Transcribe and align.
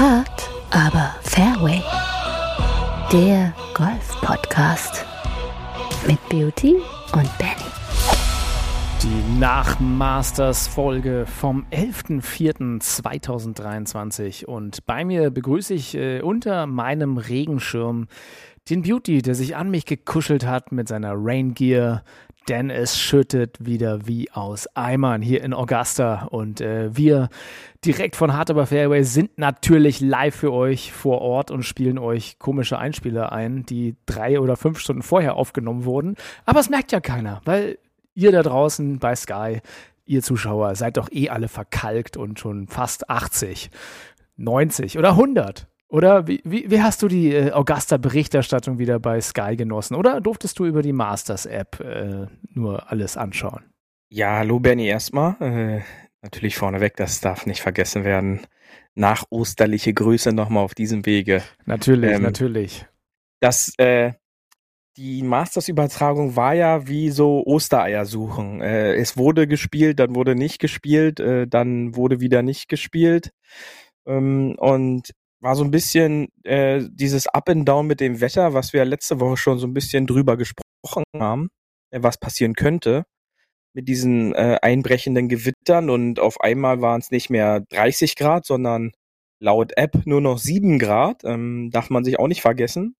Hard, 0.00 0.48
aber 0.70 1.14
Fairway. 1.20 1.82
Der 3.12 3.52
Golf-Podcast 3.74 5.04
mit 6.06 6.18
Beauty 6.30 6.76
und 7.12 7.28
Benny. 7.36 7.68
Die 9.02 9.38
Nachmasters-Folge 9.38 11.26
vom 11.26 11.66
11.04.2023 11.70 14.46
und 14.46 14.86
bei 14.86 15.04
mir 15.04 15.30
begrüße 15.30 15.74
ich 15.74 15.94
äh, 15.94 16.22
unter 16.22 16.66
meinem 16.66 17.18
Regenschirm 17.18 18.06
den 18.70 18.80
Beauty, 18.80 19.20
der 19.20 19.34
sich 19.34 19.54
an 19.54 19.70
mich 19.70 19.84
gekuschelt 19.84 20.46
hat 20.46 20.72
mit 20.72 20.88
seiner 20.88 21.12
Rain 21.14 21.52
Gear, 21.52 22.04
denn 22.50 22.68
es 22.68 22.98
schüttet 22.98 23.64
wieder 23.64 24.08
wie 24.08 24.30
aus 24.32 24.66
Eimern 24.74 25.22
hier 25.22 25.44
in 25.44 25.54
Augusta 25.54 26.24
und 26.30 26.60
äh, 26.60 26.94
wir 26.94 27.28
direkt 27.84 28.16
von 28.16 28.32
Hard 28.32 28.50
Aber 28.50 28.66
Fairway 28.66 29.04
sind 29.04 29.38
natürlich 29.38 30.00
live 30.00 30.34
für 30.34 30.52
euch 30.52 30.92
vor 30.92 31.20
Ort 31.20 31.52
und 31.52 31.62
spielen 31.62 31.96
euch 31.96 32.40
komische 32.40 32.76
Einspieler 32.76 33.30
ein, 33.30 33.64
die 33.64 33.94
drei 34.04 34.40
oder 34.40 34.56
fünf 34.56 34.80
Stunden 34.80 35.02
vorher 35.02 35.36
aufgenommen 35.36 35.84
wurden. 35.84 36.16
Aber 36.44 36.58
es 36.58 36.68
merkt 36.68 36.90
ja 36.90 36.98
keiner, 36.98 37.40
weil 37.44 37.78
ihr 38.14 38.32
da 38.32 38.42
draußen 38.42 38.98
bei 38.98 39.14
Sky, 39.14 39.60
ihr 40.04 40.22
Zuschauer, 40.22 40.74
seid 40.74 40.96
doch 40.96 41.08
eh 41.12 41.28
alle 41.28 41.46
verkalkt 41.46 42.16
und 42.16 42.40
schon 42.40 42.66
fast 42.66 43.08
80, 43.08 43.70
90 44.36 44.98
oder 44.98 45.10
100. 45.10 45.69
Oder 45.90 46.28
wie, 46.28 46.40
wie, 46.44 46.70
wie, 46.70 46.80
hast 46.80 47.02
du 47.02 47.08
die 47.08 47.34
äh, 47.34 47.50
Augusta-Berichterstattung 47.50 48.78
wieder 48.78 49.00
bei 49.00 49.20
Sky 49.20 49.56
genossen? 49.56 49.96
Oder 49.96 50.20
durftest 50.20 50.58
du 50.60 50.64
über 50.64 50.82
die 50.82 50.92
Masters-App 50.92 51.80
äh, 51.80 52.26
nur 52.54 52.90
alles 52.90 53.16
anschauen? 53.16 53.64
Ja, 54.08 54.38
hallo 54.38 54.60
Benny 54.60 54.86
erstmal. 54.86 55.34
Äh, 55.40 55.82
natürlich 56.22 56.56
vorneweg, 56.56 56.96
das 56.96 57.20
darf 57.20 57.44
nicht 57.44 57.60
vergessen 57.60 58.04
werden. 58.04 58.40
Nach 58.94 59.24
osterliche 59.30 59.92
Grüße 59.92 60.32
nochmal 60.32 60.64
auf 60.64 60.74
diesem 60.74 61.06
Wege. 61.06 61.42
Natürlich, 61.64 62.12
ähm, 62.12 62.22
natürlich. 62.22 62.86
Das, 63.40 63.72
äh, 63.78 64.12
die 64.96 65.22
Masters-Übertragung 65.24 66.36
war 66.36 66.54
ja 66.54 66.86
wie 66.86 67.10
so 67.10 67.44
Ostereier 67.44 68.04
suchen. 68.04 68.60
Äh, 68.60 68.94
es 68.94 69.16
wurde 69.16 69.48
gespielt, 69.48 69.98
dann 69.98 70.14
wurde 70.14 70.36
nicht 70.36 70.60
gespielt, 70.60 71.18
äh, 71.18 71.48
dann 71.48 71.96
wurde 71.96 72.20
wieder 72.20 72.42
nicht 72.42 72.68
gespielt. 72.68 73.32
Ähm, 74.06 74.54
und 74.58 75.10
war 75.40 75.56
so 75.56 75.64
ein 75.64 75.70
bisschen 75.70 76.28
äh, 76.44 76.82
dieses 76.90 77.26
Up 77.26 77.48
and 77.48 77.68
Down 77.68 77.86
mit 77.86 78.00
dem 78.00 78.20
Wetter, 78.20 78.54
was 78.54 78.72
wir 78.72 78.84
letzte 78.84 79.20
Woche 79.20 79.36
schon 79.36 79.58
so 79.58 79.66
ein 79.66 79.74
bisschen 79.74 80.06
drüber 80.06 80.36
gesprochen 80.36 81.04
haben, 81.16 81.48
äh, 81.90 82.02
was 82.02 82.18
passieren 82.18 82.54
könnte 82.54 83.04
mit 83.72 83.88
diesen 83.88 84.34
äh, 84.34 84.58
einbrechenden 84.62 85.28
Gewittern 85.28 85.90
und 85.90 86.18
auf 86.18 86.40
einmal 86.40 86.80
waren 86.80 87.00
es 87.00 87.10
nicht 87.10 87.30
mehr 87.30 87.60
30 87.70 88.16
Grad, 88.16 88.44
sondern 88.44 88.92
laut 89.40 89.72
App 89.76 90.06
nur 90.06 90.20
noch 90.20 90.38
7 90.38 90.78
Grad, 90.78 91.22
ähm, 91.24 91.70
darf 91.70 91.90
man 91.90 92.04
sich 92.04 92.18
auch 92.18 92.28
nicht 92.28 92.42
vergessen. 92.42 92.96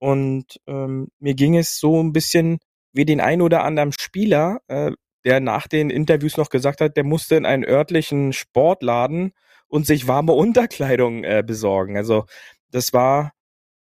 Und 0.00 0.60
ähm, 0.66 1.08
mir 1.18 1.34
ging 1.34 1.56
es 1.56 1.78
so 1.78 2.00
ein 2.00 2.12
bisschen 2.12 2.58
wie 2.92 3.04
den 3.04 3.20
ein 3.20 3.42
oder 3.42 3.64
anderen 3.64 3.92
Spieler, 3.92 4.60
äh, 4.68 4.92
der 5.24 5.40
nach 5.40 5.66
den 5.66 5.90
Interviews 5.90 6.36
noch 6.36 6.50
gesagt 6.50 6.80
hat, 6.80 6.96
der 6.96 7.04
musste 7.04 7.34
in 7.36 7.44
einen 7.44 7.64
örtlichen 7.64 8.32
Sportladen 8.32 9.32
und 9.68 9.86
sich 9.86 10.08
warme 10.08 10.32
Unterkleidung 10.32 11.24
äh, 11.24 11.42
besorgen. 11.46 11.96
Also 11.96 12.24
das 12.70 12.92
war 12.92 13.32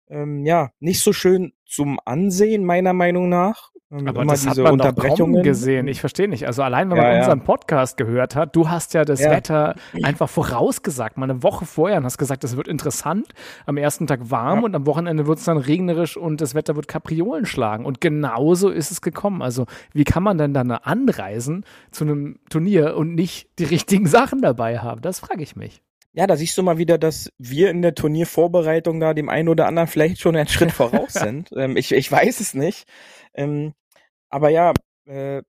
ähm, 0.09 0.45
ja 0.45 0.71
nicht 0.79 1.01
so 1.01 1.13
schön 1.13 1.53
zum 1.65 1.99
Ansehen 2.05 2.65
meiner 2.65 2.93
Meinung 2.93 3.29
nach. 3.29 3.71
Aber 3.89 4.25
das 4.25 4.45
hat 4.45 4.57
man 4.57 4.77
doch 4.77 4.93
kommen 4.95 5.43
gesehen. 5.43 5.87
Ich 5.87 6.01
verstehe 6.01 6.27
nicht. 6.27 6.45
Also 6.45 6.61
allein, 6.61 6.89
wenn 6.89 6.97
man 6.97 7.13
ja, 7.13 7.19
unseren 7.19 7.41
Podcast 7.41 7.95
gehört 7.95 8.35
hat, 8.35 8.53
du 8.53 8.69
hast 8.69 8.93
ja 8.93 9.05
das 9.05 9.21
ja. 9.21 9.31
Wetter 9.31 9.75
einfach 10.03 10.29
vorausgesagt, 10.29 11.17
mal 11.17 11.29
eine 11.29 11.41
Woche 11.41 11.65
vorher 11.65 11.97
und 11.97 12.03
hast 12.03 12.17
gesagt, 12.17 12.43
es 12.43 12.57
wird 12.57 12.67
interessant, 12.67 13.27
am 13.65 13.77
ersten 13.77 14.05
Tag 14.05 14.29
warm 14.29 14.59
ja. 14.59 14.65
und 14.65 14.75
am 14.75 14.85
Wochenende 14.85 15.25
wird 15.25 15.39
es 15.39 15.45
dann 15.45 15.57
regnerisch 15.57 16.17
und 16.17 16.41
das 16.41 16.53
Wetter 16.53 16.75
wird 16.75 16.89
Kapriolen 16.89 17.45
schlagen. 17.45 17.85
Und 17.85 18.01
genauso 18.01 18.69
ist 18.69 18.91
es 18.91 19.01
gekommen. 19.01 19.41
Also 19.41 19.65
wie 19.93 20.03
kann 20.03 20.21
man 20.21 20.37
denn 20.37 20.53
dann 20.53 20.69
anreisen 20.71 21.63
zu 21.91 22.03
einem 22.03 22.39
Turnier 22.49 22.97
und 22.97 23.15
nicht 23.15 23.47
die 23.57 23.63
richtigen 23.63 24.07
Sachen 24.07 24.41
dabei 24.41 24.79
haben? 24.79 25.01
Das 25.01 25.19
frage 25.21 25.43
ich 25.43 25.55
mich. 25.55 25.81
Ja, 26.17 26.25
da 26.25 26.35
siehst 26.35 26.57
du 26.57 26.63
mal 26.63 26.79
wieder, 26.79 26.97
dass 26.97 27.31
wir 27.37 27.69
in 27.69 27.83
der 27.83 27.93
Turniervorbereitung 27.93 28.99
da 28.99 29.13
dem 29.13 29.29
einen 29.29 29.49
oder 29.49 29.67
anderen 29.67 29.87
vielleicht 29.87 30.19
schon 30.19 30.35
einen 30.35 30.47
Schritt 30.47 30.71
voraus 30.71 31.13
sind. 31.13 31.51
Ähm, 31.55 31.77
ich, 31.77 31.91
ich 31.91 32.11
weiß 32.11 32.39
es 32.39 32.55
nicht. 32.55 32.87
Ähm, 33.37 33.73
aber 34.29 34.49
ja, 34.49 34.73
äh, 35.05 35.41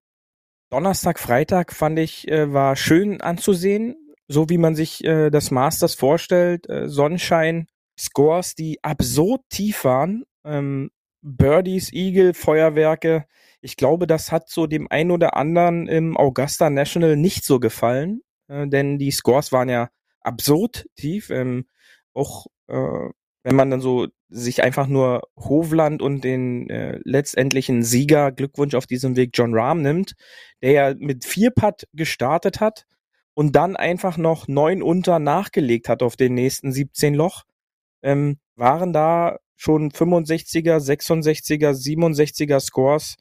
Donnerstag, 0.71 1.19
Freitag 1.19 1.73
fand 1.73 1.99
ich, 1.99 2.29
äh, 2.29 2.53
war 2.53 2.77
schön 2.77 3.21
anzusehen, 3.21 3.97
so 4.29 4.51
wie 4.51 4.59
man 4.59 4.75
sich 4.75 5.03
äh, 5.05 5.31
das 5.31 5.51
Masters 5.51 5.95
vorstellt. 5.95 6.69
Äh, 6.69 6.89
Sonnenschein, 6.89 7.67
Scores, 7.99 8.55
die 8.55 8.83
absurd 8.85 9.43
tief 9.49 9.85
waren. 9.85 10.25
Ähm, 10.45 10.91
Birdies, 11.23 11.93
Eagle, 11.93 12.35
Feuerwerke. 12.35 13.27
Ich 13.61 13.77
glaube, 13.77 14.07
das 14.07 14.31
hat 14.31 14.49
so 14.49 14.67
dem 14.67 14.89
einen 14.91 15.11
oder 15.11 15.37
anderen 15.37 15.89
im 15.89 16.17
Augusta 16.17 16.71
National 16.71 17.17
nicht 17.17 17.45
so 17.45 17.59
gefallen, 17.59 18.21
äh, 18.49 18.69
denn 18.69 18.99
die 18.99 19.11
Scores 19.11 19.51
waren 19.53 19.69
ja 19.69 19.89
absurd 20.21 20.87
tief. 20.97 21.31
Ähm, 21.31 21.67
auch 22.15 22.47
äh, 22.69 23.09
wenn 23.43 23.57
man 23.57 23.71
dann 23.71 23.81
so 23.81 24.09
sich 24.29 24.63
einfach 24.63 24.87
nur 24.87 25.23
Hovland 25.37 26.03
und 26.03 26.23
den 26.23 26.69
äh, 26.69 27.01
letztendlichen 27.05 27.83
Sieger, 27.83 28.33
Glückwunsch 28.33 28.75
auf 28.75 28.87
diesem 28.87 29.17
Weg, 29.17 29.31
John 29.35 29.55
Rahm 29.55 29.83
nimmt, 29.83 30.15
der 30.63 30.73
ja 30.73 30.95
mit 30.99 31.25
vier 31.25 31.51
Putt 31.51 31.85
gestartet 31.93 32.61
hat 32.61 32.87
und 33.35 33.57
dann 33.57 33.77
einfach 33.77 34.17
noch 34.17 34.49
neun 34.49 34.83
unter 34.83 35.19
nachgelegt 35.19 35.89
hat 35.89 36.03
auf 36.03 36.17
den 36.17 36.35
nächsten 36.35 36.73
17 36.73 37.15
Loch, 37.15 37.45
ähm, 38.03 38.39
waren 38.57 38.93
da 38.93 39.39
schon 39.57 39.91
65er, 39.91 40.79
66er, 40.79 41.73
67er 41.73 42.61
Scores 42.61 43.17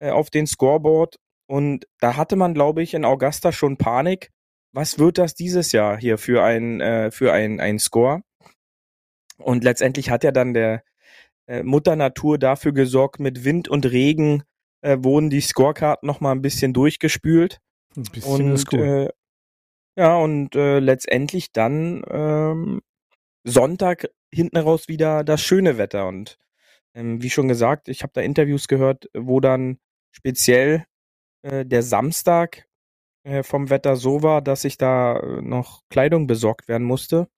äh, 0.00 0.10
auf 0.10 0.30
den 0.30 0.46
Scoreboard 0.46 1.16
und 1.46 1.86
da 2.00 2.16
hatte 2.16 2.36
man, 2.36 2.54
glaube 2.54 2.82
ich, 2.82 2.94
in 2.94 3.04
Augusta 3.04 3.52
schon 3.52 3.76
Panik. 3.76 4.30
Was 4.72 4.98
wird 4.98 5.18
das 5.18 5.34
dieses 5.34 5.72
Jahr 5.72 5.96
hier 5.98 6.18
für 6.18 6.42
ein, 6.42 6.80
äh, 6.80 7.10
für 7.10 7.32
ein, 7.32 7.60
ein 7.60 7.78
Score? 7.78 8.22
Und 9.38 9.64
letztendlich 9.64 10.10
hat 10.10 10.24
ja 10.24 10.32
dann 10.32 10.54
der 10.54 10.82
äh, 11.46 11.62
Mutter 11.62 11.96
Natur 11.96 12.38
dafür 12.38 12.72
gesorgt, 12.72 13.20
mit 13.20 13.44
Wind 13.44 13.68
und 13.68 13.86
Regen 13.86 14.42
äh, 14.82 14.98
wurden 15.00 15.30
die 15.30 15.40
Scorekarten 15.40 16.06
noch 16.06 16.20
mal 16.20 16.32
ein 16.32 16.42
bisschen 16.42 16.72
durchgespült. 16.72 17.60
Ein 17.96 18.02
bisschen 18.04 18.50
und, 18.52 18.66
gut. 18.66 18.80
Äh, 18.80 19.10
ja, 19.96 20.16
und 20.16 20.54
äh, 20.54 20.78
letztendlich 20.78 21.52
dann 21.52 22.02
ähm, 22.10 22.82
Sonntag 23.44 24.08
hinten 24.32 24.58
raus 24.58 24.88
wieder 24.88 25.24
das 25.24 25.40
schöne 25.40 25.78
Wetter. 25.78 26.06
Und 26.06 26.38
ähm, 26.94 27.22
wie 27.22 27.30
schon 27.30 27.48
gesagt, 27.48 27.88
ich 27.88 28.02
habe 28.02 28.12
da 28.14 28.20
Interviews 28.20 28.68
gehört, 28.68 29.08
wo 29.14 29.40
dann 29.40 29.78
speziell 30.10 30.84
äh, 31.42 31.64
der 31.64 31.82
Samstag 31.82 32.66
äh, 33.24 33.42
vom 33.42 33.70
Wetter 33.70 33.96
so 33.96 34.22
war, 34.22 34.42
dass 34.42 34.64
ich 34.64 34.78
da 34.78 35.18
äh, 35.18 35.42
noch 35.42 35.82
Kleidung 35.90 36.26
besorgt 36.26 36.68
werden 36.68 36.86
musste. 36.86 37.28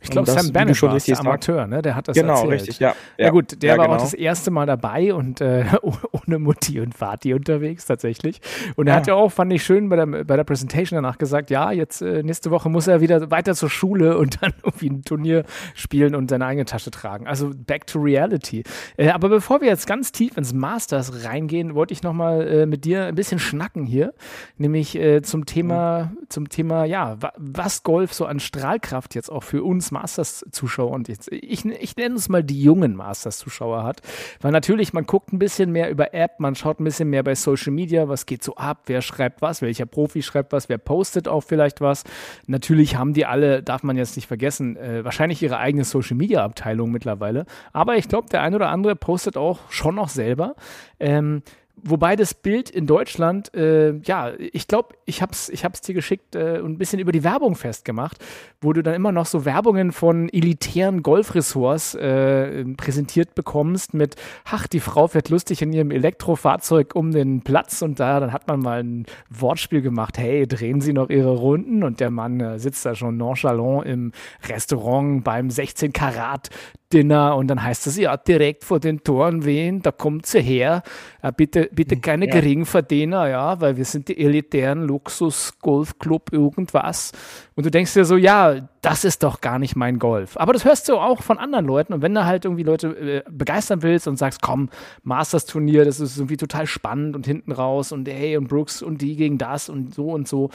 Ich 0.00 0.10
glaube, 0.10 0.30
Sam 0.30 0.52
Bennett 0.52 0.76
schon 0.76 0.90
war 0.90 0.98
der 0.98 1.20
Amateur, 1.20 1.66
ne? 1.66 1.80
Der 1.80 1.94
hat 1.94 2.08
das 2.08 2.16
genau, 2.16 2.32
erzählt. 2.32 2.50
Genau, 2.50 2.60
richtig, 2.60 2.78
ja. 2.80 2.94
Ja, 3.18 3.26
ja 3.26 3.30
gut, 3.30 3.62
der 3.62 3.72
ja, 3.72 3.78
war 3.78 3.86
genau. 3.86 3.98
auch 3.98 4.02
das 4.02 4.14
erste 4.14 4.50
Mal 4.50 4.66
dabei 4.66 5.14
und 5.14 5.40
äh, 5.40 5.64
ohne 5.82 6.38
Mutti 6.38 6.80
und 6.80 7.00
Vati 7.00 7.34
unterwegs 7.34 7.86
tatsächlich. 7.86 8.40
Und 8.76 8.88
er 8.88 8.94
ja. 8.94 9.00
hat 9.00 9.06
ja 9.06 9.14
auch, 9.14 9.30
fand 9.30 9.52
ich 9.52 9.62
schön, 9.62 9.88
bei 9.88 9.96
der, 9.96 10.06
bei 10.06 10.36
der 10.36 10.44
Präsentation 10.44 10.96
danach 10.96 11.18
gesagt, 11.18 11.50
ja, 11.50 11.70
jetzt 11.70 12.02
äh, 12.02 12.22
nächste 12.22 12.50
Woche 12.50 12.68
muss 12.68 12.88
er 12.88 13.00
wieder 13.00 13.30
weiter 13.30 13.54
zur 13.54 13.70
Schule 13.70 14.18
und 14.22 14.42
dann 14.42 14.52
irgendwie 14.64 14.90
ein 14.90 15.02
Turnier 15.02 15.44
spielen 15.74 16.14
und 16.14 16.30
seine 16.30 16.46
eigene 16.46 16.64
Tasche 16.64 16.90
tragen. 16.90 17.26
Also 17.26 17.52
back 17.54 17.86
to 17.86 18.00
reality. 18.00 18.64
Äh, 18.96 19.10
aber 19.10 19.28
bevor 19.28 19.60
wir 19.60 19.68
jetzt 19.68 19.86
ganz 19.86 20.10
tief 20.10 20.36
ins 20.36 20.52
Masters 20.52 21.24
reingehen, 21.24 21.74
wollte 21.74 21.92
ich 21.92 22.02
nochmal 22.02 22.46
äh, 22.46 22.66
mit 22.66 22.84
dir 22.84 23.06
ein 23.06 23.14
bisschen 23.14 23.38
schnacken 23.38 23.86
hier, 23.86 24.14
nämlich 24.58 24.96
äh, 24.96 25.22
zum 25.22 25.46
Thema, 25.46 26.12
mhm. 26.12 26.28
zum 26.28 26.48
Thema, 26.48 26.84
ja, 26.84 27.16
was 27.36 27.82
Golf 27.82 28.12
so 28.12 28.26
an 28.26 28.40
Strahlkraft 28.40 29.14
jetzt 29.14 29.30
auch 29.30 29.42
für 29.42 29.62
uns 29.62 29.81
Masters-Zuschauer 29.90 30.90
und 30.90 31.08
jetzt, 31.08 31.30
ich, 31.32 31.64
ich 31.64 31.96
nenne 31.96 32.14
es 32.14 32.28
mal 32.28 32.44
die 32.44 32.62
jungen 32.62 32.94
Masters-Zuschauer 32.94 33.82
hat. 33.82 34.00
Weil 34.40 34.52
natürlich, 34.52 34.92
man 34.92 35.04
guckt 35.04 35.32
ein 35.32 35.38
bisschen 35.38 35.72
mehr 35.72 35.90
über 35.90 36.14
App, 36.14 36.38
man 36.38 36.54
schaut 36.54 36.80
ein 36.80 36.84
bisschen 36.84 37.10
mehr 37.10 37.22
bei 37.22 37.34
Social 37.34 37.72
Media, 37.72 38.08
was 38.08 38.26
geht 38.26 38.42
so 38.42 38.54
ab, 38.56 38.82
wer 38.86 39.02
schreibt 39.02 39.42
was, 39.42 39.62
welcher 39.62 39.86
Profi 39.86 40.22
schreibt 40.22 40.52
was, 40.52 40.68
wer 40.68 40.78
postet 40.78 41.28
auch 41.28 41.42
vielleicht 41.42 41.80
was. 41.80 42.04
Natürlich 42.46 42.96
haben 42.96 43.14
die 43.14 43.26
alle, 43.26 43.62
darf 43.62 43.82
man 43.82 43.96
jetzt 43.96 44.16
nicht 44.16 44.26
vergessen, 44.26 44.76
äh, 44.76 45.04
wahrscheinlich 45.04 45.42
ihre 45.42 45.58
eigene 45.58 45.84
Social 45.84 46.16
Media-Abteilung 46.16 46.90
mittlerweile. 46.90 47.46
Aber 47.72 47.96
ich 47.96 48.08
glaube, 48.08 48.28
der 48.28 48.42
ein 48.42 48.54
oder 48.54 48.68
andere 48.68 48.96
postet 48.96 49.36
auch 49.36 49.58
schon 49.70 49.94
noch 49.94 50.08
selber. 50.08 50.54
Ähm, 51.00 51.42
Wobei 51.84 52.16
das 52.16 52.34
Bild 52.34 52.70
in 52.70 52.86
Deutschland, 52.86 53.52
äh, 53.54 53.94
ja, 54.04 54.32
ich 54.38 54.68
glaube, 54.68 54.94
ich 55.04 55.20
hab's, 55.20 55.48
ich 55.48 55.64
hab's 55.64 55.80
dir 55.80 55.94
geschickt 55.94 56.36
äh, 56.36 56.60
und 56.60 56.72
ein 56.72 56.78
bisschen 56.78 57.00
über 57.00 57.12
die 57.12 57.24
Werbung 57.24 57.56
festgemacht, 57.56 58.18
wo 58.60 58.72
du 58.72 58.82
dann 58.82 58.94
immer 58.94 59.10
noch 59.10 59.26
so 59.26 59.44
Werbungen 59.44 59.90
von 59.90 60.28
elitären 60.28 61.02
Golfressorts 61.02 61.94
äh, 61.94 62.64
präsentiert 62.76 63.34
bekommst 63.34 63.94
mit, 63.94 64.16
ach, 64.44 64.66
die 64.68 64.80
Frau 64.80 65.08
fährt 65.08 65.30
lustig 65.30 65.62
in 65.62 65.72
ihrem 65.72 65.90
Elektrofahrzeug 65.90 66.94
um 66.94 67.10
den 67.10 67.40
Platz 67.40 67.82
und 67.82 67.98
da, 67.98 68.20
dann 68.20 68.32
hat 68.32 68.46
man 68.46 68.60
mal 68.60 68.82
ein 68.84 69.06
Wortspiel 69.30 69.82
gemacht, 69.82 70.18
hey, 70.18 70.46
drehen 70.46 70.80
Sie 70.80 70.92
noch 70.92 71.08
Ihre 71.08 71.34
Runden 71.34 71.82
und 71.82 72.00
der 72.00 72.10
Mann 72.10 72.38
äh, 72.40 72.58
sitzt 72.58 72.86
da 72.86 72.94
schon 72.94 73.16
nonchalant 73.16 73.86
im 73.86 74.12
Restaurant 74.46 75.24
beim 75.24 75.50
16 75.50 75.92
Karat 75.92 76.50
Dinner 76.92 77.36
und 77.36 77.48
dann 77.48 77.62
heißt 77.62 77.86
es 77.86 77.96
ja 77.96 78.16
direkt 78.16 78.64
vor 78.64 78.78
den 78.78 79.02
Toren 79.02 79.44
Wien, 79.44 79.82
da 79.82 79.90
kommt 79.90 80.26
sie 80.26 80.40
her. 80.40 80.82
Äh, 81.22 81.32
bitte, 81.62 81.74
bitte 81.74 81.96
keine 81.98 82.26
ja. 82.26 82.32
Geringverdiener, 82.32 83.28
ja, 83.28 83.60
weil 83.60 83.76
wir 83.76 83.84
sind 83.84 84.08
die 84.08 84.18
elitären 84.18 84.82
Luxus-Golfclub 84.82 86.32
irgendwas. 86.32 87.12
Und 87.54 87.66
du 87.66 87.70
denkst 87.70 87.94
dir 87.94 88.04
so, 88.04 88.16
ja, 88.16 88.68
das 88.80 89.04
ist 89.04 89.22
doch 89.22 89.40
gar 89.40 89.58
nicht 89.58 89.76
mein 89.76 89.98
Golf. 89.98 90.36
Aber 90.36 90.52
das 90.52 90.64
hörst 90.64 90.88
du 90.88 90.96
auch 90.96 91.22
von 91.22 91.38
anderen 91.38 91.66
Leuten. 91.66 91.92
Und 91.92 92.02
wenn 92.02 92.14
du 92.14 92.24
halt 92.24 92.44
irgendwie 92.44 92.62
Leute 92.62 92.88
äh, 92.88 93.22
begeistern 93.30 93.82
willst 93.82 94.08
und 94.08 94.16
sagst, 94.16 94.42
komm, 94.42 94.70
Masters-Turnier, 95.02 95.84
das 95.84 96.00
ist 96.00 96.16
irgendwie 96.16 96.36
total 96.36 96.66
spannend 96.66 97.16
und 97.16 97.26
hinten 97.26 97.52
raus 97.52 97.92
und 97.92 98.08
hey 98.08 98.36
und 98.36 98.48
Brooks 98.48 98.82
und 98.82 99.02
die 99.02 99.16
gegen 99.16 99.38
das 99.38 99.68
und 99.68 99.94
so 99.94 100.10
und 100.10 100.28
so, 100.28 100.50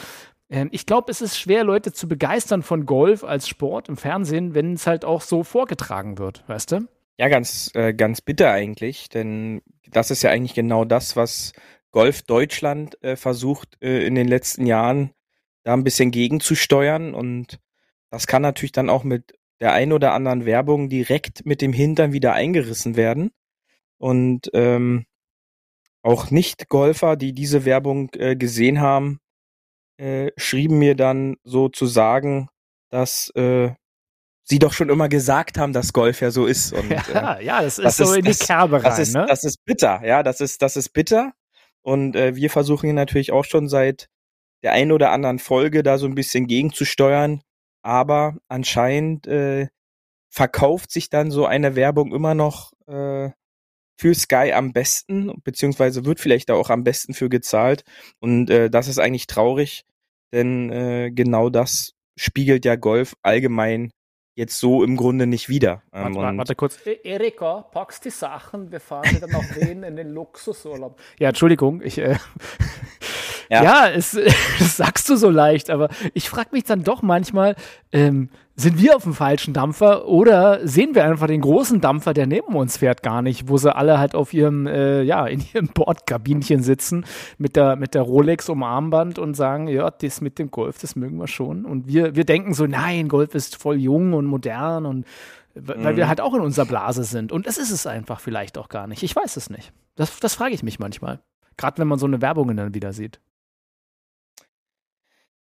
ähm, 0.49 0.69
ich 0.71 0.85
glaube, 0.85 1.11
es 1.11 1.21
ist 1.21 1.37
schwer, 1.37 1.63
Leute 1.63 1.91
zu 1.91 2.07
begeistern 2.07 2.63
von 2.63 2.85
Golf 2.85 3.23
als 3.23 3.47
Sport 3.47 3.89
im 3.89 3.97
Fernsehen, 3.97 4.53
wenn 4.53 4.73
es 4.73 4.87
halt 4.87 5.05
auch 5.05 5.21
so 5.21 5.43
vorgetragen 5.43 6.17
wird, 6.17 6.43
weißt 6.47 6.71
du? 6.71 6.87
Ja, 7.19 7.29
ganz, 7.29 7.71
äh, 7.73 7.93
ganz 7.93 8.21
bitter 8.21 8.51
eigentlich, 8.51 9.09
denn 9.09 9.61
das 9.89 10.11
ist 10.11 10.21
ja 10.21 10.29
eigentlich 10.29 10.53
genau 10.53 10.85
das, 10.85 11.15
was 11.15 11.53
Golf 11.91 12.21
Deutschland 12.21 13.01
äh, 13.03 13.15
versucht 13.15 13.77
äh, 13.81 14.05
in 14.05 14.13
den 14.15 14.27
letzten 14.27 14.67
Jahren 14.67 15.11
da 15.63 15.73
ein 15.73 15.83
bisschen 15.83 16.11
gegenzusteuern. 16.11 17.13
Und 17.15 17.59
das 18.11 18.27
kann 18.27 18.43
natürlich 18.43 18.71
dann 18.71 18.89
auch 18.89 19.03
mit 19.03 19.33
der 19.59 19.73
ein 19.73 19.93
oder 19.93 20.13
anderen 20.13 20.45
Werbung 20.45 20.89
direkt 20.89 21.45
mit 21.45 21.61
dem 21.61 21.73
Hintern 21.73 22.13
wieder 22.13 22.33
eingerissen 22.33 22.95
werden. 22.95 23.31
Und 23.97 24.51
ähm, 24.53 25.05
auch 26.03 26.29
Nicht-Golfer, 26.31 27.15
die 27.15 27.33
diese 27.33 27.65
Werbung 27.65 28.11
äh, 28.13 28.35
gesehen 28.35 28.79
haben, 28.79 29.19
äh, 29.97 30.31
schrieben 30.37 30.79
mir 30.79 30.95
dann 30.95 31.37
so 31.43 31.69
zu 31.69 31.87
sagen, 31.87 32.49
dass 32.89 33.31
äh, 33.35 33.71
sie 34.49 34.59
doch 34.59 34.73
schon 34.73 34.89
immer 34.89 35.09
gesagt 35.09 35.57
haben, 35.57 35.73
dass 35.73 35.93
Golf 35.93 36.21
ja 36.21 36.31
so 36.31 36.45
ist. 36.45 36.73
Und, 36.73 36.89
ja, 36.89 37.35
äh, 37.35 37.45
ja, 37.45 37.61
das 37.61 37.77
ist 37.77 37.85
das 37.85 37.97
so 37.97 38.11
ist, 38.11 38.17
in 38.17 38.25
die 38.25 38.33
Kerbe 38.33 38.77
rein. 38.77 38.83
Das 38.83 38.99
ist, 38.99 39.13
ne? 39.13 39.25
das 39.27 39.43
ist 39.43 39.63
bitter, 39.65 40.01
ja, 40.05 40.23
das 40.23 40.41
ist, 40.41 40.61
das 40.61 40.77
ist 40.77 40.89
bitter. 40.89 41.33
Und 41.81 42.15
äh, 42.15 42.35
wir 42.35 42.49
versuchen 42.49 42.87
hier 42.87 42.93
natürlich 42.93 43.31
auch 43.31 43.45
schon 43.45 43.67
seit 43.69 44.07
der 44.63 44.71
einen 44.73 44.91
oder 44.91 45.11
anderen 45.11 45.39
Folge 45.39 45.83
da 45.83 45.97
so 45.97 46.05
ein 46.07 46.15
bisschen 46.15 46.47
gegenzusteuern. 46.47 47.41
Aber 47.83 48.35
anscheinend 48.49 49.27
äh, 49.27 49.67
verkauft 50.29 50.91
sich 50.91 51.09
dann 51.09 51.31
so 51.31 51.45
eine 51.45 51.75
Werbung 51.75 52.13
immer 52.13 52.33
noch 52.33 52.73
äh, 52.87 53.29
für 53.99 54.13
Sky 54.13 54.51
am 54.53 54.73
besten, 54.73 55.31
beziehungsweise 55.43 56.05
wird 56.05 56.19
vielleicht 56.19 56.49
da 56.49 56.55
auch 56.55 56.69
am 56.69 56.83
besten 56.83 57.13
für 57.13 57.29
gezahlt. 57.29 57.83
Und 58.19 58.49
äh, 58.49 58.69
das 58.69 58.87
ist 58.87 58.99
eigentlich 58.99 59.27
traurig, 59.27 59.85
denn 60.33 60.69
äh, 60.69 61.11
genau 61.11 61.49
das 61.49 61.93
spiegelt 62.17 62.65
ja 62.65 62.75
Golf 62.75 63.15
allgemein 63.21 63.91
jetzt 64.37 64.59
so 64.59 64.83
im 64.83 64.95
Grunde 64.95 65.25
nicht 65.25 65.49
wieder. 65.49 65.81
Ähm, 65.91 66.15
warte, 66.15 66.37
warte, 66.37 66.55
kurz. 66.55 66.77
E, 66.85 66.99
Erika, 67.03 67.63
packst 67.71 68.05
die 68.05 68.11
Sachen, 68.11 68.71
wir 68.71 68.79
fahren 68.79 69.15
wieder 69.15 69.27
nach 69.27 69.43
Wien 69.55 69.81
in 69.81 69.95
den 69.95 70.09
Luxusurlaub. 70.09 70.99
Ja, 71.19 71.29
Entschuldigung, 71.29 71.81
ich. 71.83 71.97
Äh, 71.97 72.17
ja, 73.49 73.63
ja 73.63 73.89
es, 73.89 74.11
das 74.59 74.77
sagst 74.77 75.09
du 75.09 75.15
so 75.15 75.29
leicht, 75.29 75.69
aber 75.69 75.89
ich 76.13 76.29
frage 76.29 76.49
mich 76.51 76.63
dann 76.63 76.83
doch 76.83 77.01
manchmal, 77.01 77.55
ähm, 77.91 78.29
sind 78.59 78.81
wir 78.81 78.95
auf 78.95 79.03
dem 79.03 79.13
falschen 79.13 79.53
Dampfer 79.53 80.07
oder 80.07 80.67
sehen 80.67 80.95
wir 80.95 81.05
einfach 81.05 81.27
den 81.27 81.41
großen 81.41 81.79
Dampfer, 81.79 82.15
der 82.15 82.25
neben 82.25 82.55
uns 82.55 82.77
fährt, 82.77 83.03
gar 83.03 83.21
nicht, 83.21 83.47
wo 83.47 83.57
sie 83.57 83.73
alle 83.73 83.99
halt 83.99 84.15
auf 84.15 84.33
ihrem, 84.33 84.65
äh, 84.65 85.03
ja, 85.03 85.27
in 85.27 85.43
ihrem 85.53 85.67
Bordkabinchen 85.73 86.63
sitzen 86.63 87.05
mit 87.37 87.55
der, 87.55 87.75
mit 87.75 87.93
der 87.93 88.01
Rolex 88.01 88.49
um 88.49 88.63
Armband 88.63 89.19
und 89.19 89.35
sagen, 89.35 89.67
ja, 89.67 89.91
das 89.91 90.21
mit 90.21 90.39
dem 90.39 90.49
Golf, 90.49 90.79
das 90.79 90.95
mögen 90.95 91.17
wir 91.17 91.27
schon. 91.27 91.65
Und 91.65 91.87
wir, 91.87 92.15
wir 92.15 92.25
denken 92.25 92.55
so, 92.55 92.65
nein, 92.65 93.09
Golf 93.09 93.35
ist 93.35 93.55
voll 93.55 93.77
jung 93.77 94.13
und 94.13 94.25
modern 94.25 94.87
und 94.87 95.05
weil 95.59 95.93
mhm. 95.93 95.97
wir 95.97 96.07
halt 96.07 96.21
auch 96.21 96.33
in 96.33 96.41
unserer 96.41 96.65
Blase 96.65 97.03
sind. 97.03 97.31
Und 97.31 97.47
das 97.47 97.57
ist 97.57 97.71
es 97.71 97.87
einfach 97.87 98.19
vielleicht 98.19 98.57
auch 98.57 98.69
gar 98.69 98.87
nicht. 98.87 99.03
Ich 99.03 99.15
weiß 99.15 99.37
es 99.37 99.49
nicht. 99.49 99.71
Das, 99.95 100.19
das 100.19 100.35
frage 100.35 100.53
ich 100.53 100.63
mich 100.63 100.79
manchmal. 100.79 101.19
Gerade 101.57 101.79
wenn 101.79 101.87
man 101.87 101.99
so 101.99 102.05
eine 102.05 102.21
Werbung 102.21 102.55
dann 102.55 102.73
wieder 102.73 102.93
sieht. 102.93 103.19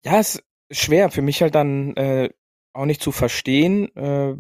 Ja, 0.05 0.19
ist 0.19 0.44
schwer 0.71 1.09
für 1.11 1.21
mich 1.21 1.41
halt 1.41 1.55
dann 1.55 1.95
äh, 1.95 2.29
auch 2.73 2.85
nicht 2.85 3.01
zu 3.01 3.11
verstehen, 3.11 3.95
äh, 3.95 4.35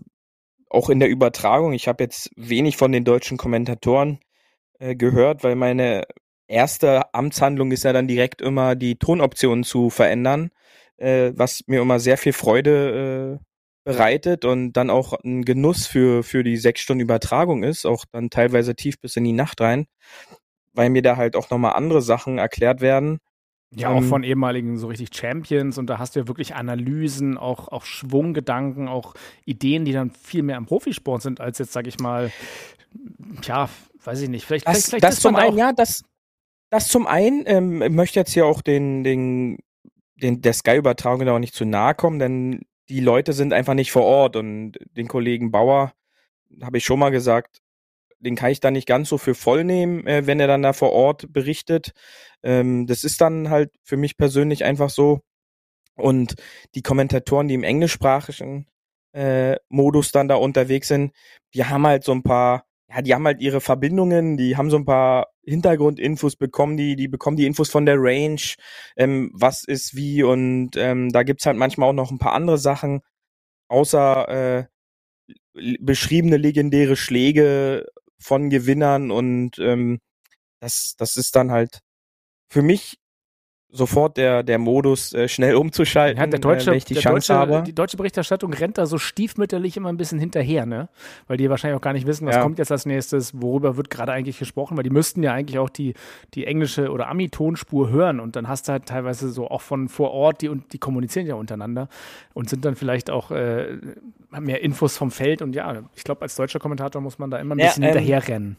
auch 0.69 0.89
in 0.89 0.99
der 0.99 1.09
Übertragung. 1.09 1.73
Ich 1.73 1.87
habe 1.87 2.03
jetzt 2.03 2.31
wenig 2.35 2.77
von 2.77 2.91
den 2.91 3.05
deutschen 3.05 3.37
Kommentatoren 3.37 4.19
äh, 4.79 4.95
gehört, 4.95 5.43
weil 5.43 5.55
meine 5.55 6.05
erste 6.47 7.13
Amtshandlung 7.13 7.71
ist 7.71 7.83
ja 7.83 7.93
dann 7.93 8.07
direkt 8.07 8.41
immer 8.41 8.75
die 8.75 8.97
Tonoptionen 8.97 9.63
zu 9.63 9.89
verändern, 9.89 10.51
äh, 10.97 11.31
was 11.35 11.63
mir 11.67 11.81
immer 11.81 11.99
sehr 11.99 12.17
viel 12.17 12.33
Freude 12.33 13.39
äh, 13.39 13.45
bereitet 13.85 14.45
und 14.45 14.73
dann 14.73 14.89
auch 14.89 15.13
ein 15.23 15.43
Genuss 15.45 15.87
für, 15.87 16.23
für 16.23 16.43
die 16.43 16.57
sechs 16.57 16.81
Stunden 16.81 17.01
Übertragung 17.01 17.63
ist, 17.63 17.85
auch 17.85 18.05
dann 18.11 18.29
teilweise 18.29 18.75
tief 18.75 18.99
bis 18.99 19.15
in 19.17 19.25
die 19.25 19.33
Nacht 19.33 19.61
rein, 19.61 19.87
weil 20.73 20.89
mir 20.89 21.01
da 21.01 21.17
halt 21.17 21.35
auch 21.35 21.49
nochmal 21.49 21.73
andere 21.73 22.01
Sachen 22.01 22.37
erklärt 22.37 22.81
werden 22.81 23.19
ja, 23.75 23.89
auch 23.89 23.97
ähm, 23.97 24.03
von 24.07 24.23
ehemaligen 24.23 24.77
so 24.77 24.87
richtig 24.87 25.15
Champions 25.15 25.77
und 25.77 25.87
da 25.87 25.99
hast 25.99 26.15
du 26.15 26.21
ja 26.21 26.27
wirklich 26.27 26.55
Analysen, 26.55 27.37
auch, 27.37 27.67
auch 27.69 27.85
Schwunggedanken, 27.85 28.87
auch 28.87 29.13
Ideen, 29.45 29.85
die 29.85 29.93
dann 29.93 30.11
viel 30.11 30.43
mehr 30.43 30.57
am 30.57 30.65
Profisport 30.65 31.21
sind, 31.21 31.41
als 31.41 31.57
jetzt, 31.57 31.73
sag 31.73 31.87
ich 31.87 31.99
mal, 31.99 32.31
ja, 33.43 33.69
weiß 34.03 34.21
ich 34.21 34.29
nicht, 34.29 34.45
vielleicht, 34.45 34.67
das, 34.67 34.89
vielleicht, 34.89 35.03
das 35.03 35.19
zum 35.19 35.35
einen, 35.35 35.57
ja, 35.57 35.73
das, 35.73 36.03
das 36.69 36.87
zum 36.87 37.07
einen, 37.07 37.43
ähm, 37.45 37.81
ich 37.81 37.91
möchte 37.91 38.19
jetzt 38.19 38.33
hier 38.33 38.45
auch 38.45 38.61
den, 38.61 39.03
den, 39.03 39.57
den 40.15 40.41
der 40.41 40.53
Sky-Übertragung 40.53 41.27
auch 41.29 41.39
nicht 41.39 41.55
zu 41.55 41.65
nahe 41.65 41.95
kommen, 41.95 42.19
denn 42.19 42.61
die 42.89 42.99
Leute 42.99 43.33
sind 43.33 43.53
einfach 43.53 43.73
nicht 43.73 43.91
vor 43.91 44.03
Ort 44.03 44.35
und 44.35 44.73
den 44.95 45.07
Kollegen 45.07 45.51
Bauer, 45.51 45.93
habe 46.61 46.77
ich 46.77 46.85
schon 46.85 46.99
mal 46.99 47.09
gesagt, 47.09 47.62
den 48.23 48.35
kann 48.35 48.51
ich 48.51 48.59
da 48.59 48.71
nicht 48.71 48.87
ganz 48.87 49.09
so 49.09 49.17
für 49.17 49.35
voll 49.35 49.63
nehmen, 49.63 50.07
äh, 50.07 50.25
wenn 50.25 50.39
er 50.39 50.47
dann 50.47 50.61
da 50.63 50.73
vor 50.73 50.91
Ort 50.93 51.31
berichtet. 51.31 51.91
Ähm, 52.43 52.87
das 52.87 53.03
ist 53.03 53.21
dann 53.21 53.49
halt 53.49 53.71
für 53.83 53.97
mich 53.97 54.17
persönlich 54.17 54.63
einfach 54.63 54.89
so. 54.89 55.21
Und 55.95 56.35
die 56.75 56.81
Kommentatoren, 56.81 57.47
die 57.47 57.53
im 57.55 57.63
englischsprachigen 57.63 58.67
äh, 59.13 59.57
Modus 59.69 60.11
dann 60.11 60.27
da 60.27 60.35
unterwegs 60.35 60.87
sind, 60.87 61.13
die 61.53 61.65
haben 61.65 61.85
halt 61.85 62.03
so 62.03 62.13
ein 62.13 62.23
paar, 62.23 62.65
ja, 62.89 63.01
die 63.01 63.13
haben 63.13 63.25
halt 63.25 63.41
ihre 63.41 63.61
Verbindungen, 63.61 64.37
die 64.37 64.57
haben 64.57 64.69
so 64.71 64.77
ein 64.77 64.85
paar 64.85 65.27
Hintergrundinfos 65.45 66.35
bekommen, 66.35 66.77
die, 66.77 66.95
die 66.95 67.07
bekommen 67.07 67.37
die 67.37 67.45
Infos 67.45 67.69
von 67.69 67.85
der 67.85 67.97
Range, 67.99 68.41
ähm, 68.97 69.31
was 69.33 69.63
ist 69.65 69.95
wie 69.95 70.23
und 70.23 70.71
ähm, 70.77 71.11
da 71.11 71.23
gibt's 71.23 71.45
halt 71.45 71.57
manchmal 71.57 71.89
auch 71.89 71.93
noch 71.93 72.11
ein 72.11 72.19
paar 72.19 72.33
andere 72.33 72.57
Sachen, 72.57 73.01
außer 73.67 74.59
äh, 74.59 74.65
beschriebene 75.79 76.37
legendäre 76.37 76.95
Schläge 76.95 77.85
von 78.23 78.49
Gewinnern 78.49 79.11
und 79.11 79.59
ähm, 79.59 79.99
das, 80.59 80.95
das 80.97 81.17
ist 81.17 81.35
dann 81.35 81.51
halt 81.51 81.79
für 82.49 82.61
mich 82.61 82.97
sofort 83.73 84.17
der, 84.17 84.43
der 84.43 84.59
Modus, 84.59 85.13
äh, 85.13 85.27
schnell 85.27 85.55
umzuschalten, 85.55 86.19
ja, 86.19 86.27
der 86.27 86.39
deutsche, 86.39 86.69
äh, 86.69 86.71
wenn 86.71 86.77
ich 86.77 86.85
die 86.85 86.93
Chance 86.93 87.33
deutsche, 87.33 87.33
habe. 87.33 87.63
Die 87.63 87.73
deutsche 87.73 87.97
Berichterstattung 87.97 88.53
rennt 88.53 88.77
da 88.77 88.85
so 88.85 88.99
stiefmütterlich 88.99 89.75
immer 89.75 89.89
ein 89.89 89.97
bisschen 89.97 90.19
hinterher, 90.19 90.65
ne? 90.67 90.89
Weil 91.27 91.37
die 91.37 91.49
wahrscheinlich 91.49 91.77
auch 91.77 91.81
gar 91.81 91.93
nicht 91.93 92.05
wissen, 92.05 92.27
was 92.27 92.35
ja. 92.35 92.43
kommt 92.43 92.59
jetzt 92.59 92.71
als 92.71 92.85
nächstes, 92.85 93.41
worüber 93.41 93.75
wird 93.75 93.89
gerade 93.89 94.11
eigentlich 94.11 94.37
gesprochen, 94.37 94.77
weil 94.77 94.83
die 94.83 94.91
müssten 94.91 95.23
ja 95.23 95.33
eigentlich 95.33 95.57
auch 95.57 95.69
die, 95.69 95.95
die 96.35 96.45
englische 96.45 96.91
oder 96.91 97.09
Ami-Tonspur 97.09 97.89
hören 97.89 98.19
und 98.19 98.35
dann 98.35 98.47
hast 98.47 98.67
du 98.67 98.73
halt 98.73 98.85
teilweise 98.85 99.29
so 99.29 99.49
auch 99.49 99.61
von 99.61 99.89
vor 99.89 100.11
Ort, 100.11 100.41
die, 100.41 100.49
und 100.49 100.71
die 100.71 100.77
kommunizieren 100.77 101.25
ja 101.25 101.35
untereinander 101.35 101.89
und 102.33 102.49
sind 102.49 102.63
dann 102.65 102.75
vielleicht 102.75 103.09
auch 103.09 103.31
äh, 103.31 103.77
mehr 104.29 104.61
Infos 104.61 104.97
vom 104.97 105.09
Feld 105.09 105.41
und 105.41 105.55
ja, 105.55 105.81
ich 105.95 106.03
glaube, 106.03 106.21
als 106.21 106.35
deutscher 106.35 106.59
Kommentator 106.59 107.01
muss 107.01 107.17
man 107.17 107.31
da 107.31 107.39
immer 107.39 107.55
ein 107.55 107.57
bisschen 107.57 107.81
ja, 107.81 107.89
ähm, 107.89 107.95
hinterher 107.95 108.27
rennen. 108.27 108.57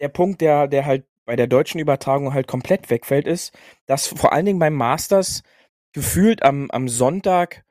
Der 0.00 0.08
Punkt, 0.08 0.42
der, 0.42 0.68
der 0.68 0.84
halt 0.84 1.04
bei 1.30 1.36
der 1.36 1.46
deutschen 1.46 1.78
Übertragung 1.78 2.34
halt 2.34 2.48
komplett 2.48 2.90
wegfällt, 2.90 3.28
ist, 3.28 3.56
dass 3.86 4.08
vor 4.08 4.32
allen 4.32 4.46
Dingen 4.46 4.58
beim 4.58 4.74
Masters 4.74 5.44
gefühlt 5.92 6.42
am, 6.42 6.68
am 6.72 6.88
Sonntag 6.88 7.62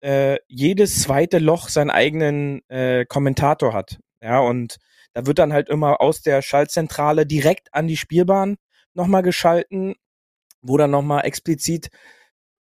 äh, 0.00 0.38
jedes 0.46 1.02
zweite 1.02 1.40
Loch 1.40 1.68
seinen 1.68 1.90
eigenen 1.90 2.62
äh, 2.68 3.06
Kommentator 3.06 3.72
hat. 3.72 3.98
Ja, 4.22 4.38
und 4.38 4.76
da 5.14 5.26
wird 5.26 5.40
dann 5.40 5.52
halt 5.52 5.68
immer 5.68 6.00
aus 6.00 6.22
der 6.22 6.42
Schaltzentrale 6.42 7.26
direkt 7.26 7.74
an 7.74 7.88
die 7.88 7.96
Spielbahn 7.96 8.56
nochmal 8.94 9.24
geschalten, 9.24 9.96
wo 10.62 10.76
dann 10.76 10.92
nochmal 10.92 11.24
explizit 11.24 11.88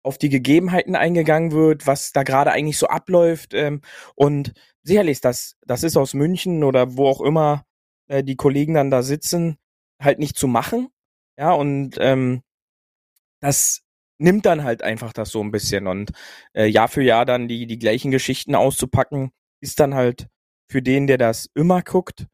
auf 0.02 0.18
die 0.18 0.30
Gegebenheiten 0.30 0.96
eingegangen 0.96 1.52
wird, 1.52 1.86
was 1.86 2.10
da 2.10 2.24
gerade 2.24 2.50
eigentlich 2.50 2.78
so 2.78 2.88
abläuft. 2.88 3.54
Ähm, 3.54 3.82
und 4.16 4.52
sicherlich, 4.82 5.20
das, 5.20 5.54
das 5.64 5.84
ist 5.84 5.96
aus 5.96 6.12
München 6.12 6.64
oder 6.64 6.96
wo 6.96 7.06
auch 7.06 7.20
immer 7.20 7.64
äh, 8.08 8.24
die 8.24 8.34
Kollegen 8.34 8.74
dann 8.74 8.90
da 8.90 9.04
sitzen, 9.04 9.56
halt 10.00 10.18
nicht 10.18 10.36
zu 10.36 10.48
machen. 10.48 10.88
Ja, 11.38 11.52
und 11.52 11.96
ähm, 12.00 12.42
das 13.40 13.82
nimmt 14.18 14.46
dann 14.46 14.64
halt 14.64 14.82
einfach 14.82 15.12
das 15.12 15.30
so 15.30 15.42
ein 15.42 15.50
bisschen. 15.50 15.86
Und 15.86 16.12
äh, 16.54 16.66
Jahr 16.66 16.88
für 16.88 17.02
Jahr 17.02 17.24
dann 17.24 17.48
die, 17.48 17.66
die 17.66 17.78
gleichen 17.78 18.10
Geschichten 18.10 18.54
auszupacken, 18.54 19.30
ist 19.60 19.80
dann 19.80 19.94
halt 19.94 20.28
für 20.68 20.82
den, 20.82 21.06
der 21.06 21.18
das 21.18 21.48
immer 21.54 21.82
guckt, 21.82 22.26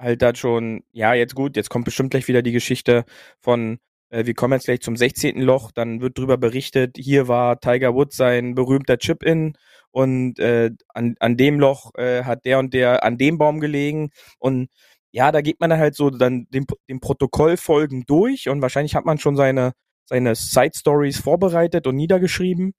halt 0.00 0.22
dann 0.22 0.36
schon, 0.36 0.84
ja, 0.92 1.14
jetzt 1.14 1.34
gut, 1.34 1.56
jetzt 1.56 1.70
kommt 1.70 1.84
bestimmt 1.84 2.10
gleich 2.10 2.28
wieder 2.28 2.42
die 2.42 2.52
Geschichte 2.52 3.04
von, 3.40 3.78
äh, 4.10 4.26
wir 4.26 4.34
kommen 4.34 4.54
jetzt 4.54 4.66
gleich 4.66 4.80
zum 4.80 4.96
16. 4.96 5.40
Loch, 5.40 5.70
dann 5.72 6.00
wird 6.00 6.18
drüber 6.18 6.38
berichtet, 6.38 6.96
hier 6.98 7.28
war 7.28 7.60
Tiger 7.60 7.94
Woods 7.94 8.16
sein 8.16 8.54
berühmter 8.54 8.98
Chip-In 8.98 9.54
und 9.90 10.38
äh, 10.38 10.70
an, 10.88 11.14
an 11.20 11.36
dem 11.36 11.60
Loch 11.60 11.92
äh, 11.96 12.24
hat 12.24 12.44
der 12.44 12.58
und 12.58 12.74
der 12.74 13.04
an 13.04 13.18
dem 13.18 13.38
Baum 13.38 13.60
gelegen 13.60 14.10
und 14.38 14.68
ja, 15.18 15.32
da 15.32 15.40
geht 15.40 15.58
man 15.58 15.68
dann 15.68 15.80
halt 15.80 15.96
so 15.96 16.10
dann 16.10 16.46
dem, 16.50 16.64
dem 16.88 17.00
Protokoll 17.00 17.56
folgen 17.56 18.04
durch 18.06 18.48
und 18.48 18.62
wahrscheinlich 18.62 18.94
hat 18.94 19.04
man 19.04 19.18
schon 19.18 19.34
seine, 19.34 19.72
seine 20.04 20.36
Side 20.36 20.76
Stories 20.76 21.18
vorbereitet 21.18 21.88
und 21.88 21.96
niedergeschrieben. 21.96 22.72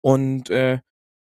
Und 0.00 0.50
äh, 0.50 0.80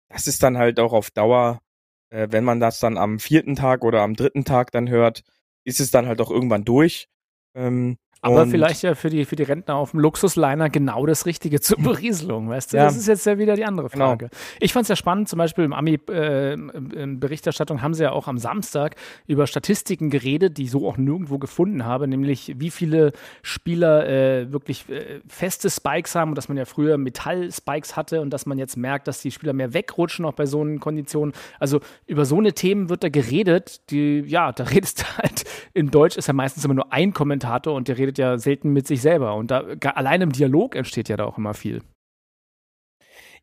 das 0.09 0.27
ist 0.27 0.43
dann 0.43 0.57
halt 0.57 0.81
auch 0.81 0.95
auf 0.95 1.11
Dauer, 1.11 1.61
äh, 2.09 2.29
wenn 2.31 2.43
man 2.43 2.59
das 2.59 2.81
dann 2.81 2.97
am 2.97 3.19
vierten 3.19 3.55
Tag 3.55 3.85
oder 3.85 4.01
am 4.01 4.15
dritten 4.15 4.47
Tag 4.47 4.73
dann 4.73 4.89
hört, 4.89 5.25
ist 5.65 5.79
es 5.79 5.91
dann 5.91 6.07
halt 6.07 6.23
auch 6.23 6.31
irgendwann 6.31 6.65
durch. 6.65 7.09
Ähm, 7.55 7.99
aber 8.21 8.43
und 8.43 8.51
vielleicht 8.51 8.83
ja 8.83 8.95
für 8.95 9.11
die, 9.11 9.25
für 9.25 9.37
die 9.37 9.45
Rentner 9.45 9.77
auf 9.77 9.93
dem 9.93 10.01
Luxusliner 10.01 10.71
genau 10.71 11.07
das 11.07 11.25
Richtige 11.25 11.61
zur 11.61 11.79
Berieselung, 11.79 12.49
weißt 12.49 12.73
du? 12.73 12.79
Ja. 12.79 12.85
Das 12.85 12.97
ist 12.97 13.07
jetzt 13.07 13.25
ja 13.27 13.39
wieder 13.39 13.55
die 13.55 13.65
andere 13.65 13.89
genau. 13.89 14.09
Frage. 14.09 14.29
Genau. 14.29 14.43
Ich 14.61 14.73
fand 14.73 14.85
es 14.85 14.89
ja 14.89 14.97
spannend, 14.97 15.29
zum 15.29 15.39
Beispiel 15.39 15.65
im 15.65 15.73
Ami-Berichterstattung 15.73 17.79
äh, 17.79 17.81
haben 17.81 17.95
sie 17.95 18.03
ja 18.03 18.13
auch 18.13 18.27
am 18.27 18.39
Samstag 18.39 18.97
über 19.27 19.47
Statistiken 19.47 20.11
geredet, 20.11 20.59
die 20.59 20.65
ich 20.65 20.71
so 20.71 20.89
auch 20.89 20.97
nirgendwo 20.97 21.39
gefunden 21.39 21.85
habe, 21.85 22.09
nämlich 22.09 22.55
wie 22.57 22.71
viele 22.71 23.13
Spieler 23.43 24.09
äh, 24.09 24.53
wirklich 24.53 24.89
äh, 24.89 25.21
feste 25.29 25.71
Spikes 25.71 26.17
haben 26.17 26.31
und 26.31 26.35
dass 26.35 26.49
man 26.49 26.57
ja 26.57 26.65
früher 26.65 26.99
Metall-Spikes 26.99 27.97
hatte 27.97 28.21
und 28.21 28.31
dass 28.31 28.47
man 28.47 28.59
jetzt 28.59 28.77
merkt, 28.77 29.07
dass 29.07 29.21
die 29.21 29.31
Spieler 29.31 29.53
mehr 29.53 29.75
wegrutschen, 29.75 30.25
auch 30.25 30.35
bei 30.35 30.47
so 30.47 30.61
einen 30.61 30.81
Konditionen. 30.81 31.35
Also 31.61 31.81
über 32.07 32.25
so 32.25 32.39
eine 32.39 32.53
Themen 32.53 32.89
wird 32.89 33.05
da 33.05 33.11
geredet, 33.11 33.81
die, 33.91 34.25
ja, 34.27 34.51
da 34.51 34.65
redest 34.65 35.03
du 35.03 35.19
halt, 35.19 35.45
in 35.73 35.91
Deutsch 35.91 36.17
ist 36.17 36.27
ja 36.27 36.35
meistens 36.35 36.65
immer 36.65 36.75
nur 36.75 36.93
ein 36.93 37.13
Kommentator 37.13 37.75
und 37.75 37.87
der 37.87 37.97
redet 37.97 38.08
redet 38.09 38.19
ja 38.19 38.39
selten 38.39 38.73
mit 38.73 38.87
sich 38.87 39.03
selber. 39.03 39.35
Und 39.35 39.51
da 39.51 39.61
allein 39.95 40.23
im 40.23 40.33
Dialog 40.33 40.75
entsteht 40.75 41.09
ja 41.09 41.17
da 41.17 41.25
auch 41.25 41.39
immer 41.39 41.55
viel. 41.55 41.83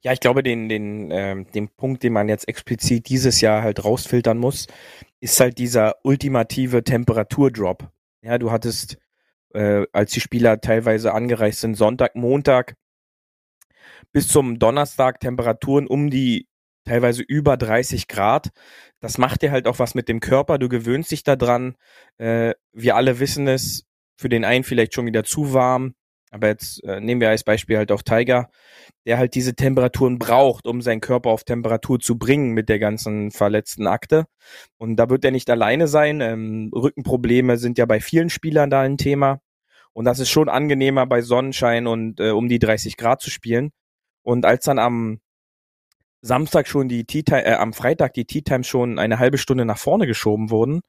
Ja, 0.02 0.12
ich 0.12 0.20
glaube, 0.20 0.44
den, 0.44 0.70
den, 0.70 1.10
ähm, 1.12 1.48
den 1.52 1.70
Punkt, 1.70 2.04
den 2.04 2.14
man 2.14 2.30
jetzt 2.30 2.48
explizit 2.48 3.10
dieses 3.10 3.42
Jahr 3.42 3.62
halt 3.62 3.84
rausfiltern 3.84 4.38
muss, 4.38 4.68
ist 5.20 5.40
halt 5.40 5.58
dieser 5.58 5.96
ultimative 6.04 6.84
Temperaturdrop. 6.84 7.90
Ja, 8.22 8.38
du 8.38 8.52
hattest, 8.52 8.98
äh, 9.54 9.86
als 9.94 10.12
die 10.12 10.20
Spieler 10.20 10.62
teilweise 10.62 11.14
angereist 11.14 11.62
sind, 11.62 11.76
Sonntag, 11.76 12.16
Montag 12.16 12.76
bis 14.12 14.28
zum 14.28 14.60
Donnerstag 14.60 15.20
Temperaturen 15.20 15.88
um 15.88 16.10
die 16.10 16.48
teilweise 16.86 17.24
über 17.24 17.58
30 17.58 18.08
Grad. 18.08 18.52
Das 19.00 19.18
macht 19.18 19.42
dir 19.42 19.52
halt 19.52 19.68
auch 19.68 19.80
was 19.80 19.96
mit 19.96 20.08
dem 20.08 20.20
Körper. 20.20 20.60
Du 20.60 20.70
gewöhnst 20.70 21.12
dich 21.12 21.24
daran. 21.24 21.76
Äh, 22.18 22.54
wir 22.74 22.96
alle 22.96 23.20
wissen 23.20 23.48
es, 23.48 23.86
für 24.16 24.30
den 24.30 24.46
einen 24.46 24.64
vielleicht 24.64 24.94
schon 24.94 25.06
wieder 25.06 25.24
zu 25.24 25.54
warm. 25.54 25.94
Aber 26.32 26.48
jetzt 26.48 26.84
äh, 26.84 27.00
nehmen 27.00 27.22
wir 27.22 27.30
als 27.30 27.44
Beispiel 27.44 27.78
halt 27.78 27.92
auch 27.92 28.02
Tiger, 28.02 28.50
der 29.06 29.18
halt 29.18 29.36
diese 29.36 29.56
Temperaturen 29.56 30.20
braucht, 30.20 30.68
um 30.68 30.82
seinen 30.82 31.00
Körper 31.00 31.30
auf 31.30 31.46
Temperatur 31.46 32.00
zu 32.00 32.18
bringen 32.18 32.52
mit 32.52 32.68
der 32.68 32.80
ganzen 32.80 33.32
verletzten 33.32 33.88
Akte. 33.88 34.26
Und 34.78 34.98
da 34.98 35.10
wird 35.10 35.24
er 35.24 35.32
nicht 35.32 35.50
alleine 35.50 35.88
sein. 35.88 36.20
Ähm, 36.20 36.72
Rückenprobleme 36.76 37.58
sind 37.58 37.78
ja 37.78 37.86
bei 37.86 38.02
vielen 38.02 38.30
Spielern 38.30 38.70
da 38.70 38.82
ein 38.82 38.98
Thema. 38.98 39.40
Und 39.94 40.04
das 40.06 40.20
ist 40.20 40.30
schon 40.30 40.50
angenehmer 40.50 41.06
bei 41.06 41.22
Sonnenschein 41.22 41.88
und 41.88 42.20
äh, 42.20 42.32
um 42.32 42.50
die 42.50 42.60
30 42.60 42.98
Grad 42.98 43.22
zu 43.22 43.30
spielen. 43.30 43.72
Und 44.24 44.46
als 44.46 44.66
dann 44.66 44.80
am 44.80 45.22
Samstag 46.22 46.68
schon 46.68 46.90
die 46.90 47.06
Tea 47.06 47.24
Time, 47.24 47.46
äh, 47.46 47.54
am 47.54 47.72
Freitag 47.72 48.14
die 48.14 48.26
Tea 48.26 48.42
Times 48.42 48.68
schon 48.68 49.00
eine 49.00 49.20
halbe 49.20 49.38
Stunde 49.38 49.64
nach 49.64 49.78
vorne 49.78 50.06
geschoben 50.08 50.50
wurden, 50.50 50.82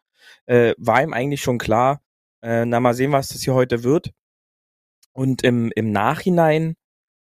äh, 0.47 0.75
war 0.79 1.03
ihm 1.03 1.13
eigentlich 1.13 1.43
schon 1.43 1.59
klar, 1.59 2.01
äh, 2.43 2.65
na, 2.65 2.81
mal 2.81 2.95
sehen, 2.95 3.13
was 3.13 3.29
das 3.29 3.43
hier 3.43 3.55
heute 3.55 3.83
wird. 3.85 4.13
Und 5.13 5.43
im, 5.43 5.73
im 5.75 5.91
Nachhinein 5.93 6.75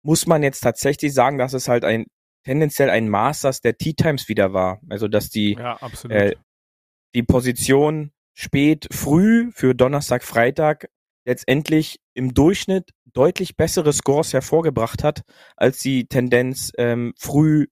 muss 0.02 0.26
man 0.26 0.42
jetzt 0.42 0.60
tatsächlich 0.60 1.14
sagen, 1.14 1.38
dass 1.38 1.54
es 1.54 1.68
halt 1.68 1.84
ein 1.84 2.06
tendenziell 2.44 2.90
ein 2.90 3.08
Masters 3.08 3.60
der 3.60 3.76
Tea 3.76 3.94
Times 3.94 4.28
wieder 4.28 4.52
war. 4.52 4.80
Also 4.88 5.08
dass 5.08 5.28
die 5.28 5.54
ja, 5.54 5.78
äh, 6.08 6.34
die 7.14 7.22
Position 7.22 8.12
spät, 8.34 8.88
früh 8.92 9.50
für 9.52 9.74
Donnerstag, 9.74 10.22
Freitag 10.22 10.88
letztendlich 11.24 12.00
im 12.14 12.32
Durchschnitt 12.32 12.90
deutlich 13.12 13.56
bessere 13.56 13.92
Scores 13.92 14.32
hervorgebracht 14.32 15.02
hat, 15.02 15.22
als 15.56 15.80
die 15.80 16.06
Tendenz 16.06 16.72
ähm, 16.78 17.12
früh, 17.18 17.66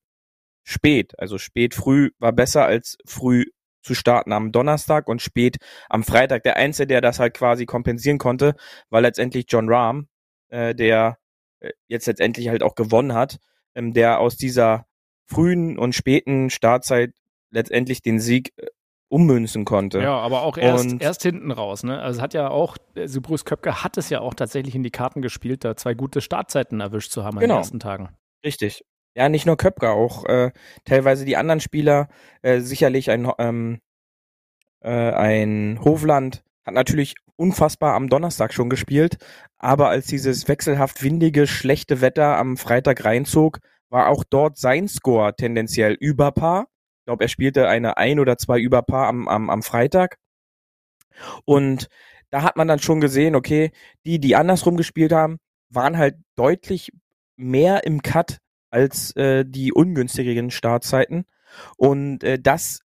spät. 0.64 1.19
Also 1.19 1.38
spät, 1.38 1.75
früh 1.75 2.11
war 2.19 2.33
besser 2.33 2.66
als 2.66 2.99
früh, 3.07 3.45
zu 3.87 3.95
starten 3.95 4.33
am 4.33 4.52
Donnerstag 4.52 5.09
und 5.09 5.23
spät 5.23 5.57
am 5.88 6.02
Freitag. 6.02 6.43
Der 6.43 6.57
Einzige, 6.57 6.88
der 6.88 7.00
das 7.00 7.19
halt 7.19 7.35
quasi 7.35 7.64
kompensieren 7.64 8.19
konnte, 8.19 8.55
war 8.90 9.00
letztendlich 9.00 9.47
John 9.49 9.73
Rahm, 9.73 10.09
äh, 10.49 10.75
der 10.75 11.19
äh, 11.61 11.71
jetzt 11.87 12.07
letztendlich 12.07 12.49
halt 12.49 12.62
auch 12.62 12.75
gewonnen 12.75 13.14
hat, 13.14 13.38
ähm, 13.75 13.95
der 13.95 14.19
aus 14.19 14.37
dieser 14.37 14.87
frühen 15.26 15.78
und 15.78 15.95
späten 15.95 16.50
Startzeit 16.50 17.12
letztendlich 17.50 18.02
den 18.02 18.19
Sieg 18.19 18.52
äh, 18.57 18.66
ummünzen 19.09 19.64
konnte. 19.64 20.00
Ja, 20.02 20.19
aber 20.19 20.43
auch 20.43 20.59
erst, 20.59 21.00
erst 21.00 21.23
hinten 21.23 21.52
raus. 21.52 21.85
Ne? 21.85 22.00
Also 22.00 22.21
hat 22.21 22.35
ja 22.35 22.50
auch, 22.50 22.76
also 22.97 23.21
Bruce 23.21 23.45
Köpke 23.45 23.85
hat 23.85 23.97
es 23.97 24.11
ja 24.11 24.21
auch 24.21 24.35
tatsächlich 24.35 24.75
in 24.75 24.83
die 24.83 24.90
Karten 24.90 25.23
gespielt, 25.23 25.64
da 25.64 25.76
zwei 25.76 25.95
gute 25.95 26.21
Startzeiten 26.21 26.81
erwischt 26.81 27.12
zu 27.12 27.23
haben 27.23 27.38
genau. 27.38 27.45
in 27.45 27.49
den 27.50 27.57
ersten 27.59 27.81
Tagen. 27.81 28.09
Richtig. 28.45 28.85
Ja, 29.17 29.31
nicht 29.31 29.47
nur 29.47 29.57
Köpker, 29.57 29.93
auch 29.93 30.27
äh, 30.27 30.51
teilweise 30.85 31.25
die 31.25 31.39
anderen 31.39 31.61
Spieler, 31.61 32.09
äh, 32.43 32.61
sicherlich 32.61 33.11
ein, 33.11 33.33
ähm, 33.39 33.81
äh, 34.83 34.91
ein 34.91 35.81
Hofland 35.83 36.45
hat 36.67 36.75
natürlich 36.75 37.15
unfassbar 37.37 37.95
am 37.95 38.11
Donnerstag 38.11 38.53
schon 38.53 38.69
gespielt, 38.69 39.17
aber 39.57 39.89
als 39.89 40.07
dieses 40.07 40.49
wechselhaft 40.49 41.03
windige, 41.03 41.47
schlechte 41.47 42.03
Wetter 42.03 42.37
am 42.37 42.59
Freitag 42.59 43.07
reinzog, 43.07 43.61
war 43.89 44.09
auch 44.09 44.23
dort 44.23 44.59
sein 44.59 44.87
Score 44.87 45.35
tendenziell 45.35 45.95
über 45.95 46.31
Paar. 46.31 46.67
Ich 47.01 47.07
glaube, 47.07 47.25
er 47.25 47.29
spielte 47.29 47.69
eine 47.69 47.97
ein 47.97 48.21
oder 48.21 48.37
zwei 48.37 48.59
über 48.61 48.83
Paar 48.83 49.09
am, 49.09 49.29
am, 49.29 49.49
am 49.49 49.63
Freitag. 49.63 50.19
Und 51.47 51.89
da 52.29 52.43
hat 52.43 52.57
man 52.57 52.69
dann 52.69 52.81
schon 52.81 53.01
gesehen, 53.01 53.35
okay, 53.35 53.71
die, 54.05 54.19
die 54.19 54.37
andersrum 54.37 54.77
gespielt 54.77 55.13
haben, 55.13 55.39
waren 55.71 55.97
halt 55.97 56.17
deutlich 56.35 56.93
mehr 57.37 57.85
im 57.85 58.03
Cut 58.03 58.41
als 58.76 59.16
äh, 59.16 59.45
die 59.47 59.73
ungünstigen 59.73 60.50
Startzeiten. 60.50 61.25
Und 61.78 62.23
äh, 62.23 62.38
das 62.38 62.80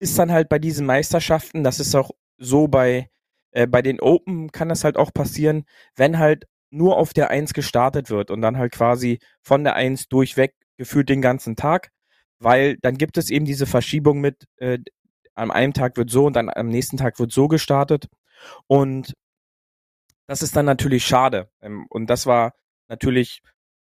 ist 0.00 0.18
dann 0.18 0.32
halt 0.32 0.48
bei 0.48 0.58
diesen 0.58 0.84
Meisterschaften, 0.84 1.62
das 1.62 1.78
ist 1.78 1.94
auch 1.94 2.10
so 2.38 2.66
bei, 2.66 3.08
äh, 3.52 3.68
bei 3.68 3.82
den 3.82 4.00
Open 4.00 4.50
kann 4.50 4.68
das 4.68 4.82
halt 4.82 4.96
auch 4.96 5.14
passieren, 5.14 5.64
wenn 5.94 6.18
halt 6.18 6.48
nur 6.70 6.96
auf 6.96 7.12
der 7.12 7.30
Eins 7.30 7.54
gestartet 7.54 8.10
wird 8.10 8.32
und 8.32 8.42
dann 8.42 8.58
halt 8.58 8.72
quasi 8.72 9.20
von 9.42 9.62
der 9.62 9.76
Eins 9.76 10.08
durchweg 10.08 10.54
gefühlt 10.76 11.08
den 11.08 11.22
ganzen 11.22 11.54
Tag, 11.54 11.90
weil 12.40 12.78
dann 12.82 12.98
gibt 12.98 13.16
es 13.16 13.30
eben 13.30 13.44
diese 13.44 13.66
Verschiebung 13.66 14.20
mit, 14.20 14.48
äh, 14.56 14.78
am 15.34 15.52
einen 15.52 15.72
Tag 15.72 15.96
wird 15.96 16.10
so 16.10 16.26
und 16.26 16.34
dann 16.34 16.50
am 16.50 16.68
nächsten 16.68 16.96
Tag 16.96 17.20
wird 17.20 17.30
so 17.30 17.46
gestartet 17.46 18.08
und 18.66 19.12
das 20.26 20.42
ist 20.42 20.56
dann 20.56 20.66
natürlich 20.66 21.04
schade. 21.04 21.48
Ähm, 21.60 21.86
und 21.90 22.08
das 22.10 22.26
war 22.26 22.54
natürlich 22.88 23.42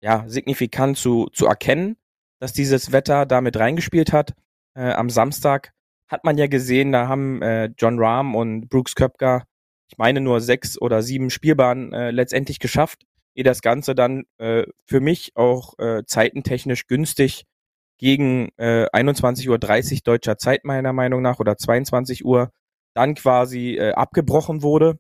ja, 0.04 0.26
signifikant 0.28 0.98
zu, 0.98 1.30
zu 1.32 1.48
erkennen, 1.48 1.96
dass 2.40 2.52
dieses 2.52 2.92
Wetter 2.92 3.26
damit 3.26 3.58
reingespielt 3.58 4.12
hat. 4.12 4.34
Äh, 4.76 4.92
am 4.92 5.10
Samstag 5.10 5.72
hat 6.10 6.26
man 6.26 6.38
ja 6.38 6.48
gesehen, 6.48 6.92
da 6.92 7.08
haben 7.08 7.42
äh, 7.42 7.70
John 7.78 7.98
Rahm 7.98 8.36
und 8.36 8.68
Brooks 8.68 8.96
Köpker, 8.96 9.46
ich 9.90 9.98
meine 9.98 10.20
nur 10.20 10.42
sechs 10.42 10.80
oder 10.80 11.02
sieben 11.02 11.30
Spielbahnen 11.30 11.94
äh, 11.94 12.12
letztendlich 12.12 12.60
geschafft, 12.60 13.06
ehe 13.34 13.46
das 13.46 13.62
Ganze 13.62 13.96
dann 13.96 14.26
äh, 14.40 14.64
für 14.86 15.00
mich 15.00 15.32
auch 15.36 15.80
äh, 15.80 16.04
zeitentechnisch 16.06 16.88
günstig 16.88 17.46
gegen 17.98 18.50
äh, 18.58 18.88
21.30 18.92 19.50
Uhr 19.50 20.02
deutscher 20.04 20.38
Zeit 20.38 20.66
meiner 20.66 20.92
Meinung 20.92 21.22
nach 21.22 21.40
oder 21.40 21.56
22 21.56 22.26
Uhr 22.26 22.52
dann 22.94 23.16
quasi 23.16 23.78
äh, 23.78 23.94
abgebrochen 23.94 24.64
wurde. 24.64 25.00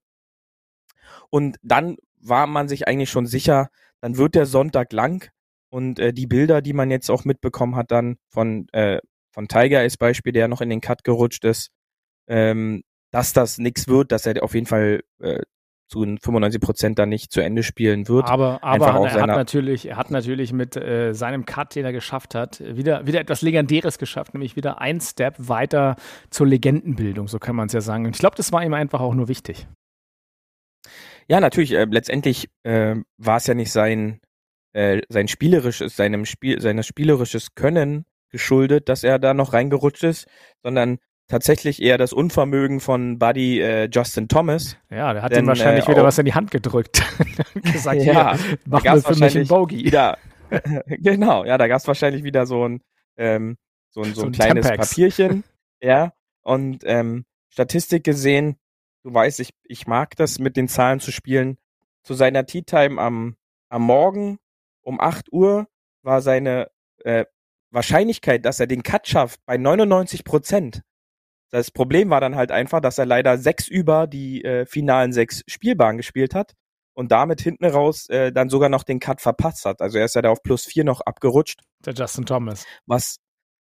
Und 1.30 1.58
dann 1.62 1.98
war 2.22 2.48
man 2.48 2.70
sich 2.70 2.88
eigentlich 2.88 3.10
schon 3.10 3.26
sicher, 3.26 3.70
dann 4.04 4.18
wird 4.18 4.36
der 4.36 4.46
Sonntag 4.46 4.92
lang 4.92 5.30
und 5.70 5.98
äh, 5.98 6.12
die 6.12 6.28
Bilder, 6.28 6.62
die 6.62 6.74
man 6.74 6.92
jetzt 6.92 7.10
auch 7.10 7.24
mitbekommen 7.24 7.78
hat, 7.78 7.90
dann 7.90 8.18
von, 8.28 8.68
äh, 8.74 9.00
von 9.32 9.48
Tiger 9.48 9.80
als 9.80 9.96
Beispiel, 9.96 10.34
der 10.34 10.50
noch 10.50 10.60
in 10.60 10.70
den 10.70 10.82
Cut 10.82 11.06
gerutscht 11.06 11.46
ist, 11.46 11.70
ähm, 12.28 12.84
dass 13.12 13.32
das 13.32 13.60
nichts 13.60 13.88
wird, 13.88 14.12
dass 14.12 14.26
er 14.26 14.44
auf 14.44 14.56
jeden 14.56 14.66
Fall 14.66 15.04
äh, 15.22 15.42
zu 15.88 16.02
95 16.02 16.60
Prozent 16.60 17.00
dann 17.00 17.08
nicht 17.08 17.32
zu 17.32 17.40
Ende 17.40 17.64
spielen 17.64 18.10
wird. 18.10 18.28
Aber, 18.28 18.62
aber 18.62 18.88
er, 18.88 19.22
hat 19.22 19.28
natürlich, 19.28 19.88
er 19.88 19.96
hat 19.96 20.12
natürlich 20.12 20.52
mit 20.52 20.76
äh, 20.76 21.14
seinem 21.14 21.46
Cut, 21.46 21.74
den 21.74 21.86
er 21.86 21.94
geschafft 21.94 22.36
hat, 22.36 22.60
wieder, 22.60 23.08
wieder 23.08 23.22
etwas 23.22 23.42
Legendäres 23.42 24.00
geschafft, 24.00 24.34
nämlich 24.34 24.58
wieder 24.58 24.82
ein 24.82 25.00
Step 25.00 25.36
weiter 25.38 25.96
zur 26.30 26.48
Legendenbildung, 26.48 27.30
so 27.30 27.40
kann 27.40 27.56
man 27.56 27.68
es 27.68 27.74
ja 27.74 27.80
sagen. 27.80 28.06
Und 28.06 28.16
ich 28.18 28.20
glaube, 28.20 28.36
das 28.36 28.52
war 28.52 28.66
ihm 28.66 28.74
einfach 28.74 29.00
auch 29.00 29.14
nur 29.14 29.30
wichtig. 29.30 29.66
Ja, 31.28 31.40
natürlich. 31.40 31.74
Äh, 31.74 31.86
letztendlich 31.90 32.50
äh, 32.64 32.96
war 33.18 33.38
es 33.38 33.48
ja 33.48 33.54
nicht 33.54 33.72
sein 33.72 34.20
äh, 34.74 35.02
sein 35.10 35.28
spielerisches, 35.28 35.96
seinem 35.96 36.26
Spiel, 36.26 36.60
seines 36.60 36.88
spielerisches 36.88 37.56
Können 37.56 38.06
geschuldet, 38.30 38.90
dass 38.90 39.04
er 39.04 39.20
da 39.20 39.34
noch 39.34 39.54
reingerutscht 39.54 40.04
ist, 40.04 40.28
sondern 40.64 40.98
tatsächlich 41.28 41.82
eher 41.82 41.98
das 41.98 42.12
Unvermögen 42.12 42.80
von 42.80 43.20
Buddy 43.20 43.62
äh, 43.62 43.90
Justin 43.92 44.28
Thomas. 44.28 44.78
Ja, 44.90 45.14
der 45.14 45.22
hat 45.22 45.32
Denn, 45.32 45.46
ihm 45.46 45.48
wahrscheinlich 45.48 45.86
äh, 45.86 45.92
wieder 45.92 46.04
was 46.04 46.18
in 46.18 46.26
die 46.26 46.34
Hand 46.34 46.52
gedrückt. 46.52 47.04
gesagt, 47.62 48.02
ja, 48.02 48.38
mach 48.66 48.84
wir 48.84 49.02
für 49.02 49.16
mich 49.16 49.36
einen 49.36 49.48
Bogey. 49.48 49.86
Wieder, 49.86 50.18
genau, 50.88 51.46
ja, 51.46 51.58
da 51.58 51.68
gab 51.68 51.80
es 51.80 51.88
wahrscheinlich 51.88 52.24
wieder 52.24 52.46
so 52.46 52.68
ein, 52.68 52.82
ähm, 53.18 53.58
so 53.92 54.02
ein, 54.02 54.14
so, 54.14 54.22
so 54.22 54.28
ein 54.28 54.32
kleines 54.34 54.66
Tempex. 54.66 54.90
Papierchen. 54.90 55.44
ja, 55.82 56.14
und 56.42 56.84
ähm, 56.86 57.26
Statistik 57.50 58.04
gesehen, 58.04 58.58
du 59.04 59.14
weißt, 59.14 59.40
ich, 59.40 59.54
ich 59.64 59.88
mag 59.88 60.16
das, 60.16 60.40
mit 60.40 60.58
den 60.58 60.68
Zahlen 60.68 61.00
zu 61.00 61.12
spielen. 61.12 61.58
Zu 62.04 62.14
seiner 62.14 62.46
Tea 62.46 62.64
Time 62.64 63.00
am, 63.00 63.36
am 63.70 63.84
Morgen 63.84 64.40
um 64.82 65.00
8 65.00 65.32
Uhr 65.32 65.68
war 66.02 66.22
seine 66.22 66.70
äh, 67.04 67.26
Wahrscheinlichkeit, 67.72 68.46
dass 68.46 68.60
er 68.60 68.68
den 68.68 68.84
Cut 68.84 69.08
schafft, 69.08 69.40
bei 69.46 69.58
99 69.58 70.24
Prozent. 70.24 70.82
Das 71.50 71.72
Problem 71.72 72.10
war 72.10 72.22
dann 72.22 72.36
halt 72.36 72.52
einfach, 72.52 72.82
dass 72.82 72.98
er 72.98 73.06
leider 73.06 73.38
sechs 73.38 73.68
über 73.68 74.08
die 74.08 74.44
äh, 74.44 74.66
finalen 74.66 75.14
sechs 75.14 75.44
Spielbahnen 75.48 75.98
gespielt 75.98 76.34
hat 76.36 76.54
und 76.94 77.12
damit 77.12 77.42
hinten 77.42 77.66
raus 77.66 78.10
äh, 78.10 78.32
dann 78.32 78.50
sogar 78.50 78.70
noch 78.70 78.84
den 78.84 79.00
Cut 79.00 79.22
verpasst 79.22 79.66
hat. 79.66 79.82
Also 79.82 79.98
er 79.98 80.06
ist 80.06 80.16
ja 80.16 80.22
da 80.22 80.30
auf 80.30 80.44
plus 80.44 80.66
vier 80.66 80.84
noch 80.84 81.02
abgerutscht. 81.02 81.62
Der 81.86 81.94
Justin 81.94 82.26
Thomas. 82.26 82.66
Was, 82.86 83.18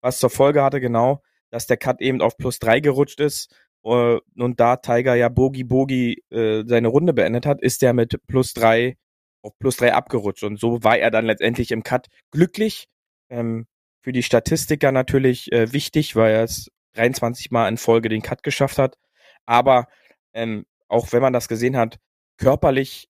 was 0.02 0.20
zur 0.20 0.30
Folge 0.30 0.64
hatte, 0.64 0.80
genau, 0.80 1.22
dass 1.50 1.68
der 1.68 1.78
Cut 1.78 2.02
eben 2.02 2.22
auf 2.22 2.38
plus 2.38 2.60
drei 2.60 2.80
gerutscht 2.80 3.20
ist. 3.20 3.54
Uh, 3.86 4.20
und 4.38 4.60
da 4.62 4.78
Tiger 4.78 5.16
ja 5.16 5.28
Bogi 5.28 5.66
Bogi 5.66 6.24
äh, 6.30 6.64
seine 6.66 6.88
Runde 6.88 7.14
beendet 7.14 7.46
hat, 7.46 7.62
ist 7.62 7.82
der 7.82 7.94
mit 7.94 8.16
plus 8.28 8.54
drei 8.54 8.96
auf 9.42 9.58
plus 9.60 9.78
drei 9.78 9.94
abgerutscht. 9.94 10.44
Und 10.44 10.60
so 10.60 10.84
war 10.84 10.98
er 10.98 11.12
dann 11.12 11.26
letztendlich 11.26 11.72
im 11.72 11.84
Cut 11.84 12.08
glücklich. 12.32 12.88
Ähm, 13.30 13.68
für 14.02 14.14
die 14.14 14.24
Statistiker 14.24 14.92
natürlich 14.92 15.52
äh, 15.52 15.74
wichtig, 15.74 16.16
weil 16.16 16.34
er 16.34 16.44
es 16.44 16.70
23 16.94 17.52
Mal 17.52 17.68
in 17.70 17.78
Folge 17.78 18.10
den 18.10 18.22
Cut 18.22 18.44
geschafft 18.44 18.78
hat. 18.78 18.98
Aber 19.46 19.88
ähm, 20.34 20.66
auch 20.88 21.12
wenn 21.12 21.22
man 21.22 21.34
das 21.34 21.48
gesehen 21.48 21.78
hat, 21.78 22.00
körperlich 22.38 23.08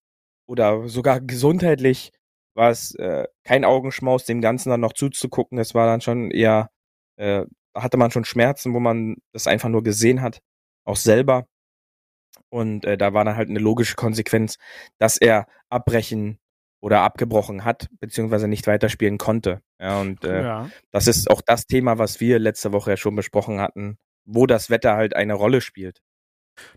oder 0.48 0.88
sogar 0.88 1.22
gesundheitlich 1.22 2.12
war 2.56 2.70
es 2.70 2.96
äh, 2.96 3.28
kein 3.44 3.66
Augenschmaus, 3.66 4.26
dem 4.26 4.42
Ganzen 4.42 4.70
dann 4.70 4.82
noch 4.82 4.94
zuzugucken. 4.94 5.58
Es 5.58 5.74
war 5.74 5.88
dann 5.88 6.02
schon 6.02 6.32
eher, 6.32 6.70
äh, 7.18 7.46
hatte 7.76 7.98
man 7.98 8.12
schon 8.12 8.26
Schmerzen, 8.26 8.74
wo 8.74 8.80
man 8.80 9.18
das 9.32 9.48
einfach 9.48 9.70
nur 9.70 9.84
gesehen 9.84 10.22
hat, 10.22 10.40
auch 10.86 10.96
selber. 10.96 11.48
Und 12.50 12.86
äh, 12.86 12.98
da 12.98 13.14
war 13.14 13.26
dann 13.26 13.36
halt 13.36 13.50
eine 13.50 13.60
logische 13.60 13.96
Konsequenz, 13.96 14.58
dass 15.00 15.18
er 15.18 15.48
abbrechen 15.70 16.40
oder 16.82 17.02
abgebrochen 17.02 17.64
hat, 17.64 17.88
beziehungsweise 18.00 18.48
nicht 18.48 18.68
weiterspielen 18.68 19.18
konnte. 19.18 19.62
Ja, 19.80 20.02
und 20.02 20.24
äh, 20.26 20.44
ja. 20.44 20.70
das 20.92 21.08
ist 21.08 21.32
auch 21.32 21.42
das 21.42 21.66
Thema, 21.66 21.98
was 21.98 22.20
wir 22.20 22.40
letzte 22.40 22.74
Woche 22.74 22.92
ja 22.92 22.98
schon 22.98 23.16
besprochen 23.16 23.62
hatten, 23.62 23.98
wo 24.26 24.46
das 24.46 24.70
Wetter 24.70 24.96
halt 24.96 25.16
eine 25.16 25.34
Rolle 25.34 25.62
spielt. 25.62 26.02